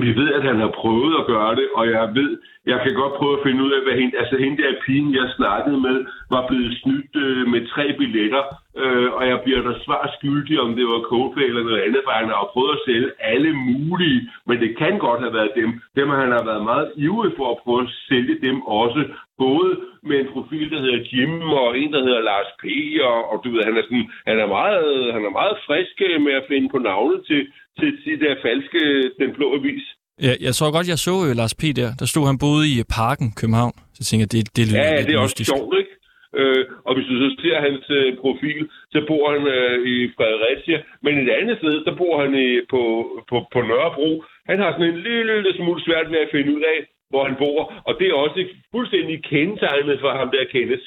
Vi 0.00 0.10
ved, 0.20 0.28
at 0.38 0.42
han 0.42 0.58
har 0.60 0.72
prøvet 0.80 1.14
at 1.20 1.26
gøre 1.26 1.54
det, 1.56 1.66
og 1.74 1.84
jeg 1.90 2.14
ved, 2.14 2.30
jeg 2.66 2.78
kan 2.84 2.94
godt 2.94 3.14
prøve 3.18 3.34
at 3.38 3.44
finde 3.46 3.64
ud 3.66 3.72
af, 3.76 3.82
hvad 3.84 3.96
hende, 4.00 4.18
altså 4.20 4.36
hende 4.44 4.62
der 4.62 4.80
pigen, 4.84 5.14
jeg 5.14 5.28
snakkede 5.36 5.80
med, 5.86 5.96
var 6.34 6.42
blevet 6.48 6.72
snydt 6.82 7.14
øh, 7.24 7.46
med 7.52 7.60
tre 7.72 7.84
billetter, 7.98 8.44
øh, 8.82 9.08
og 9.16 9.22
jeg 9.30 9.38
bliver 9.44 9.62
der 9.62 9.74
svar 9.84 10.14
skyldig, 10.16 10.60
om 10.60 10.70
det 10.76 10.86
var 10.92 11.00
Coldplay 11.10 11.46
eller 11.48 11.64
noget 11.68 11.80
andet, 11.86 12.00
for 12.04 12.12
han 12.20 12.28
har 12.32 12.38
jo 12.42 12.52
prøvet 12.54 12.72
at 12.76 12.84
sælge 12.86 13.10
alle 13.32 13.52
mulige, 13.52 14.20
men 14.46 14.56
det 14.62 14.70
kan 14.78 14.98
godt 14.98 15.20
have 15.20 15.34
været 15.38 15.52
dem. 15.60 15.70
Dem 15.96 16.08
har 16.08 16.20
han 16.24 16.32
har 16.32 16.44
været 16.50 16.64
meget 16.70 16.92
ivrig 16.96 17.32
for 17.36 17.46
at 17.50 17.60
prøve 17.64 17.82
at 17.82 17.94
sælge 18.08 18.36
dem 18.46 18.56
også, 18.62 19.00
både 19.38 19.70
med 20.02 20.16
en 20.20 20.32
profil, 20.34 20.70
der 20.70 20.80
hedder 20.84 21.06
Jim, 21.12 21.32
og 21.62 21.78
en, 21.78 21.92
der 21.92 22.02
hedder 22.06 22.20
Lars 22.30 22.50
P., 22.60 22.64
og, 23.08 23.18
og 23.30 23.36
du 23.44 23.48
ved, 23.50 23.62
han 23.64 23.76
er, 23.76 23.82
sådan, 23.82 24.10
han 24.26 24.38
er, 24.44 24.48
meget, 24.58 25.12
han 25.14 25.22
er 25.28 25.30
meget 25.40 25.56
frisk 25.66 25.96
øh, 26.08 26.20
med 26.26 26.32
at 26.40 26.48
finde 26.48 26.68
på 26.68 26.78
navnet 26.78 27.18
til, 27.26 27.40
til, 27.80 27.90
det 28.04 28.20
der 28.24 28.34
falske, 28.46 28.80
den 29.20 29.30
blå 29.36 29.46
avis. 29.58 29.84
Jeg, 30.26 30.36
jeg 30.46 30.54
tror 30.54 30.70
godt, 30.76 30.88
jeg 30.92 30.98
så 31.08 31.14
øh, 31.26 31.32
Lars 31.40 31.54
P. 31.60 31.62
der. 31.80 31.90
Der 32.00 32.06
stod 32.12 32.24
han 32.30 32.38
boede 32.44 32.64
i 32.72 32.74
øh, 32.82 32.86
Parken, 32.98 33.28
København. 33.40 33.74
Så 33.96 34.00
tænker 34.08 34.22
jeg, 34.26 34.32
det, 34.34 34.42
det 34.56 34.64
lyder 34.68 34.84
Ja, 34.94 35.02
det 35.06 35.14
er 35.14 35.20
også 35.26 35.32
mystisk. 35.38 35.50
sjovt, 35.52 35.74
ikke? 35.82 35.92
Øh, 36.40 36.62
og 36.86 36.92
hvis 36.94 37.06
du 37.10 37.14
så 37.22 37.28
ser 37.42 37.56
hans 37.68 37.84
øh, 37.98 38.08
profil, 38.24 38.60
så 38.94 38.98
bor 39.10 39.24
han 39.34 39.42
øh, 39.56 39.76
i 39.94 39.96
Fredericia, 40.16 40.78
men 41.04 41.12
et 41.22 41.30
andet 41.40 41.56
sted, 41.60 41.74
der 41.88 41.94
bor 42.02 42.14
han 42.22 42.32
i, 42.46 42.48
på, 42.72 42.82
på, 43.30 43.36
på 43.52 43.58
Nørrebro. 43.68 44.10
Han 44.50 44.58
har 44.62 44.70
sådan 44.72 44.90
en 44.94 45.00
lille, 45.06 45.32
lille 45.36 45.52
smule 45.58 45.80
svært 45.86 46.06
ved 46.12 46.20
at 46.24 46.32
finde 46.34 46.50
ud 46.56 46.62
af, 46.74 46.78
hvor 47.12 47.22
han 47.28 47.36
bor, 47.44 47.60
og 47.88 47.92
det 47.98 48.06
er 48.08 48.16
også 48.26 48.40
fuldstændig 48.74 49.16
kendetegnet 49.32 49.96
for 50.04 50.10
ham 50.20 50.28
der 50.34 50.44
Kenneth. 50.54 50.86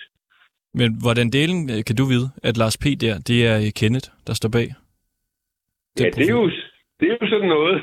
Men 0.80 0.90
hvordan 1.04 1.28
delen 1.38 1.62
øh, 1.74 1.80
kan 1.88 1.96
du 2.00 2.06
vide, 2.14 2.28
at 2.48 2.58
Lars 2.62 2.78
P. 2.84 2.86
der, 3.04 3.14
det 3.30 3.38
er 3.52 3.58
Kenneth, 3.80 4.08
der 4.28 4.34
står 4.40 4.50
bag? 4.58 4.68
Den 5.98 6.06
Ja, 6.06 6.06
det 6.06 6.08
er 6.08 6.12
profil. 6.12 6.30
jo, 6.30 6.42
det 7.02 7.12
er 7.12 7.18
jo 7.22 7.28
sådan 7.30 7.50
noget. 7.58 7.76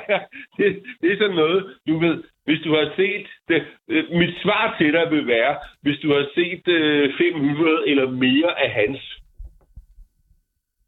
det, 0.58 0.66
det 1.00 1.12
er 1.12 1.18
sådan 1.18 1.36
noget, 1.36 1.60
du 1.88 1.98
ved, 1.98 2.16
hvis 2.46 2.60
du 2.64 2.70
har 2.78 2.92
set 2.96 3.26
det, 3.48 3.60
øh, 3.88 4.04
mit 4.20 4.34
svar 4.42 4.74
til 4.78 4.92
dig 4.92 5.10
vil 5.10 5.26
være, 5.26 5.56
hvis 5.82 5.98
du 6.02 6.08
har 6.16 6.26
set 6.34 6.68
øh, 6.68 7.12
500 7.18 7.90
eller 7.90 8.10
mere 8.10 8.50
af 8.64 8.70
hans, 8.70 9.00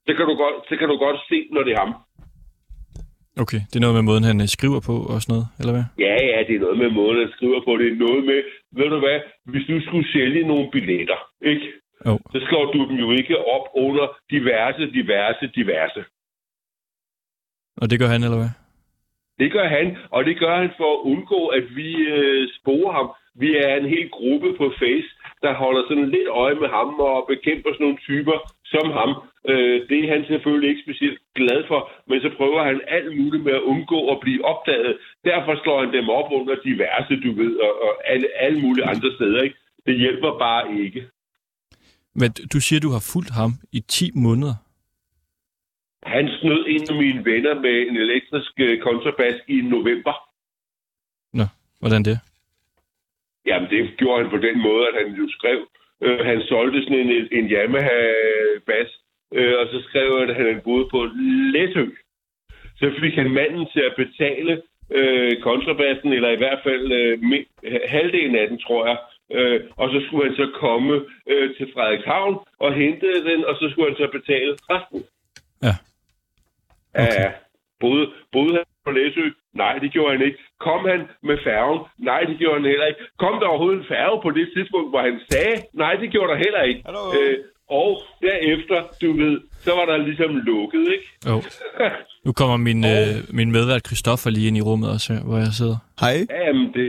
så 0.06 0.14
kan, 0.16 0.26
du 0.26 0.34
godt, 0.34 0.68
så 0.68 0.76
kan 0.76 0.88
du 0.88 0.96
godt 0.96 1.20
se, 1.28 1.48
når 1.52 1.62
det 1.62 1.72
er 1.72 1.80
ham. 1.84 1.94
Okay, 3.42 3.60
det 3.68 3.76
er 3.76 3.84
noget 3.84 3.98
med 3.98 4.08
måden, 4.10 4.24
han 4.30 4.40
øh, 4.40 4.48
skriver 4.56 4.80
på 4.88 4.94
og 5.12 5.16
sådan 5.20 5.32
noget, 5.34 5.46
eller 5.60 5.72
hvad? 5.74 5.86
Ja, 6.06 6.14
ja, 6.30 6.38
det 6.48 6.54
er 6.56 6.64
noget 6.66 6.78
med 6.82 6.90
måden, 6.98 7.18
han 7.24 7.30
skriver 7.36 7.60
på. 7.66 7.70
Det 7.80 7.88
er 7.92 7.98
noget 8.06 8.22
med, 8.30 8.40
ved 8.78 8.88
du 8.94 8.98
hvad, 9.04 9.18
hvis 9.50 9.64
du 9.70 9.76
skulle 9.86 10.06
sælge 10.16 10.42
nogle 10.50 10.66
billetter, 10.74 11.20
ikke? 11.52 11.66
Jo. 12.06 12.14
så 12.32 12.38
slår 12.48 12.64
du 12.72 12.80
dem 12.88 12.96
jo 13.04 13.08
ikke 13.20 13.36
op 13.54 13.66
under 13.74 14.06
diverse, 14.34 14.82
diverse, 14.98 15.46
diverse. 15.58 16.00
Og 17.82 17.90
det 17.90 17.98
gør 18.00 18.06
han, 18.14 18.22
eller 18.22 18.40
hvad? 18.42 18.52
Det 19.40 19.52
gør 19.52 19.68
han, 19.76 19.96
og 20.10 20.24
det 20.24 20.38
gør 20.38 20.54
han 20.62 20.70
for 20.76 20.90
at 20.94 21.02
undgå, 21.12 21.40
at 21.58 21.64
vi 21.76 21.90
øh, 22.16 22.48
sporer 22.58 22.92
ham. 22.98 23.08
Vi 23.42 23.50
er 23.56 23.74
en 23.76 23.88
hel 23.94 24.08
gruppe 24.18 24.48
på 24.60 24.66
Face, 24.80 25.10
der 25.44 25.52
holder 25.62 25.82
sådan 25.88 26.10
lidt 26.16 26.28
øje 26.44 26.56
med 26.62 26.68
ham 26.76 26.88
og 27.08 27.18
bekæmper 27.32 27.70
sådan 27.72 27.84
nogle 27.86 28.04
typer 28.08 28.36
som 28.74 28.86
ham. 28.98 29.10
Øh, 29.50 29.76
det 29.88 29.98
er 30.00 30.12
han 30.14 30.22
selvfølgelig 30.30 30.68
ikke 30.70 30.86
specielt 30.86 31.20
glad 31.40 31.60
for, 31.70 31.80
men 32.08 32.18
så 32.24 32.30
prøver 32.38 32.60
han 32.70 32.78
alt 32.96 33.10
muligt 33.20 33.44
med 33.46 33.54
at 33.60 33.66
undgå 33.72 34.00
at 34.12 34.18
blive 34.24 34.44
opdaget. 34.52 34.92
Derfor 35.30 35.52
slår 35.62 35.78
han 35.84 35.92
dem 35.98 36.08
op 36.18 36.28
under 36.38 36.54
diverse, 36.68 37.14
du 37.24 37.30
ved, 37.40 37.52
og, 37.66 37.72
og 37.86 37.92
alle, 38.12 38.28
alle 38.44 38.58
mulige 38.64 38.86
andre 38.92 39.10
steder. 39.16 39.40
Ikke? 39.46 39.56
Det 39.86 39.94
hjælper 40.02 40.30
bare 40.46 40.64
ikke. 40.84 41.00
Men 42.20 42.30
du 42.52 42.58
siger, 42.60 42.80
du 42.80 42.90
har 42.96 43.04
fulgt 43.12 43.30
ham 43.40 43.50
i 43.72 43.80
10 43.80 44.10
måneder. 44.14 44.54
Han 46.03 46.28
snød 46.40 46.64
en 46.68 46.86
af 46.90 46.96
mine 46.96 47.24
venner 47.24 47.55
med 47.55 47.88
en 47.88 47.96
elektrisk 47.96 48.53
øh, 48.61 48.80
kontrabas 48.80 49.36
i 49.49 49.61
november. 49.61 50.14
Nå, 51.32 51.44
hvordan 51.80 52.03
det? 52.03 52.18
Jamen, 53.46 53.70
det 53.70 53.96
gjorde 53.96 54.22
han 54.22 54.30
på 54.30 54.36
den 54.36 54.62
måde, 54.62 54.88
at 54.88 54.94
han 55.03 55.14
jo 55.14 55.26
skrev, 55.30 55.59
øh, 56.03 56.26
han 56.26 56.42
solgte 56.42 56.82
sådan 56.82 56.99
en, 56.99 57.28
en 57.32 57.46
Yamaha-bas, 57.51 58.90
øh, 59.34 59.55
og 59.61 59.66
så 59.72 59.82
skrev 59.88 60.18
han, 60.20 60.30
at 60.30 60.36
han 60.36 60.61
boede 60.64 60.88
på 60.90 61.09
Læsø. 61.55 61.84
Så 62.80 62.86
fik 63.01 63.14
han 63.14 63.30
manden 63.30 63.66
til 63.72 63.80
at 63.80 63.94
betale 63.96 64.62
øh, 64.90 65.42
kontrabassen, 65.42 66.12
eller 66.12 66.30
i 66.30 66.40
hvert 66.42 66.61
fald 66.62 66.92
øh, 66.92 67.18
mi- 67.30 67.88
halvdelen 67.88 68.36
af 68.36 68.49
den, 68.49 68.59
tror 68.59 68.86
jeg. 68.86 68.99
Øh, 69.36 69.61
og 69.76 69.90
så 69.90 70.03
skulle 70.07 70.24
han 70.28 70.36
så 70.36 70.51
komme 70.55 70.94
øh, 71.26 71.57
til 71.57 71.66
Frederikshavn 71.74 72.34
og 72.59 72.74
hente 72.74 73.24
den, 73.30 73.44
og 73.44 73.55
så 73.57 73.68
skulle 73.70 73.88
han 73.90 73.96
så 73.96 74.09
betale 74.12 74.57
resten. 74.70 75.05
Ja. 75.62 75.74
Okay. 76.99 77.22
Ja, 77.22 77.28
boede, 77.80 78.07
boede 78.32 78.55
han 78.59 78.64
på 78.86 78.90
Læsø? 78.90 79.24
Nej, 79.62 79.74
det 79.82 79.92
gjorde 79.92 80.12
han 80.16 80.26
ikke. 80.26 80.38
Kom 80.66 80.80
han 80.92 81.01
med 81.28 81.38
færgen? 81.46 81.80
Nej, 82.11 82.20
det 82.28 82.36
gjorde 82.38 82.57
han 82.61 82.70
heller 82.72 82.86
ikke. 82.90 83.01
Kom 83.18 83.34
der 83.40 83.46
overhovedet 83.46 83.78
en 83.80 83.86
færge 83.94 84.16
på 84.24 84.30
det 84.38 84.46
tidspunkt, 84.55 84.88
hvor 84.92 85.03
han 85.09 85.16
sagde? 85.30 85.57
Nej, 85.82 85.92
det 86.01 86.11
gjorde 86.11 86.30
der 86.32 86.38
heller 86.46 86.62
ikke. 86.70 86.80
Hallo? 86.88 87.03
Øh, 87.18 87.36
og 87.80 87.90
derefter, 88.22 88.78
du 89.03 89.09
ved, 89.20 89.34
så 89.64 89.70
var 89.78 89.84
der 89.90 89.96
ligesom 90.09 90.30
lukket, 90.36 90.84
ikke? 90.94 91.07
Jo. 91.28 91.36
Nu 92.26 92.32
kommer 92.40 92.57
min, 92.68 92.80
øh, 92.94 93.14
min 93.38 93.51
medvært 93.57 93.86
Christoffer 93.88 94.30
lige 94.30 94.49
ind 94.49 94.57
i 94.57 94.66
rummet 94.68 94.88
også 94.96 95.12
hvor 95.28 95.38
jeg 95.46 95.53
sidder. 95.61 95.78
Hej. 96.01 96.16
Jamen, 96.46 96.66
det, 96.74 96.84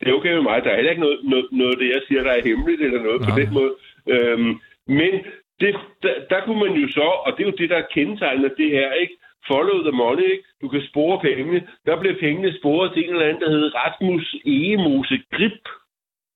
Det 0.00 0.08
er 0.08 0.14
okay 0.18 0.32
med 0.38 0.42
mig. 0.50 0.56
Der 0.64 0.70
er 0.70 0.76
heller 0.76 0.94
ikke 0.94 1.06
noget, 1.06 1.20
noget, 1.32 1.46
noget 1.52 1.78
det, 1.80 1.88
jeg 1.96 2.02
siger, 2.08 2.22
der 2.22 2.32
er 2.32 2.42
hemmeligt 2.48 2.82
eller 2.86 3.02
noget 3.06 3.20
på 3.26 3.30
Nej. 3.30 3.38
den 3.40 3.50
måde. 3.58 3.72
Øhm, 4.14 4.52
men 5.00 5.12
det, 5.60 5.70
der, 6.04 6.14
der 6.30 6.38
kunne 6.44 6.60
man 6.66 6.72
jo 6.82 6.88
så, 6.98 7.06
og 7.24 7.30
det 7.34 7.42
er 7.42 7.50
jo 7.50 7.56
det, 7.60 7.70
der 7.70 7.76
er 7.76 7.92
kendetegnet 7.96 8.52
det 8.60 8.70
her, 8.70 8.92
ikke? 9.02 9.14
Follow 9.48 9.82
the 9.82 9.92
money, 9.92 10.28
ikke? 10.32 10.44
Du 10.60 10.68
kan 10.68 10.82
spore 10.90 11.20
pengene. 11.20 11.68
Der 11.86 12.00
blev 12.00 12.18
pengene 12.20 12.58
sporet 12.58 12.92
til 12.92 13.04
en 13.04 13.10
eller 13.10 13.26
anden, 13.26 13.42
der 13.42 13.50
hed 13.50 13.74
Rasmus 13.74 14.36
Egemose 14.46 15.22
Grip. 15.32 15.64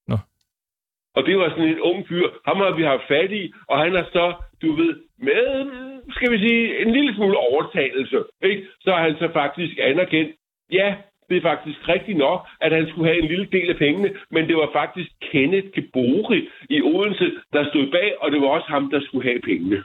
Nå. 0.08 0.16
Og 1.14 1.26
det 1.26 1.38
var 1.38 1.48
sådan 1.48 1.68
en 1.68 1.80
ung 1.80 2.08
fyr. 2.08 2.28
Ham 2.46 2.56
har 2.56 2.72
vi 2.76 2.82
haft 2.82 3.08
fat 3.08 3.32
i, 3.32 3.52
og 3.68 3.78
han 3.78 3.94
har 3.94 4.06
så, 4.12 4.34
du 4.62 4.72
ved, 4.72 4.94
med, 5.18 5.40
skal 6.10 6.32
vi 6.32 6.38
sige, 6.38 6.82
en 6.82 6.92
lille 6.92 7.14
smule 7.14 7.38
overtagelse, 7.38 8.18
ikke? 8.42 8.66
Så 8.80 8.90
har 8.90 9.02
han 9.02 9.16
så 9.18 9.28
faktisk 9.32 9.74
anerkendt, 9.78 10.30
ja, 10.72 10.96
det 11.28 11.36
er 11.36 11.40
faktisk 11.40 11.88
rigtigt 11.88 12.18
nok, 12.18 12.46
at 12.60 12.72
han 12.72 12.88
skulle 12.88 13.08
have 13.08 13.22
en 13.22 13.28
lille 13.28 13.48
del 13.52 13.70
af 13.70 13.76
pengene, 13.76 14.10
men 14.30 14.48
det 14.48 14.56
var 14.56 14.70
faktisk 14.72 15.10
Kenneth 15.20 15.68
Gebori 15.74 16.48
i 16.70 16.82
Odense, 16.82 17.32
der 17.52 17.68
stod 17.68 17.90
bag, 17.90 18.14
og 18.20 18.32
det 18.32 18.40
var 18.40 18.48
også 18.48 18.68
ham, 18.68 18.90
der 18.90 19.00
skulle 19.00 19.28
have 19.30 19.40
pengene. 19.40 19.84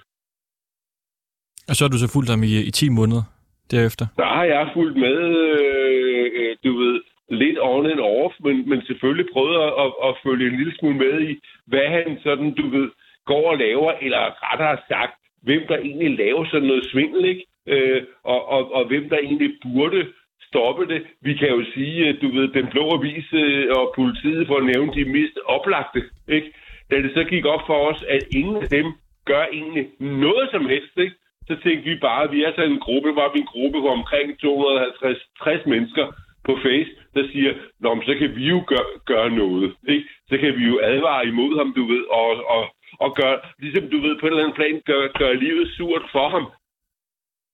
Og 1.70 1.76
så 1.76 1.82
har 1.84 1.89
du 1.89 1.97
så 1.97 2.09
fulgt 2.15 2.30
ham 2.30 2.43
i, 2.43 2.53
i 2.70 2.72
10 2.72 2.89
måneder 2.89 3.24
derefter. 3.72 4.05
Der 4.17 4.30
har 4.38 4.43
jeg 4.43 4.70
fulgt 4.74 4.97
med, 5.05 5.17
øh, 5.59 6.55
du 6.65 6.72
ved, 6.82 7.01
lidt 7.30 7.57
on 7.61 7.86
and 7.91 7.99
off, 7.99 8.34
men, 8.45 8.70
men 8.70 8.80
selvfølgelig 8.88 9.28
prøvet 9.34 9.55
at, 9.65 9.72
at, 9.84 9.91
at 10.07 10.11
følge 10.24 10.47
en 10.47 10.57
lille 10.57 10.74
smule 10.78 10.97
med 10.97 11.15
i, 11.30 11.39
hvad 11.67 11.88
han 11.95 12.20
sådan, 12.24 12.53
du 12.53 12.70
ved, 12.70 12.89
går 13.26 13.51
og 13.51 13.57
laver, 13.57 13.91
eller 14.01 14.24
rettere 14.47 14.78
sagt, 14.88 15.13
hvem 15.43 15.61
der 15.70 15.78
egentlig 15.78 16.17
laver 16.17 16.45
sådan 16.45 16.67
noget 16.67 16.86
svindel, 16.91 17.26
ikke? 17.26 17.43
Øh, 17.67 18.01
og, 18.24 18.49
og, 18.49 18.74
og 18.74 18.88
hvem 18.88 19.09
der 19.09 19.17
egentlig 19.17 19.51
burde 19.63 20.07
stoppe 20.47 20.84
det. 20.93 21.01
Vi 21.22 21.34
kan 21.34 21.49
jo 21.49 21.61
sige, 21.74 22.07
øh, 22.07 22.22
du 22.22 22.28
ved, 22.36 22.47
den 22.47 22.67
blå 22.74 22.84
avis 22.97 23.28
øh, 23.34 23.67
og 23.78 23.93
politiet, 23.95 24.47
for 24.47 24.55
at 24.57 24.65
nævne 24.65 24.93
de 24.93 25.05
mest 25.05 25.38
oplagte, 25.45 26.01
ikke? 26.28 26.53
Da 26.91 26.95
det 26.95 27.11
så 27.13 27.24
gik 27.24 27.45
op 27.45 27.63
for 27.67 27.80
os, 27.89 28.03
at 28.15 28.24
ingen 28.39 28.57
af 28.63 28.70
dem 28.70 28.86
gør 29.26 29.43
egentlig 29.53 29.86
noget 29.99 30.45
som 30.51 30.65
helst, 30.65 30.95
ikke? 30.97 31.15
Så 31.50 31.56
tænkte 31.64 31.89
vi 31.89 31.95
bare, 32.08 32.24
at 32.24 32.32
vi 32.32 32.43
er 32.43 32.52
sådan 32.52 32.72
en 32.72 32.86
gruppe, 32.88 33.10
var 33.22 33.30
vi 33.34 33.39
en 33.39 33.52
gruppe 33.54 33.78
på 33.82 33.89
omkring 34.00 34.39
250 34.39 35.66
mennesker 35.66 36.06
på 36.47 36.54
Face, 36.64 36.91
der 37.16 37.24
siger, 37.32 37.52
Nå, 37.80 37.89
men 37.93 38.04
så 38.10 38.16
kan 38.20 38.36
vi 38.36 38.43
jo 38.54 38.60
gøre, 38.72 38.89
gøre 39.12 39.30
noget. 39.43 39.76
Ikke? 39.88 40.06
Så 40.30 40.38
kan 40.41 40.52
vi 40.58 40.64
jo 40.72 40.80
advare 40.84 41.28
imod 41.28 41.58
ham, 41.58 41.74
du 41.78 41.84
ved, 41.91 42.04
og, 42.22 42.30
og, 42.56 42.64
og 43.04 43.10
gøre, 43.20 43.38
ligesom 43.60 43.89
du 43.93 43.97
ved, 44.06 44.14
på 44.20 44.26
en 44.26 44.32
eller 44.32 44.43
anden 44.43 44.60
plan, 44.60 44.82
gøre, 44.86 45.10
gøre 45.22 45.36
livet 45.45 45.68
surt 45.78 46.06
for 46.12 46.30
ham. 46.30 46.45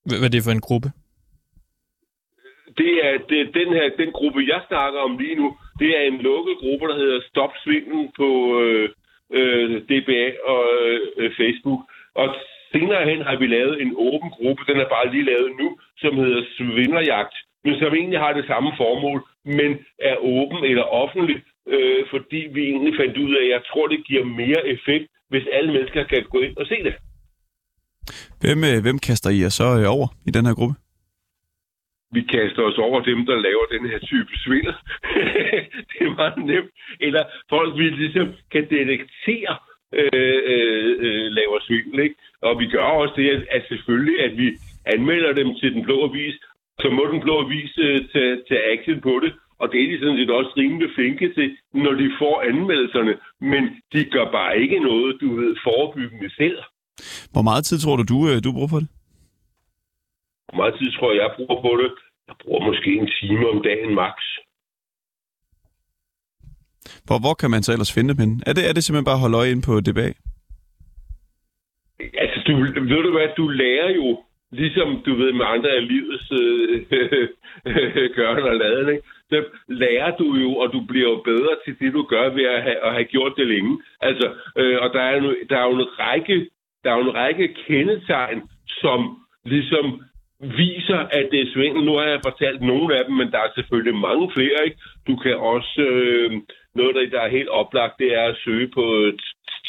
Hvad 0.06 0.28
er 0.28 0.34
det 0.36 0.46
for 0.46 0.52
en 0.52 0.68
gruppe? 0.68 0.90
Det 2.82 2.92
er, 3.08 3.14
det 3.30 3.38
er 3.42 3.48
den 3.60 3.70
her, 3.78 3.86
den 4.02 4.12
gruppe, 4.12 4.40
jeg 4.54 4.62
snakker 4.68 5.00
om 5.00 5.18
lige 5.18 5.36
nu, 5.36 5.48
det 5.80 5.90
er 5.98 6.02
en 6.02 6.18
lukket 6.18 6.58
gruppe, 6.64 6.88
der 6.88 6.98
hedder 7.02 7.20
Stop 7.30 7.54
Svindel 7.64 8.10
på 8.20 8.30
øh, 8.62 8.90
øh, 9.38 9.82
DBA 9.90 10.26
og 10.52 10.64
øh, 11.18 11.32
Facebook. 11.40 11.82
Og 12.16 12.28
senere 12.76 13.04
hen 13.10 13.22
har 13.28 13.36
vi 13.42 13.48
lavet 13.48 13.82
en 13.84 13.94
åben 14.08 14.30
gruppe, 14.38 14.62
den 14.70 14.78
er 14.84 14.90
bare 14.96 15.12
lige 15.14 15.30
lavet 15.32 15.52
nu, 15.62 15.68
som 16.04 16.14
hedder 16.22 16.42
Svindlerjagt, 16.56 17.36
men 17.66 17.74
som 17.80 17.94
egentlig 18.00 18.20
har 18.26 18.34
det 18.34 18.46
samme 18.52 18.72
formål, 18.82 19.20
men 19.60 19.72
er 20.10 20.16
åben 20.36 20.60
eller 20.72 20.86
offentlig, 21.04 21.38
øh, 21.74 22.02
fordi 22.14 22.42
vi 22.56 22.62
egentlig 22.72 22.94
fandt 23.02 23.18
ud 23.18 23.34
af, 23.40 23.44
at 23.46 23.54
jeg 23.56 23.62
tror, 23.70 23.88
det 23.88 24.08
giver 24.08 24.26
mere 24.42 24.62
effekt, 24.76 25.08
hvis 25.32 25.46
alle 25.56 25.72
mennesker 25.74 26.04
kan 26.04 26.24
gå 26.34 26.40
ind 26.40 26.58
og 26.58 26.66
se 26.72 26.78
det. 26.88 26.96
Hvem, 28.42 28.60
øh, 28.70 28.78
hvem 28.86 28.98
kaster 29.08 29.30
I 29.36 29.42
jer 29.44 29.54
så 29.60 29.68
øh, 29.80 29.86
over 29.96 30.08
i 30.28 30.32
den 30.32 30.46
her 30.46 30.56
gruppe? 30.60 30.76
vi 32.16 32.22
kaster 32.36 32.64
os 32.70 32.78
over 32.88 33.00
dem, 33.10 33.20
der 33.30 33.38
laver 33.48 33.66
den 33.76 33.84
her 33.92 34.00
type 34.12 34.32
svindel. 34.44 34.76
det 35.90 36.00
er 36.08 36.16
meget 36.22 36.40
nemt. 36.52 36.72
Eller 37.06 37.24
folk, 37.50 37.72
vi 37.80 37.86
ligesom 37.90 38.28
kan 38.52 38.64
detektere, 38.76 39.56
øh, 40.02 40.40
øh, 40.54 40.92
øh, 41.06 41.28
laver 41.38 41.60
svindel. 41.62 42.00
Ikke? 42.06 42.16
Og 42.42 42.60
vi 42.60 42.66
gør 42.76 42.88
også 43.02 43.14
det, 43.18 43.30
at, 43.36 43.42
at 43.56 43.64
selvfølgelig, 43.70 44.18
at 44.26 44.38
vi 44.38 44.48
anmelder 44.86 45.34
dem 45.34 45.50
til 45.60 45.74
den 45.74 45.84
blå 45.84 45.98
avis, 46.10 46.36
så 46.82 46.88
må 46.90 47.04
den 47.12 47.22
blå 47.22 47.36
avis 47.46 47.72
øh, 47.78 48.00
tage, 48.14 48.36
tage 48.50 48.64
action 48.74 49.02
på 49.02 49.14
det. 49.24 49.34
Og 49.60 49.66
det 49.72 49.78
er 49.84 49.88
de 49.92 50.00
sådan 50.00 50.18
set 50.18 50.30
også 50.30 50.54
rimelig 50.58 50.90
flinke 50.96 51.34
til, 51.34 51.58
når 51.74 51.94
de 52.02 52.08
får 52.20 52.36
anmeldelserne. 52.50 53.14
Men 53.42 53.64
de 53.94 54.04
gør 54.16 54.32
bare 54.32 54.60
ikke 54.60 54.80
noget, 54.80 55.18
du 55.22 55.36
ved, 55.40 55.56
forebyggende 55.64 56.30
selv. 56.36 56.58
Hvor 57.34 57.42
meget 57.42 57.66
tid 57.66 57.78
tror 57.80 57.96
du, 57.96 58.04
du, 58.14 58.20
øh, 58.30 58.38
du 58.44 58.52
bruger 58.56 58.72
på 58.74 58.80
det? 58.84 58.90
Hvor 60.48 60.58
meget 60.62 60.76
tid 60.80 60.92
tror 60.92 61.12
jeg, 61.12 61.22
jeg 61.22 61.32
bruger 61.38 61.62
på 61.68 61.72
det? 61.82 61.92
Jeg 62.28 62.36
bruger 62.44 62.62
måske 62.70 62.90
en 63.02 63.10
time 63.20 63.44
om 63.54 63.64
dagen 63.64 63.94
max. 63.96 64.18
Hvor, 67.06 67.18
hvor 67.24 67.34
kan 67.42 67.50
man 67.52 67.64
så 67.64 67.72
ellers 67.72 67.94
finde 67.94 68.10
dem 68.14 68.20
henne? 68.24 68.36
Er 68.48 68.54
det, 68.54 68.64
er 68.70 68.74
det 68.74 68.84
simpelthen 68.84 69.10
bare 69.10 69.20
at 69.20 69.26
holde 69.26 69.38
øje 69.42 69.52
ind 69.52 69.64
på 69.68 69.74
DBA? 69.86 70.10
Altså, 72.24 72.38
du, 72.48 72.54
ved 72.92 73.04
du 73.08 73.12
hvad, 73.18 73.30
du 73.38 73.48
lærer 73.48 73.90
jo, 74.00 74.08
ligesom 74.52 74.88
du 75.06 75.12
ved 75.22 75.32
med 75.40 75.46
andre 75.54 75.70
af 75.78 75.88
livets 75.88 76.28
øh, 76.42 76.76
gøren 78.18 78.44
og 78.52 78.56
laden, 78.56 78.90
ikke? 78.90 79.04
så 79.30 79.44
lærer 79.68 80.12
du 80.18 80.36
jo, 80.36 80.50
og 80.56 80.74
du 80.74 80.80
bliver 80.90 81.10
jo 81.10 81.22
bedre 81.26 81.54
til 81.66 81.80
det, 81.80 81.94
du 81.94 82.04
gør 82.04 82.30
ved 82.30 82.46
at 82.56 82.62
have, 82.64 82.80
at 82.88 82.94
have 82.94 83.04
gjort 83.04 83.34
det 83.38 83.48
længe. 83.48 83.82
Altså, 84.02 84.28
øh, 84.58 84.78
og 84.82 84.90
der 84.94 85.02
er, 85.02 85.16
jo, 85.24 85.36
der 85.50 85.58
er 85.58 85.66
jo 85.70 85.76
en 85.80 85.88
række, 86.00 86.50
der 86.84 86.92
er 86.92 86.98
jo 86.98 87.04
en 87.04 87.16
række 87.16 87.56
kendetegn, 87.68 88.42
som 88.68 89.00
ligesom 89.46 90.02
viser, 90.40 90.98
at 90.98 91.28
det 91.32 91.40
er 91.42 91.52
svindel. 91.54 91.84
Nu 91.86 91.94
har 91.98 92.06
jeg 92.06 92.20
fortalt 92.26 92.62
nogle 92.62 92.98
af 92.98 93.06
dem, 93.06 93.16
men 93.16 93.32
der 93.32 93.40
er 93.40 93.56
selvfølgelig 93.56 93.96
mange 93.96 94.32
flere. 94.36 94.66
Ikke? 94.66 94.78
Du 95.08 95.16
kan 95.16 95.36
også, 95.36 95.82
øh, 95.82 96.32
noget 96.80 96.96
der, 96.96 97.04
der 97.16 97.22
er 97.24 97.36
helt 97.38 97.52
oplagt, 97.62 98.00
det 98.02 98.10
er 98.20 98.26
at 98.32 98.40
søge 98.46 98.68
på 98.78 98.86
et 99.12 99.22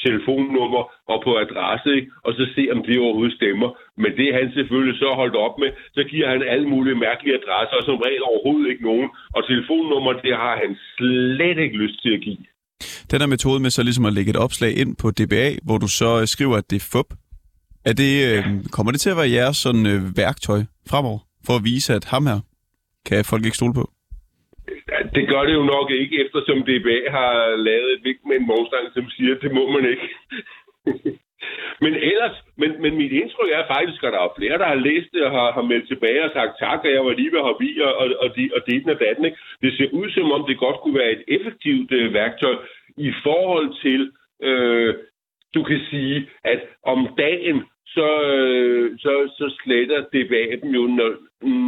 telefonnummer 0.04 0.82
og 1.12 1.18
på 1.26 1.30
adresse, 1.44 1.88
ikke? 1.98 2.10
og 2.26 2.30
så 2.38 2.44
se, 2.54 2.62
om 2.74 2.80
det 2.86 2.96
overhovedet 3.04 3.38
stemmer. 3.40 3.68
Men 4.02 4.10
det 4.18 4.26
er 4.28 4.34
han 4.40 4.48
selvfølgelig 4.58 4.96
så 5.04 5.08
holdt 5.20 5.36
op 5.46 5.56
med. 5.62 5.70
Så 5.96 6.02
giver 6.10 6.26
han 6.32 6.42
alle 6.52 6.68
mulige 6.74 6.98
mærkelige 7.06 7.38
adresser, 7.40 7.76
og 7.80 7.84
som 7.88 7.96
regel 8.06 8.22
overhovedet 8.30 8.68
ikke 8.72 8.84
nogen. 8.90 9.08
Og 9.36 9.40
telefonnummer, 9.50 10.12
det 10.26 10.34
har 10.44 10.54
han 10.62 10.70
slet 10.96 11.58
ikke 11.64 11.76
lyst 11.82 11.98
til 12.02 12.12
at 12.16 12.20
give. 12.26 12.44
Den 13.10 13.20
her 13.20 13.26
metode 13.34 13.60
med 13.62 13.70
så 13.70 13.82
ligesom 13.82 14.06
at 14.06 14.12
lægge 14.12 14.30
et 14.30 14.42
opslag 14.46 14.72
ind 14.82 14.96
på 15.02 15.06
DBA, 15.10 15.48
hvor 15.66 15.78
du 15.78 15.88
så 15.88 16.20
øh, 16.20 16.26
skriver, 16.34 16.56
at 16.56 16.70
det 16.70 16.76
er 16.76 16.88
fup. 16.92 17.10
Er 17.84 17.94
det, 18.02 18.12
øh, 18.28 18.44
kommer 18.74 18.92
det 18.92 19.00
til 19.00 19.10
at 19.10 19.16
være 19.16 19.30
jeres 19.30 19.56
sådan, 19.56 19.86
øh, 19.86 20.00
værktøj 20.16 20.60
fremover, 20.90 21.18
for 21.46 21.52
at 21.56 21.64
vise, 21.64 21.94
at 21.94 22.04
ham 22.04 22.26
her 22.26 22.40
kan 23.06 23.24
folk 23.24 23.44
ikke 23.44 23.56
stole 23.56 23.74
på? 23.74 23.90
Det 25.14 25.28
gør 25.28 25.42
det 25.44 25.54
jo 25.54 25.62
nok 25.62 25.90
ikke, 25.90 26.24
eftersom 26.24 26.62
DBA 26.62 26.98
har 27.10 27.56
lavet 27.56 27.92
et 27.92 28.04
vink 28.04 28.20
med 28.26 28.36
en 28.36 28.48
vognstang, 28.48 28.86
som 28.94 29.10
siger, 29.10 29.34
at 29.34 29.42
det 29.42 29.52
må 29.52 29.70
man 29.70 29.84
ikke. 29.92 30.08
men 31.84 31.94
ellers, 31.94 32.36
men, 32.56 32.70
men 32.82 32.96
mit 32.96 33.12
indtryk 33.12 33.50
er 33.52 33.72
faktisk, 33.74 34.04
at 34.04 34.12
der 34.12 34.20
er 34.20 34.36
flere, 34.38 34.58
der 34.58 34.68
har 34.72 34.84
læst 34.88 35.08
det 35.12 35.22
og 35.24 35.30
har, 35.30 35.52
har 35.52 35.62
meldt 35.62 35.88
tilbage 35.88 36.24
og 36.24 36.30
sagt 36.32 36.58
tak, 36.58 36.80
og 36.84 36.90
jeg 36.96 37.04
var 37.04 37.12
lige 37.12 37.32
ved 37.32 37.38
at 37.38 37.48
hoppe 37.48 37.64
i, 37.64 37.80
og, 37.80 37.94
og, 38.02 38.06
og, 38.22 38.28
de, 38.36 38.50
og 38.56 38.60
det 38.66 38.90
og 38.90 39.00
datten. 39.00 39.24
Ikke? 39.24 39.38
Det 39.62 39.72
ser 39.76 39.88
ud 39.92 40.10
som 40.10 40.32
om, 40.32 40.44
det 40.48 40.58
godt 40.58 40.80
kunne 40.80 40.98
være 40.98 41.12
et 41.12 41.24
effektivt 41.28 41.92
øh, 41.92 42.14
værktøj 42.14 42.54
i 42.96 43.12
forhold 43.22 43.68
til, 43.84 44.00
øh, 44.42 44.94
du 45.54 45.62
kan 45.62 45.80
sige, 45.90 46.28
at 46.44 46.60
om 46.82 47.08
dagen, 47.18 47.64
så, 47.94 48.08
øh, 48.34 48.98
så, 48.98 49.12
så 49.38 49.46
sletter 49.62 49.98
DBA 50.12 50.44
dem 50.62 50.70
jo, 50.78 50.82
når, 50.98 51.10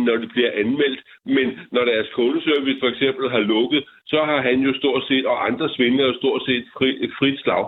når 0.06 0.16
det 0.22 0.30
bliver 0.34 0.52
anmeldt. 0.62 1.00
Men 1.36 1.46
når 1.72 1.84
deres 1.84 2.08
kundeservice 2.14 2.80
for 2.82 2.88
eksempel 2.94 3.30
har 3.30 3.42
lukket, 3.54 3.82
så 4.06 4.18
har 4.28 4.40
han 4.48 4.58
jo 4.66 4.72
stort 4.80 5.02
set, 5.08 5.26
og 5.26 5.46
andre 5.46 5.68
svindlere 5.76 6.14
stort 6.14 6.42
set 6.46 6.64
fri, 6.76 6.88
et 7.04 7.12
frit 7.18 7.40
slag. 7.40 7.66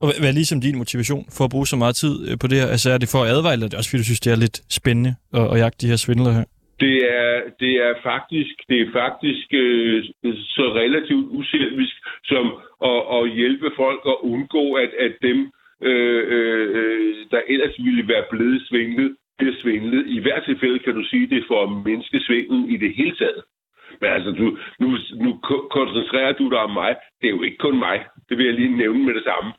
Og 0.00 0.06
hvad 0.20 0.28
er 0.30 0.40
ligesom 0.40 0.60
din 0.60 0.78
motivation 0.82 1.24
for 1.36 1.44
at 1.44 1.50
bruge 1.50 1.66
så 1.66 1.76
meget 1.76 1.96
tid 1.96 2.14
øh, 2.28 2.34
på 2.40 2.46
det 2.46 2.56
her? 2.60 2.68
Altså 2.74 2.88
er 2.90 2.98
det 2.98 3.08
for 3.12 3.20
at 3.22 3.30
advare, 3.34 3.52
eller 3.52 3.66
er 3.66 3.70
det 3.70 3.78
også 3.78 3.90
fordi, 3.90 4.02
du 4.02 4.10
synes, 4.10 4.24
det 4.26 4.32
er 4.32 4.44
lidt 4.44 4.58
spændende 4.78 5.12
at, 5.38 5.46
at 5.52 5.58
jagte 5.62 5.78
de 5.82 5.90
her 5.92 5.98
svindlere 6.04 6.34
her? 6.38 6.46
Det 6.84 6.96
er, 7.20 7.34
det 7.62 7.72
er 7.86 7.92
faktisk, 8.10 8.56
det 8.70 8.78
er 8.84 8.90
faktisk 9.02 9.48
øh, 9.62 10.04
så 10.56 10.64
relativt 10.82 11.26
uselvisk 11.38 11.96
som 12.24 12.44
at, 12.90 13.00
at 13.16 13.22
hjælpe 13.38 13.68
folk 13.82 14.02
at 14.12 14.18
undgå, 14.32 14.64
at, 14.84 14.90
at 15.06 15.12
dem, 15.22 15.38
øh, 15.82 16.22
øh, 16.36 17.16
der 17.30 17.40
ellers 17.48 17.74
ville 17.78 18.08
være 18.08 18.24
blevet 18.30 18.62
svindlet, 18.68 19.16
bliver 19.38 19.54
svindlet. 19.62 20.04
I 20.06 20.18
hvert 20.20 20.44
tilfælde 20.44 20.78
kan 20.78 20.94
du 20.94 21.04
sige, 21.04 21.26
det 21.26 21.44
for 21.48 21.82
menneskesvindel 21.84 22.74
i 22.74 22.76
det 22.76 22.94
hele 22.94 23.16
taget. 23.16 23.42
Men 24.00 24.10
altså, 24.10 24.30
du, 24.30 24.58
nu, 24.80 24.88
nu 25.24 25.38
ko- 25.42 25.66
koncentrerer 25.70 26.32
du 26.32 26.50
dig 26.50 26.58
om 26.58 26.70
mig. 26.70 26.96
Det 27.20 27.26
er 27.26 27.30
jo 27.36 27.42
ikke 27.42 27.56
kun 27.56 27.78
mig. 27.78 28.04
Det 28.28 28.38
vil 28.38 28.46
jeg 28.46 28.54
lige 28.54 28.76
nævne 28.76 29.04
med 29.04 29.14
det 29.14 29.24
samme. 29.24 29.52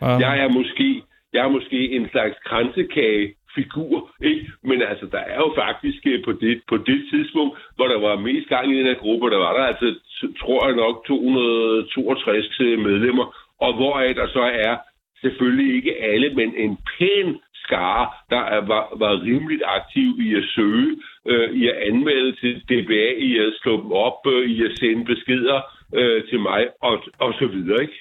Um, 0.00 0.20
Jeg 0.20 0.40
er 0.44 0.48
måske, 0.48 1.02
jeg 1.32 1.44
er 1.44 1.48
måske 1.48 1.90
en 1.96 2.08
slags 2.10 2.36
kransekagefigur, 2.46 4.10
ikke? 4.24 4.46
Men 4.64 4.82
altså, 4.82 5.06
der 5.06 5.18
er 5.18 5.36
jo 5.36 5.52
faktisk 5.56 6.06
øh, 6.06 6.24
på 6.24 6.32
det, 6.32 6.62
på 6.68 6.76
det 6.76 7.00
tidspunkt, 7.10 7.58
hvor 7.76 7.86
der 7.88 8.00
var 8.00 8.16
mest 8.18 8.48
gang 8.48 8.72
i 8.72 8.78
den 8.78 8.86
her 8.86 8.94
gruppe, 8.94 9.30
der 9.30 9.36
var 9.38 9.52
der 9.56 9.64
altså, 9.64 9.94
tror 10.40 10.66
jeg 10.66 10.76
nok, 10.76 11.06
262 11.06 12.58
medlemmer, 12.60 13.26
og 13.60 13.74
hvoraf 13.76 14.14
der 14.14 14.26
så 14.28 14.42
er 14.42 14.76
selvfølgelig 15.20 15.76
ikke 15.76 15.94
alle, 16.12 16.34
men 16.34 16.48
en 16.64 16.78
pæn 16.90 17.28
skare, 17.64 18.04
der 18.32 18.42
er, 18.56 18.60
var, 18.72 18.84
var 19.02 19.12
rimeligt 19.22 19.62
aktiv 19.78 20.08
i 20.26 20.28
at 20.40 20.44
søge 20.56 20.90
øh, 21.30 21.48
i 21.60 21.62
at 21.70 21.76
anmelde 21.88 22.32
til 22.40 22.52
DBA, 22.68 23.06
i 23.28 23.30
at 23.44 23.52
slå 23.62 23.72
dem 23.82 23.92
op, 23.92 24.20
øh, 24.34 24.50
i 24.54 24.56
at 24.68 24.72
sende 24.78 25.04
beskeder 25.04 25.58
øh, 25.98 26.18
til 26.28 26.40
mig, 26.40 26.62
og, 26.82 26.94
og 27.18 27.32
så 27.40 27.46
videre, 27.54 27.82
ikke? 27.82 27.98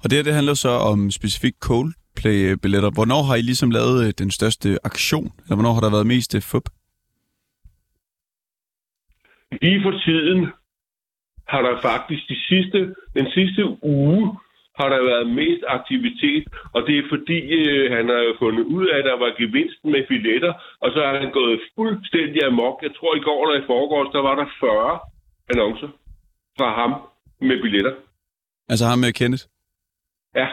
Og 0.00 0.04
det 0.10 0.12
her, 0.18 0.22
det 0.22 0.34
handler 0.34 0.54
så 0.54 0.72
om 0.92 1.10
specifikt 1.10 1.58
Coldplay-billetter. 1.68 2.90
Hvornår 2.90 3.22
har 3.28 3.36
I 3.36 3.42
ligesom 3.50 3.70
lavet 3.70 4.06
øh, 4.06 4.12
den 4.22 4.30
største 4.30 4.68
aktion? 4.84 5.28
Eller 5.42 5.56
hvornår 5.56 5.72
har 5.72 5.80
der 5.80 5.90
været 5.96 6.06
mest 6.06 6.34
øh, 6.34 6.42
fup? 6.50 6.66
Lige 9.62 9.82
for 9.82 9.94
tiden 10.06 10.40
har 11.48 11.62
der 11.62 11.80
faktisk 11.80 12.22
de 12.28 12.38
sidste, 12.48 12.78
den 13.18 13.26
sidste 13.36 13.62
uge 13.82 14.22
har 14.82 14.90
der 14.94 15.02
været 15.12 15.26
mest 15.40 15.64
aktivitet, 15.78 16.44
og 16.74 16.80
det 16.86 16.94
er 16.98 17.10
fordi, 17.14 17.38
øh, 17.60 17.92
han 17.96 18.04
har 18.08 18.36
fundet 18.42 18.64
ud 18.76 18.86
af, 18.92 18.98
at 18.98 19.04
der 19.04 19.16
var 19.24 19.30
gevinsten 19.40 19.88
med 19.94 20.02
billetter, 20.10 20.52
og 20.82 20.88
så 20.94 20.98
har 21.06 21.14
han 21.22 21.30
gået 21.40 21.60
fuldstændig 21.76 22.40
amok. 22.50 22.76
Jeg 22.82 22.92
tror, 22.96 23.16
i 23.16 23.24
går 23.28 23.38
eller 23.42 23.62
i 23.62 23.66
forgårs, 23.72 24.12
der 24.16 24.22
var 24.28 24.34
der 24.40 24.46
40 24.60 25.00
annoncer 25.52 25.90
fra 26.58 26.68
ham 26.80 26.92
med 27.48 27.62
billetter. 27.62 27.94
Altså 28.72 28.84
ham 28.90 28.98
med 28.98 29.12
Kenneth? 29.12 29.44
Ja. 30.40 30.48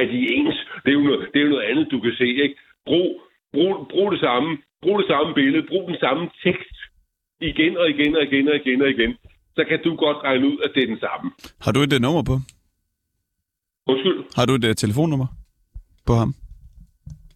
Er 0.00 0.06
de 0.12 0.18
ens? 0.36 0.58
Det 0.82 0.90
er 0.90 0.98
jo 1.00 1.04
noget, 1.08 1.20
det 1.32 1.38
er 1.38 1.44
jo 1.44 1.54
noget 1.54 1.68
andet, 1.70 1.90
du 1.90 2.00
kan 2.00 2.14
se, 2.18 2.28
ikke? 2.44 2.56
Brug, 2.86 3.10
brug, 3.52 3.88
brug 3.90 4.12
det 4.12 4.20
samme. 4.20 4.58
Brug 4.82 4.98
det 4.98 5.08
samme 5.08 5.34
billede. 5.34 5.66
Brug 5.70 5.88
den 5.88 5.98
samme 6.00 6.30
tekst. 6.44 6.76
Igen 7.40 7.76
og 7.76 7.90
igen 7.90 8.16
og 8.16 8.22
igen 8.22 8.48
og 8.48 8.56
igen 8.56 8.82
og 8.82 8.90
igen. 8.90 9.16
Så 9.56 9.64
kan 9.68 9.78
du 9.84 9.96
godt 9.96 10.16
regne 10.24 10.46
ud, 10.46 10.58
at 10.64 10.70
det 10.74 10.82
er 10.82 10.86
den 10.86 11.00
samme. 11.06 11.30
Har 11.60 11.72
du 11.72 11.80
et 11.80 11.92
øh, 11.92 12.00
nummer 12.00 12.22
på? 12.22 12.34
Undskyld. 13.86 14.18
Har 14.36 14.46
du 14.46 14.52
et 14.54 14.64
uh, 14.64 14.74
telefonnummer 14.82 15.26
på 16.06 16.14
ham? 16.14 16.34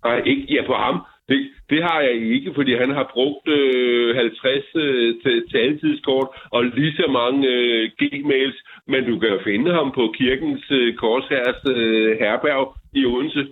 Nej, 0.04 0.18
ikke 0.30 0.44
ja, 0.54 0.62
på 0.66 0.74
ham. 0.84 0.96
Det, 1.28 1.38
det 1.70 1.82
har 1.82 2.00
jeg 2.00 2.14
ikke, 2.34 2.50
fordi 2.54 2.72
han 2.82 2.90
har 2.98 3.10
brugt 3.14 3.48
øh, 3.48 4.16
50 4.16 4.64
øh, 4.74 5.14
til, 5.22 5.36
til 5.50 5.58
altidskort 5.66 6.28
og 6.50 6.64
lige 6.64 6.92
så 7.00 7.06
mange 7.20 7.48
øh, 7.48 7.90
gmails, 7.98 8.56
men 8.86 9.00
du 9.10 9.18
kan 9.18 9.28
jo 9.28 9.40
finde 9.44 9.70
ham 9.78 9.88
på 9.98 10.14
kirkens 10.18 10.64
øh, 10.70 10.94
korsherres 10.94 11.62
øh, 11.76 12.18
herberg 12.20 12.74
i 12.94 13.04
Odense, 13.06 13.42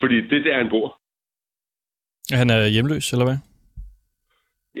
fordi 0.00 0.16
det 0.28 0.38
er 0.38 0.44
der, 0.44 0.56
han 0.56 0.70
bor. 0.70 0.88
Han 2.40 2.50
er 2.50 2.68
hjemløs, 2.74 3.12
eller 3.12 3.24
hvad? 3.24 3.38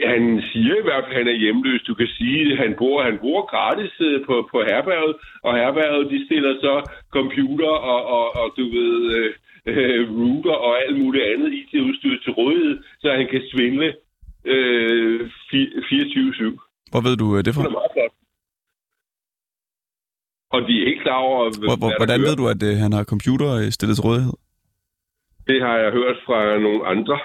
Han 0.06 0.42
siger 0.52 0.74
i 0.78 0.86
hvert 0.86 1.04
fald, 1.04 1.14
at 1.16 1.18
han 1.20 1.28
er 1.34 1.38
hjemløs. 1.44 1.82
Du 1.82 1.94
kan 1.94 2.08
sige, 2.18 2.52
at 2.52 2.58
han 2.58 2.74
bor, 2.78 3.02
han 3.02 3.18
bor 3.24 3.40
gratis 3.52 3.92
øh, 4.00 4.26
på, 4.26 4.34
på 4.52 4.58
herberget, 4.70 5.14
og 5.46 5.52
herberget 5.60 6.10
de 6.12 6.18
stiller 6.26 6.52
så 6.64 6.74
computer 7.16 7.72
og, 7.92 8.00
og, 8.16 8.24
og 8.40 8.46
du 8.58 8.64
ved, 8.76 8.94
øh, 9.16 9.30
øh, 9.70 10.02
router 10.18 10.56
og 10.66 10.72
alt 10.82 10.96
muligt 11.02 11.24
andet 11.32 11.50
IT-udstyr 11.60 12.16
til 12.24 12.32
rådighed, 12.32 12.78
så 13.02 13.06
han 13.18 13.26
kan 13.32 13.42
svindle 13.52 13.88
øh, 14.44 15.20
24-7. 15.20 16.90
Hvor 16.92 17.00
ved 17.06 17.16
du 17.16 17.26
øh, 17.36 17.38
det 17.38 17.46
Det 17.46 17.54
fra? 17.54 17.64
er 17.64 17.70
meget 17.80 17.92
flot. 17.94 18.14
Og 20.54 20.60
de 20.68 20.82
er 20.82 20.86
ikke 20.90 21.02
klar 21.02 21.20
over, 21.28 21.38
Hvor, 21.66 21.76
hvor, 21.82 21.92
hvordan 22.00 22.20
ved 22.26 22.36
du, 22.40 22.44
at 22.54 22.62
øh, 22.68 22.74
han 22.84 22.92
har 22.92 23.04
computer 23.04 23.70
stillet 23.70 23.96
til 23.96 24.04
rådighed? 24.08 24.34
Det 25.50 25.58
har 25.66 25.76
jeg 25.82 25.90
hørt 25.92 26.16
fra 26.26 26.58
nogle 26.58 26.86
andre. 26.86 27.18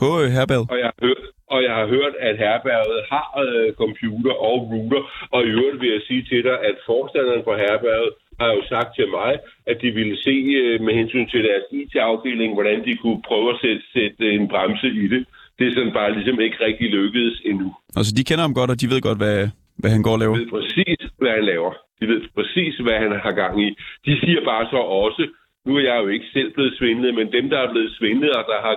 På 0.00 0.08
øh, 0.22 0.28
herbaget? 0.36 0.66
Og 0.72 0.78
jeg 0.82 0.88
har 0.92 0.98
hørt, 1.06 1.22
og 1.54 1.58
jeg 1.66 1.74
har 1.78 1.86
hørt 1.94 2.14
at 2.28 2.34
herberget 2.44 3.00
har 3.12 3.28
øh, 3.46 3.68
computer 3.82 4.34
og 4.48 4.56
router. 4.70 5.02
Og 5.34 5.40
i 5.48 5.50
øvrigt 5.58 5.80
vil 5.82 5.90
jeg 5.96 6.02
sige 6.08 6.22
til 6.30 6.40
dig, 6.48 6.56
at 6.68 6.76
forstanderen 6.90 7.42
for 7.46 7.54
herberget 7.64 8.10
har 8.40 8.50
jo 8.56 8.60
sagt 8.72 8.90
til 8.98 9.08
mig, 9.18 9.32
at 9.70 9.76
de 9.82 9.90
ville 9.98 10.16
se 10.26 10.36
øh, 10.62 10.76
med 10.86 10.92
hensyn 11.00 11.26
til 11.32 11.42
deres 11.48 11.64
IT-afdeling, 11.80 12.50
hvordan 12.56 12.78
de 12.86 12.92
kunne 13.02 13.22
prøve 13.28 13.48
at 13.54 13.58
sætte, 13.64 13.82
sætte 13.96 14.24
en 14.36 14.48
bremse 14.52 14.88
i 15.04 15.06
det. 15.14 15.22
Det 15.58 15.64
er 15.66 15.74
sådan 15.74 15.96
bare 16.00 16.14
ligesom 16.16 16.40
ikke 16.46 16.58
rigtig 16.66 16.88
lykkedes 16.98 17.36
endnu. 17.50 17.68
Altså, 17.98 18.12
de 18.18 18.24
kender 18.28 18.44
ham 18.46 18.54
godt, 18.54 18.70
og 18.72 18.80
de 18.80 18.90
ved 18.92 19.00
godt, 19.08 19.18
hvad, 19.24 19.38
hvad 19.80 19.90
han 19.94 20.02
går 20.06 20.14
og 20.16 20.22
laver. 20.22 20.34
De 20.34 20.40
ved 20.40 20.50
præcis, 20.56 21.00
hvad 21.20 21.32
han 21.38 21.44
laver. 21.52 21.72
De 22.00 22.04
ved 22.12 22.20
præcis, 22.38 22.74
hvad 22.84 22.98
han 23.04 23.12
har 23.24 23.32
gang 23.42 23.54
i. 23.66 23.68
De 24.06 24.12
siger 24.22 24.40
bare 24.52 24.64
så 24.72 24.80
også, 25.04 25.22
nu 25.66 25.72
er 25.76 25.84
jeg 25.90 25.96
jo 26.02 26.08
ikke 26.08 26.28
selv 26.36 26.50
blevet 26.54 26.74
svindlet, 26.78 27.14
men 27.14 27.26
dem, 27.36 27.44
der 27.52 27.58
er 27.58 27.70
blevet 27.72 27.92
svindlet, 27.98 28.30
og 28.38 28.44
der 28.52 28.60
har 28.66 28.76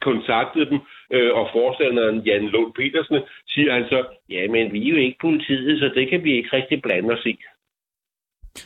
kontaktet 0.00 0.68
dem, 0.70 0.78
øh, 1.14 1.32
og 1.38 1.48
forstanderen 1.52 2.18
Jan 2.26 2.44
Lund 2.54 2.72
Petersen, 2.78 3.18
siger 3.48 3.72
han 3.72 3.84
så, 3.92 3.98
ja, 4.30 4.42
men 4.54 4.72
vi 4.72 4.80
er 4.86 4.92
jo 4.94 4.96
ikke 4.96 5.18
politiet, 5.20 5.78
så 5.80 5.90
det 5.94 6.08
kan 6.10 6.24
vi 6.24 6.32
ikke 6.32 6.50
rigtig 6.52 6.82
blande 6.82 7.14
os 7.14 7.26
i. 7.26 7.36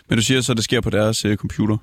Men 0.08 0.16
du 0.18 0.22
siger 0.22 0.40
så, 0.40 0.52
at 0.52 0.56
det 0.56 0.64
sker 0.64 0.80
på 0.80 0.90
deres 0.90 1.24
øh, 1.24 1.36
computer? 1.36 1.76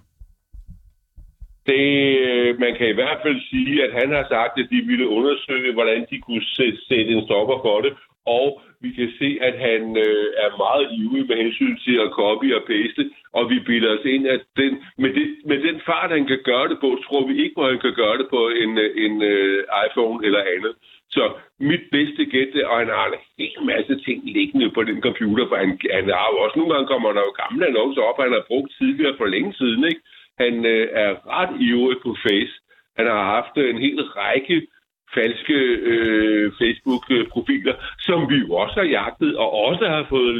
Det, 1.69 1.85
øh, 2.29 2.59
man 2.63 2.71
kan 2.77 2.87
i 2.89 2.97
hvert 2.99 3.19
fald 3.23 3.39
sige, 3.51 3.73
at 3.85 3.91
han 3.99 4.09
har 4.17 4.25
sagt, 4.35 4.53
at 4.61 4.67
de 4.73 4.79
ville 4.89 5.07
undersøge, 5.17 5.73
hvordan 5.73 5.99
de 6.11 6.17
kunne 6.25 6.45
sætte 6.87 7.11
en 7.15 7.25
stopper 7.27 7.57
for 7.65 7.77
det. 7.85 7.93
Og 8.25 8.61
vi 8.81 8.89
kan 8.91 9.09
se, 9.19 9.37
at 9.41 9.55
han 9.67 9.97
øh, 9.97 10.27
er 10.43 10.57
meget 10.65 10.85
ivrig 10.99 11.27
med 11.27 11.37
hensyn 11.43 11.77
til 11.85 11.95
at 12.05 12.13
copy 12.19 12.53
og 12.53 12.63
paste. 12.71 13.03
Og 13.33 13.49
vi 13.49 13.59
bilder 13.59 13.97
os 13.97 14.05
ind, 14.05 14.27
at 14.27 14.41
den, 14.57 14.83
med, 14.97 15.11
det, 15.13 15.27
med 15.45 15.57
den 15.67 15.81
fart, 15.85 16.11
han 16.11 16.25
kan 16.25 16.39
gøre 16.43 16.67
det 16.71 16.77
på, 16.81 16.89
tror 17.05 17.27
vi 17.27 17.43
ikke, 17.43 17.61
at 17.61 17.69
han 17.73 17.79
kan 17.79 17.93
gøre 17.93 18.17
det 18.17 18.27
på 18.29 18.41
en, 18.63 18.77
øh, 18.77 19.05
en 19.05 19.15
uh, 19.33 19.59
iPhone 19.85 20.25
eller 20.25 20.41
andet. 20.55 20.73
Så 21.15 21.23
mit 21.59 21.85
bedste 21.91 22.25
gæt, 22.25 22.53
og 22.71 22.77
han 22.77 22.87
har 22.87 23.07
en 23.07 23.19
hel 23.37 23.59
masse 23.71 23.93
ting 24.05 24.19
liggende 24.37 24.69
på 24.71 24.83
den 24.83 25.01
computer, 25.01 25.47
for 25.47 25.55
han, 25.55 25.79
han 25.97 26.05
har 26.19 26.27
jo 26.31 26.37
også 26.43 26.55
nogle 26.59 26.73
gange 26.73 26.87
kommer 26.87 27.11
der 27.13 27.21
jo 27.27 27.33
gamle 27.43 27.67
annoncer 27.67 28.01
op, 28.01 28.19
han 28.23 28.31
har 28.37 28.45
brugt 28.47 28.71
tidligere 28.79 29.17
for 29.17 29.25
længe 29.25 29.53
siden, 29.53 29.83
ikke? 29.91 30.01
Han 30.43 30.65
øh, 30.65 30.87
er 30.91 31.11
ret 31.37 31.53
ivrig 31.59 31.97
på 32.03 32.15
Face. 32.23 32.55
Han 32.97 33.05
har 33.07 33.23
haft 33.35 33.55
en 33.57 33.77
hel 33.85 34.01
række 34.03 34.67
falske 35.17 35.53
øh, 35.91 36.51
Facebook-profiler, 36.61 37.75
som 37.99 38.29
vi 38.29 38.35
jo 38.35 38.53
også 38.53 38.75
har 38.81 38.87
jagtet, 38.97 39.37
og 39.37 39.49
også 39.53 39.85
har 39.87 40.05
fået 40.09 40.35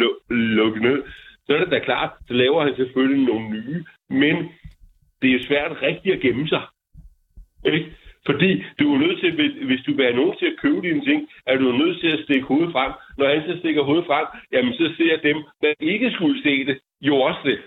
lu- 0.00 0.20
lukket 0.58 0.82
ned. 0.82 0.98
Så 1.46 1.54
er 1.54 1.58
det 1.58 1.70
da 1.70 1.78
klart, 1.78 2.10
så 2.28 2.32
laver 2.32 2.64
han 2.64 2.74
selvfølgelig 2.76 3.24
nogle 3.26 3.46
nye, 3.50 3.84
men 4.10 4.34
det 5.22 5.30
er 5.34 5.46
svært 5.48 5.72
rigtigt 5.82 6.14
at 6.14 6.20
gemme 6.20 6.48
sig. 6.48 6.62
Ikke? 7.72 7.86
Fordi 8.26 8.50
du 8.80 8.94
er 8.94 8.98
nødt 8.98 9.20
til, 9.20 9.30
hvis- 9.66 9.84
du 9.86 9.92
vil 9.96 10.04
have 10.04 10.16
nogen 10.16 10.36
til 10.38 10.46
at 10.46 10.58
købe 10.62 10.80
dine 10.88 11.04
ting, 11.08 11.28
er 11.46 11.56
du 11.58 11.72
nødt 11.82 12.00
til 12.00 12.08
at 12.16 12.20
stikke 12.24 12.46
hovedet 12.46 12.72
frem. 12.72 12.92
Når 13.18 13.26
han 13.28 13.42
så 13.48 13.54
stikker 13.58 13.82
hovedet 13.82 14.06
frem, 14.06 14.26
jamen 14.52 14.72
så 14.74 14.86
ser 14.98 15.16
dem, 15.28 15.36
der 15.62 15.72
ikke 15.80 16.10
skulle 16.16 16.42
se 16.42 16.64
det, 16.68 16.78
jo 17.00 17.14
også 17.16 17.40
det. 17.44 17.58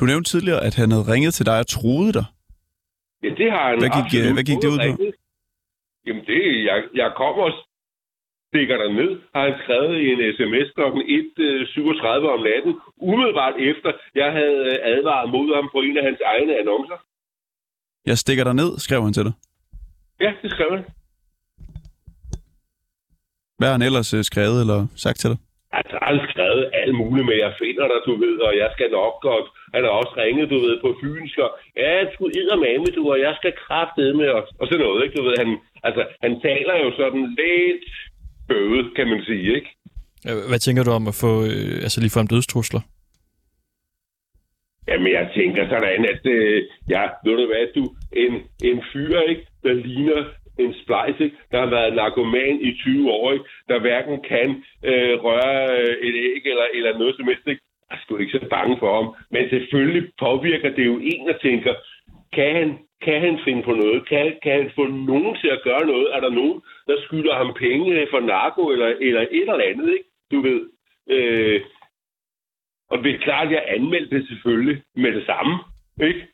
Du 0.00 0.04
nævnte 0.04 0.30
tidligere, 0.30 0.64
at 0.68 0.74
han 0.76 0.90
havde 0.90 1.06
ringet 1.12 1.34
til 1.34 1.46
dig 1.46 1.58
og 1.58 1.66
troede 1.66 2.12
dig. 2.12 2.24
Ja, 3.22 3.28
det 3.40 3.50
har 3.50 3.64
han 3.70 3.78
Hvad 3.78 3.92
gik, 3.98 4.08
øh, 4.20 4.32
hvad 4.36 4.44
gik 4.50 4.60
det 4.62 4.68
ud 4.74 4.78
på? 4.78 4.82
rigtigt. 4.84 5.16
Jamen, 6.06 6.24
det 6.30 6.38
er- 6.48 6.62
jeg, 6.70 6.78
jeg 6.94 7.12
kommer 7.16 7.42
og 7.48 7.52
stikker 8.50 8.76
der 8.82 8.88
ned, 9.00 9.10
har 9.34 9.42
han 9.48 9.54
skrevet 9.62 9.94
i 10.04 10.06
en 10.14 10.20
sms 10.36 10.68
kl. 10.76 10.80
1.37 10.80 12.06
om 12.34 12.40
natten, 12.50 12.72
umiddelbart 12.96 13.54
efter, 13.70 13.90
jeg 14.14 14.32
havde 14.32 14.58
øh, 14.72 14.76
advaret 14.94 15.30
mod 15.34 15.54
ham 15.58 15.68
på 15.74 15.78
en 15.80 15.96
af 15.98 16.04
hans 16.08 16.20
egne 16.32 16.52
annoncer. 16.60 16.98
Jeg 18.06 18.18
stikker 18.18 18.44
dig 18.44 18.54
ned, 18.54 18.70
skrev 18.78 19.02
han 19.02 19.12
til 19.12 19.24
dig. 19.24 19.32
Ja, 20.20 20.30
det 20.42 20.50
skrev 20.50 20.70
han. 20.76 20.84
Hvad 23.58 23.68
har 23.68 23.72
han 23.78 23.82
ellers 23.82 24.14
øh, 24.14 24.24
skrevet 24.24 24.60
eller 24.60 24.86
sagt 24.96 25.18
til 25.18 25.30
dig? 25.30 25.38
Altså, 25.78 25.96
han 26.06 26.14
har 26.18 26.26
skrevet 26.32 26.64
alt 26.80 26.94
muligt 27.00 27.26
med, 27.28 27.36
jeg 27.46 27.52
finder 27.62 27.86
dig, 27.92 28.00
du 28.08 28.14
ved, 28.24 28.36
og 28.48 28.52
jeg 28.62 28.68
skal 28.74 28.90
nok 29.00 29.14
godt. 29.28 29.46
Han 29.74 29.82
har 29.84 29.92
også 30.00 30.14
ringet, 30.22 30.50
du 30.54 30.58
ved, 30.66 30.74
på 30.84 30.90
fynsk, 31.00 31.36
og 31.44 31.50
ja, 31.82 31.92
du 32.18 32.24
med 32.64 32.92
du, 32.96 33.02
og 33.14 33.18
jeg 33.26 33.34
skal 33.38 33.52
kraftede 33.64 34.14
med, 34.20 34.28
og, 34.36 34.42
og 34.60 34.64
sådan 34.66 34.84
noget, 34.86 35.04
ikke? 35.04 35.16
Du 35.18 35.22
ved, 35.26 35.34
han, 35.42 35.50
altså, 35.88 36.02
han 36.24 36.32
taler 36.40 36.74
jo 36.84 36.88
sådan 37.00 37.24
lidt 37.40 37.84
bøvet, 38.48 38.86
kan 38.96 39.06
man 39.12 39.20
sige, 39.28 39.54
ikke? 39.58 39.70
Hvad 40.50 40.58
tænker 40.58 40.82
du 40.84 40.90
om 40.90 41.06
at 41.12 41.16
få 41.24 41.32
øh, 41.52 41.76
altså 41.86 41.98
ligefrem 42.00 42.26
dødstrusler? 42.26 42.82
Jamen, 44.88 45.12
jeg 45.12 45.30
tænker 45.34 45.62
sådan, 45.68 46.04
at 46.12 46.22
øh, 46.36 46.62
ja, 46.94 47.02
ved 47.24 47.36
du 47.36 47.46
hvad, 47.46 47.64
du, 47.76 47.82
en, 48.24 48.32
en 48.68 48.82
fyr, 48.92 49.20
ikke, 49.20 49.46
der 49.62 49.72
ligner 49.72 50.24
en 50.58 50.74
splice, 50.82 51.24
ikke, 51.24 51.36
der 51.50 51.58
har 51.60 51.70
været 51.76 51.94
narkoman 51.94 52.60
i 52.60 52.76
20 52.76 53.10
år, 53.10 53.32
ikke, 53.32 53.44
der 53.68 53.78
hverken 53.78 54.22
kan 54.22 54.48
øh, 54.84 55.14
røre 55.24 55.62
øh, 55.80 55.94
et 56.08 56.14
æg 56.14 56.42
eller, 56.52 56.66
eller 56.74 56.98
noget 56.98 57.16
som 57.16 57.26
helst, 57.26 57.46
ikke. 57.46 57.62
Jeg 57.90 57.96
er 57.96 58.00
sgu 58.02 58.16
ikke 58.16 58.38
så 58.38 58.46
bange 58.50 58.76
for 58.78 58.94
ham. 58.96 59.14
Men 59.30 59.48
selvfølgelig 59.50 60.10
påvirker 60.18 60.70
det 60.76 60.86
jo 60.86 60.98
en, 61.02 61.28
der 61.28 61.38
tænker, 61.38 61.74
kan 62.32 62.56
han, 62.56 62.78
kan 63.02 63.20
han 63.20 63.38
finde 63.44 63.62
på 63.62 63.72
noget? 63.72 64.08
Kan, 64.08 64.32
kan 64.42 64.52
han 64.62 64.70
få 64.74 64.84
nogen 64.86 65.36
til 65.40 65.48
at 65.48 65.62
gøre 65.64 65.86
noget? 65.86 66.06
Er 66.12 66.20
der 66.20 66.30
nogen, 66.30 66.62
der 66.86 66.96
skylder 67.04 67.34
ham 67.34 67.54
penge 67.54 68.06
for 68.10 68.20
narko 68.20 68.62
eller, 68.68 68.86
eller 69.00 69.20
et 69.20 69.48
eller 69.50 69.70
andet, 69.70 69.88
ikke? 69.96 70.08
Du 70.32 70.40
ved. 70.40 70.60
Øh, 71.10 71.60
og 72.90 73.04
det 73.04 73.14
er 73.14 73.18
klart, 73.18 73.46
at 73.46 73.52
jeg 73.52 73.64
anmeldte 73.66 74.16
det 74.16 74.28
selvfølgelig 74.28 74.82
med 74.96 75.12
det 75.12 75.26
samme, 75.26 75.54
ikke? 76.02 76.26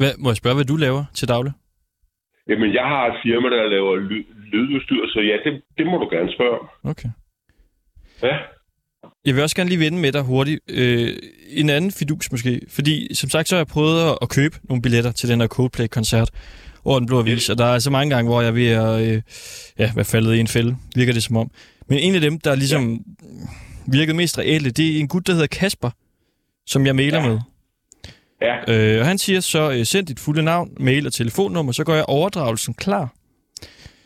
Hvad, 0.00 0.12
må 0.18 0.28
jeg 0.30 0.36
spørge, 0.36 0.54
hvad 0.56 0.64
du 0.64 0.76
laver 0.76 1.04
til 1.14 1.28
daglig? 1.28 1.52
Jamen, 2.48 2.74
jeg 2.74 2.82
har 2.92 3.02
et 3.06 3.16
firma, 3.24 3.48
der 3.56 3.68
laver 3.74 3.96
ly- 3.96 4.28
lydudstyr, 4.52 5.02
så 5.14 5.20
ja, 5.30 5.36
det, 5.50 5.62
det 5.78 5.86
må 5.86 5.96
du 6.02 6.08
gerne 6.16 6.32
spørge 6.36 6.58
om. 6.60 6.66
Okay. 6.90 7.08
Ja. 8.22 8.36
Jeg 9.26 9.34
vil 9.34 9.42
også 9.42 9.56
gerne 9.56 9.70
lige 9.70 9.80
vende 9.80 9.98
med 9.98 10.12
dig 10.12 10.22
hurtigt. 10.22 10.60
Øh, 10.70 11.08
en 11.48 11.70
anden 11.70 11.90
fidus 11.92 12.30
måske. 12.32 12.60
Fordi 12.68 13.14
som 13.14 13.30
sagt, 13.30 13.48
så 13.48 13.54
har 13.54 13.60
jeg 13.60 13.66
prøvet 13.66 14.16
at, 14.22 14.28
købe 14.28 14.56
nogle 14.68 14.82
billetter 14.82 15.12
til 15.12 15.28
den 15.28 15.40
her 15.40 15.48
Coldplay-koncert 15.48 16.30
over 16.84 16.98
den 16.98 17.06
blå 17.06 17.18
avis. 17.20 17.48
Og 17.50 17.58
der 17.58 17.64
er 17.64 17.78
så 17.78 17.90
mange 17.90 18.14
gange, 18.14 18.28
hvor 18.30 18.40
jeg 18.40 18.48
er 18.48 18.52
ved 18.52 18.66
at 18.68 19.14
øh, 19.14 19.22
ja, 19.78 19.92
være 19.94 20.04
faldet 20.04 20.34
i 20.34 20.40
en 20.40 20.46
fælde, 20.48 20.76
virker 20.96 21.12
det 21.12 21.22
som 21.22 21.36
om. 21.36 21.50
Men 21.88 21.98
en 21.98 22.14
af 22.14 22.20
dem, 22.20 22.38
der 22.40 22.54
ligesom 22.54 22.92
ja. 22.92 22.98
virkede 23.92 24.16
mest 24.16 24.38
reelle, 24.38 24.70
det 24.70 24.96
er 24.96 25.00
en 25.00 25.08
gut, 25.08 25.26
der 25.26 25.32
hedder 25.32 25.46
Kasper, 25.46 25.90
som 26.66 26.86
jeg 26.86 26.96
mailer 26.96 27.20
Ja. 27.22 27.28
med. 27.28 27.38
Ja, 28.42 28.56
Øh, 28.94 29.00
og 29.00 29.06
han 29.06 29.18
siger 29.18 29.40
så, 29.40 29.70
øh, 29.70 29.84
send 29.84 30.06
dit 30.06 30.20
fulde 30.20 30.42
navn, 30.42 30.70
mail 30.80 31.06
og 31.06 31.12
telefonnummer, 31.12 31.72
så 31.72 31.84
gør 31.84 31.94
jeg 31.94 32.04
overdragelsen 32.08 32.74
klar. 32.74 33.12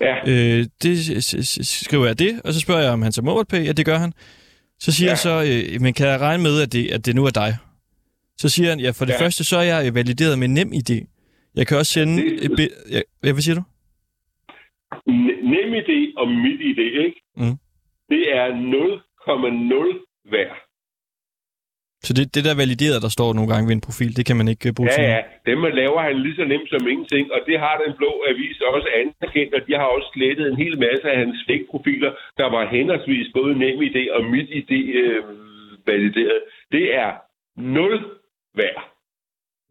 ja, 0.01 0.15
Øh, 0.29 0.67
det 0.83 1.25
skriver 1.67 2.07
jeg 2.07 2.19
det, 2.19 2.41
og 2.45 2.53
så 2.53 2.61
spørger 2.61 2.83
jeg, 2.83 2.93
om 2.93 3.03
han 3.03 3.13
tager 3.13 3.25
MobilePay, 3.25 3.65
ja, 3.67 3.73
det 3.73 3.87
gør 3.87 3.99
han. 3.99 4.13
Så 4.79 4.93
siger 4.93 5.07
Ja. 5.07 5.11
jeg 5.11 5.19
så, 5.19 5.43
øh, 5.75 5.81
men 5.81 5.95
kan 5.95 6.07
jeg 6.07 6.21
regne 6.21 6.43
med, 6.43 6.63
at 6.63 6.73
det, 6.73 6.91
at 6.93 7.07
det 7.07 7.15
nu 7.15 7.25
er 7.25 7.31
dig? 7.31 7.57
Så 8.39 8.49
siger 8.49 8.69
han, 8.69 8.81
ja, 8.81 8.91
for 8.91 9.05
det 9.05 9.13
Ja. 9.13 9.21
første, 9.21 9.45
så 9.45 9.57
er 9.57 9.63
jeg 9.63 9.87
øh, 9.89 9.95
valideret 9.95 10.39
med 10.39 10.49
nem 10.49 10.73
ID. 10.73 10.91
Jeg 11.55 11.67
kan 11.67 11.77
også 11.77 11.93
sende 11.93 12.23
Det- 12.23 12.45
et 12.45 12.51
bi- 12.57 12.75
ja, 12.91 13.01
hvad 13.33 13.43
siger 13.43 13.55
du? 13.55 13.63
Ne- 15.11 15.41
NemID 15.53 15.91
og 16.17 16.29
MitID, 16.29 16.79
ikke? 17.05 17.21
Mm. 17.37 17.57
Det 18.09 18.23
er 18.37 18.47
0,0 18.49 20.31
værd. 20.31 20.57
Så 22.07 22.13
det, 22.17 22.25
det 22.35 22.43
der 22.47 22.55
valideret, 22.65 22.99
der 23.07 23.13
står 23.17 23.29
nogle 23.37 23.49
gange 23.53 23.65
ved 23.69 23.75
en 23.79 23.87
profil, 23.89 24.11
det 24.19 24.25
kan 24.29 24.37
man 24.41 24.49
ikke 24.53 24.67
øh, 24.69 24.75
bruge 24.77 24.91
Ja, 24.91 24.97
til 24.97 25.05
ja. 25.05 25.09
noget. 25.11 25.25
Dem 25.51 25.59
laver 25.83 26.01
han 26.09 26.17
lige 26.25 26.37
så 26.41 26.45
nemt 26.53 26.69
som 26.75 26.83
ingenting, 26.93 27.25
og 27.35 27.41
det 27.49 27.57
har 27.65 27.75
den 27.85 27.93
blå 28.01 28.13
avis 28.31 28.57
også 28.75 28.89
anerkendt, 29.01 29.53
og 29.57 29.61
de 29.67 29.73
har 29.81 29.89
også 29.97 30.09
slettet 30.15 30.45
en 30.53 30.59
hel 30.65 30.75
masse 30.87 31.07
af 31.13 31.17
hans 31.23 31.39
fake-profiler, 31.49 32.11
der 32.41 32.49
var 32.55 32.63
henholdsvis 32.77 33.27
både 33.39 33.53
NemID 33.63 33.97
og 34.17 34.21
MitID 34.33 34.73
øh, 35.03 35.21
valideret. 35.91 36.41
Det 36.75 36.85
er 37.03 37.11
0 37.57 38.05
værd. 38.61 38.81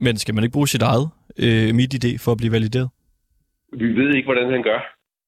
Men 0.05 0.13
skal 0.17 0.33
man 0.35 0.43
ikke 0.43 0.57
bruge 0.57 0.71
sit 0.75 0.83
eget 0.91 1.05
øh, 1.43 1.69
MitID 1.77 2.07
for 2.23 2.31
at 2.31 2.39
blive 2.41 2.53
valideret? 2.57 2.89
Vi 3.81 3.87
ved 3.99 4.09
ikke, 4.17 4.27
hvordan 4.31 4.49
han 4.55 4.63
gør. 4.69 4.79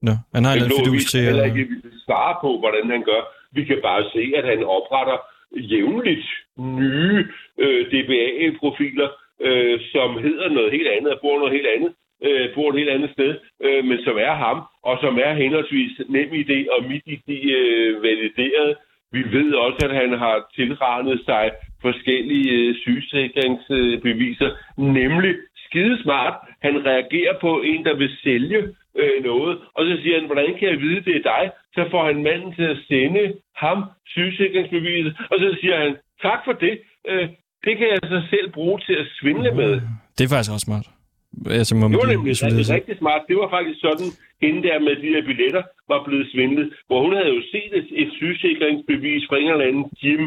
Nå, 0.07 0.13
han 0.35 0.43
har 0.45 0.53
en 0.53 0.71
fidus 0.79 1.03
til 1.11 1.19
kan 1.19 1.27
heller 1.29 1.43
at... 1.43 1.49
ikke 1.51 1.65
svare 2.05 2.35
på, 2.43 2.49
hvordan 2.63 2.85
han 2.95 3.01
gør. 3.09 3.21
Vi 3.57 3.61
kan 3.69 3.79
bare 3.89 4.03
se, 4.15 4.23
at 4.39 4.45
han 4.51 4.59
opretter 4.77 5.17
jævnligt 5.73 6.27
nye 6.57 7.27
øh, 7.59 7.85
DBA-profiler, 7.91 9.09
øh, 9.41 9.79
som 9.91 10.17
hedder 10.17 10.49
noget 10.49 10.71
helt 10.71 10.87
andet 10.87 11.13
og 11.13 11.19
bor 11.21 11.37
noget 11.37 11.53
helt 11.53 11.67
andet, 11.75 11.93
øh, 12.23 12.53
bor 12.55 12.69
et 12.69 12.77
helt 12.79 12.89
andet 12.89 13.11
sted, 13.11 13.35
øh, 13.63 13.85
men 13.85 13.97
som 14.03 14.17
er 14.17 14.35
ham, 14.45 14.57
og 14.83 14.97
som 15.01 15.19
er 15.25 15.33
henholdsvis 15.33 16.01
NemID 16.09 16.51
og 16.75 16.83
MitID 16.89 17.29
øh, 17.59 18.03
valideret. 18.03 18.75
Vi 19.11 19.23
ved 19.35 19.53
også, 19.53 19.79
at 19.87 19.95
han 19.95 20.11
har 20.23 20.51
tilregnet 20.55 21.21
sig 21.25 21.51
forskellige 21.81 22.51
øh, 22.51 22.75
sygesikringsbeviser, 22.75 24.49
nemlig 24.77 25.35
skidesmart. 25.65 26.33
Han 26.61 26.85
reagerer 26.85 27.39
på 27.41 27.61
en, 27.61 27.85
der 27.85 27.95
vil 27.95 28.11
sælge 28.23 28.75
øh, 29.01 29.23
noget, 29.29 29.53
og 29.75 29.81
så 29.87 29.93
siger 30.01 30.15
han, 30.19 30.25
hvordan 30.29 30.49
kan 30.59 30.67
jeg 30.71 30.79
vide, 30.85 31.01
det 31.07 31.15
er 31.15 31.25
dig? 31.33 31.43
Så 31.75 31.81
får 31.91 32.05
han 32.09 32.23
manden 32.23 32.51
til 32.55 32.67
at 32.73 32.77
sende 32.87 33.23
ham 33.55 33.77
sygesikringsbeviset, 34.07 35.13
og 35.31 35.37
så 35.43 35.57
siger 35.61 35.77
han, 35.83 35.91
tak 36.21 36.39
for 36.45 36.53
det, 36.65 36.73
øh, 37.09 37.27
det 37.65 37.73
kan 37.77 37.87
jeg 37.93 37.99
så 38.03 38.19
selv 38.29 38.47
bruge 38.51 38.79
til 38.87 38.93
at 38.93 39.07
svindle 39.19 39.51
med. 39.61 39.71
Det 40.17 40.23
er 40.23 40.29
faktisk 40.33 40.51
også 40.55 40.67
smart. 40.69 40.87
Altså, 41.59 41.75
må 41.75 41.87
Det 41.87 41.97
var 42.03 42.11
nemlig 42.15 42.31
isoleret 42.31 42.57
rigtig, 42.59 42.75
rigtig 42.75 42.97
smart. 43.03 43.21
Det 43.29 43.35
var 43.41 43.49
faktisk 43.57 43.79
sådan, 43.87 44.09
hende 44.43 44.59
der 44.67 44.77
med 44.87 44.95
de 45.03 45.07
her 45.13 45.23
billetter 45.29 45.63
var 45.91 45.99
blevet 46.07 46.27
svindlet. 46.31 46.67
Hvor 46.87 46.99
hun 47.05 47.13
havde 47.17 47.31
jo 47.35 47.41
set 47.53 47.71
et, 47.79 47.87
et 48.01 48.09
sygesikringsbevis 48.19 49.23
fra 49.29 49.37
en 49.41 49.49
eller 49.51 49.67
anden 49.69 49.85
Jim 50.03 50.23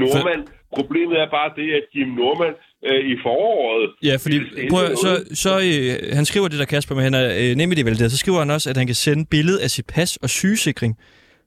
Norman. 0.00 0.40
Problemet 0.76 1.16
er 1.20 1.28
bare 1.30 1.50
det, 1.56 1.68
at 1.78 1.84
Jim 1.94 2.08
Norman 2.08 2.54
øh, 2.88 3.10
i 3.12 3.14
foråret... 3.22 3.90
Ja, 4.02 4.16
fordi 4.16 4.38
prøv, 4.70 4.96
så, 4.96 5.24
så 5.34 5.52
øh, 5.58 6.16
han 6.16 6.24
skriver 6.24 6.48
det 6.48 6.58
der 6.58 6.64
Kasper, 6.64 6.94
men 6.94 7.04
han 7.04 7.14
er 7.14 7.26
øh, 7.38 7.56
nemlig 7.56 7.76
det 7.76 7.84
valideret. 7.84 8.10
Så 8.12 8.16
skriver 8.18 8.38
han 8.38 8.50
også, 8.50 8.70
at 8.70 8.76
han 8.76 8.86
kan 8.86 8.94
sende 8.94 9.26
billede 9.30 9.62
af 9.62 9.70
sit 9.70 9.86
pas 9.86 10.16
og 10.16 10.30
sygesikring. 10.30 10.96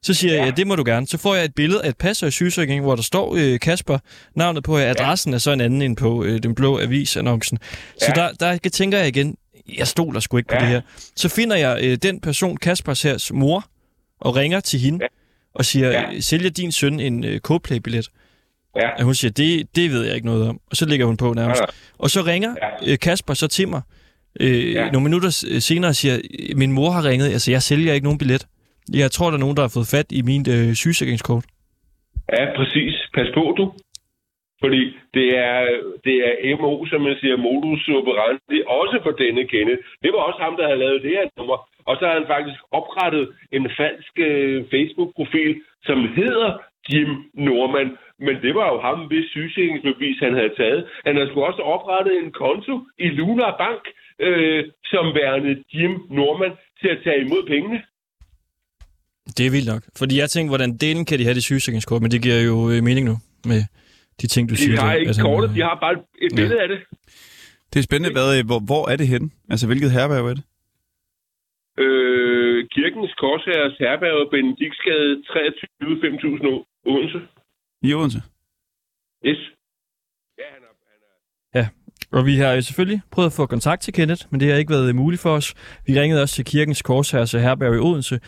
Så 0.02 0.14
siger 0.14 0.34
ja. 0.34 0.40
jeg, 0.40 0.46
ja, 0.46 0.52
det 0.52 0.68
må 0.68 0.76
du 0.76 0.84
gerne. 0.86 1.08
Så 1.08 1.18
får 1.18 1.36
jeg 1.36 1.44
et 1.46 1.56
billede 1.56 1.84
af 1.84 1.90
et 1.90 1.98
pas 1.98 2.24
og 2.24 2.32
sygesikring, 2.34 2.82
hvor 2.84 2.96
der 2.96 3.04
står 3.04 3.36
øh, 3.40 3.60
Kasper, 3.60 3.98
navnet 4.36 4.64
på, 4.64 4.78
adressen 4.78 5.32
ja. 5.32 5.36
er 5.36 5.40
så 5.40 5.52
en 5.52 5.62
anden 5.62 5.82
end 5.82 5.98
på 5.98 6.24
øh, 6.24 6.44
den 6.44 6.56
blå 6.56 6.80
avis-annoncen. 6.80 7.58
Så 7.98 8.14
Ja. 8.18 8.22
der, 8.22 8.32
der 8.34 8.70
tænker 8.70 8.98
jeg 8.98 9.08
igen, 9.08 9.38
jeg 9.78 9.88
stoler 9.88 10.20
sgu 10.20 10.38
ikke 10.38 10.50
på 10.50 10.56
Ja. 10.56 10.62
det 10.62 10.68
her. 10.70 10.82
Så 11.16 11.30
finder 11.30 11.56
jeg 11.56 11.80
øh, 11.84 11.98
den 12.04 12.20
person, 12.22 12.58
Kaspers 12.58 13.02
her 13.02 13.34
mor, 13.34 13.66
og 14.22 14.36
ringer 14.36 14.60
til 14.60 14.80
hende, 14.80 15.00
Ja. 15.02 15.08
og 15.56 15.66
siger, 15.66 15.90
Ja. 15.90 16.20
sælger 16.20 16.50
din 16.50 16.72
søn 16.72 17.00
en 17.00 17.24
øh, 17.24 17.40
Coldplay-billet? 17.40 18.08
Ja. 18.08 18.23
Og 19.00 19.04
hun 19.04 19.14
siger, 19.14 19.32
det, 19.32 19.76
det 19.76 19.92
ved 19.92 20.06
jeg 20.06 20.16
ikke 20.16 20.28
noget 20.28 20.50
om. 20.50 20.60
Og 20.70 20.76
så 20.76 20.86
lægger 20.90 21.06
hun 21.06 21.18
på 21.18 21.34
nærmest. 21.34 21.62
Nej. 21.62 21.70
Og 22.04 22.10
så 22.10 22.20
ringer 22.32 22.52
Ja. 22.62 22.92
øh, 22.92 22.98
Kasper 23.00 23.34
så 23.34 23.48
til 23.48 23.68
mig 23.68 23.82
øh, 24.42 24.74
Ja. 24.74 24.84
ja. 24.86 24.92
nogle 24.92 25.04
minutter 25.04 25.30
s- 25.30 25.64
senere 25.64 25.90
og 25.90 25.96
siger, 25.96 26.16
min 26.56 26.72
mor 26.72 26.90
har 26.92 27.04
ringet, 27.10 27.26
altså 27.36 27.52
jeg 27.52 27.62
sælger 27.62 27.94
ikke 27.94 28.04
nogen 28.10 28.20
billet. 28.20 28.48
Jeg 29.02 29.12
tror, 29.12 29.28
der 29.30 29.38
er 29.38 29.44
nogen, 29.46 29.56
der 29.58 29.62
har 29.68 29.74
fået 29.78 29.88
fat 29.96 30.12
i 30.20 30.22
min 30.22 30.42
øh, 30.56 30.74
sygesikringskort. 30.74 31.46
Ja, 32.38 32.46
præcis. 32.60 32.94
Pas 33.16 33.28
på, 33.38 33.44
du. 33.60 33.66
Fordi 34.64 34.84
det 35.18 35.28
er, 35.50 35.58
det 36.08 36.16
er 36.28 36.32
MO, 36.62 36.72
som 36.92 37.02
man 37.08 37.16
siger, 37.22 37.38
modus 37.50 37.82
operandi, 38.02 38.58
også 38.82 38.98
for 39.06 39.14
denne 39.24 39.44
kende. 39.54 39.76
Det 40.04 40.10
var 40.16 40.22
også 40.30 40.40
ham, 40.46 40.56
der 40.60 40.66
havde 40.70 40.80
lavet 40.86 41.04
det 41.06 41.12
her 41.18 41.26
nummer. 41.38 41.58
Og 41.90 41.94
så 42.00 42.04
har 42.08 42.14
han 42.20 42.28
faktisk 42.36 42.60
oprettet 42.80 43.24
en 43.58 43.66
falsk 43.80 44.14
øh, 44.28 44.58
Facebook-profil, 44.74 45.52
som 45.88 45.98
hedder 46.20 46.50
Jim 46.90 47.10
Norman. 47.48 47.90
Men 48.28 48.36
det 48.46 48.54
var 48.60 48.68
jo 48.74 48.78
ham, 48.88 48.98
hvis 49.10 49.26
sygesikringsbevis 49.36 50.18
han 50.26 50.34
havde 50.40 50.54
taget. 50.62 50.82
Han 51.06 51.16
havde 51.16 51.30
sgu 51.30 51.38
også 51.52 51.62
oprettet 51.76 52.14
en 52.24 52.32
konto 52.44 52.76
i 53.06 53.08
Luna 53.20 53.50
Bank, 53.64 53.84
øh, 54.28 54.60
som 54.92 55.06
værende 55.20 55.54
Jim 55.74 55.94
Norman 56.20 56.54
til 56.82 56.90
at 56.96 57.00
tage 57.04 57.20
imod 57.26 57.44
pengene. 57.54 57.80
Det 59.38 59.44
er 59.46 59.52
vildt 59.56 59.70
nok. 59.74 59.84
Fordi 60.00 60.14
jeg 60.22 60.30
tænkte, 60.30 60.50
hvordan 60.54 60.72
delen 60.84 61.06
kan 61.06 61.20
de 61.20 61.24
have 61.24 61.38
det 61.40 61.44
sygesikringskort, 61.44 62.02
men 62.02 62.12
det 62.12 62.22
giver 62.26 62.42
jo 62.52 62.58
øh, 62.72 62.84
mening 62.90 63.06
nu 63.12 63.16
med 63.52 63.62
de 64.22 64.28
ting, 64.28 64.50
du 64.50 64.54
De 64.54 64.58
siger. 64.60 64.80
har 64.82 64.88
der, 64.92 65.00
ikke 65.00 65.14
han, 65.18 65.26
kortet, 65.26 65.50
øh, 65.50 65.56
de 65.56 65.62
har 65.62 65.78
bare 65.86 65.96
et 66.26 66.32
billede 66.36 66.62
af 66.64 66.68
det. 66.68 66.80
Det 67.74 67.80
er 67.80 67.84
spændende, 67.90 68.12
hvad, 68.16 68.44
hvor, 68.50 68.60
hvor 68.70 68.84
er 68.92 68.96
det 68.96 69.08
henne? 69.14 69.30
Altså, 69.52 69.66
hvilket 69.68 69.92
herberg 69.92 70.26
er 70.32 70.34
det? 70.40 70.44
Øh, 71.84 72.58
Kirkens 72.76 73.14
Korsherres 73.22 73.76
Herberg, 73.84 74.30
Benediktsgade 74.32 75.12
23 75.24 76.02
5000 76.02 76.48
Odense. 76.92 77.20
I 77.84 77.94
Odense? 77.94 78.22
Yes. 79.26 79.38
Ja, 80.38 80.44
han 80.54 80.62
er, 80.64 80.74
han 81.54 81.64
er. 81.64 81.68
Og 82.12 82.26
vi 82.26 82.38
har 82.38 82.52
jo 82.52 82.62
selvfølgelig 82.62 83.02
prøvet 83.12 83.26
at 83.30 83.34
få 83.34 83.46
kontakt 83.46 83.82
til 83.82 83.94
Kenneth, 83.94 84.26
men 84.30 84.40
det 84.40 84.52
har 84.52 84.58
ikke 84.58 84.74
været 84.74 84.96
muligt 84.96 85.22
for 85.22 85.36
os. 85.36 85.54
Vi 85.88 86.00
ringede 86.00 86.22
også 86.22 86.36
til 86.36 86.46
Kirkens 86.46 86.82
Korshærs 86.82 87.32
herberg 87.32 87.76
i 87.76 87.80
Odense. 87.80 88.20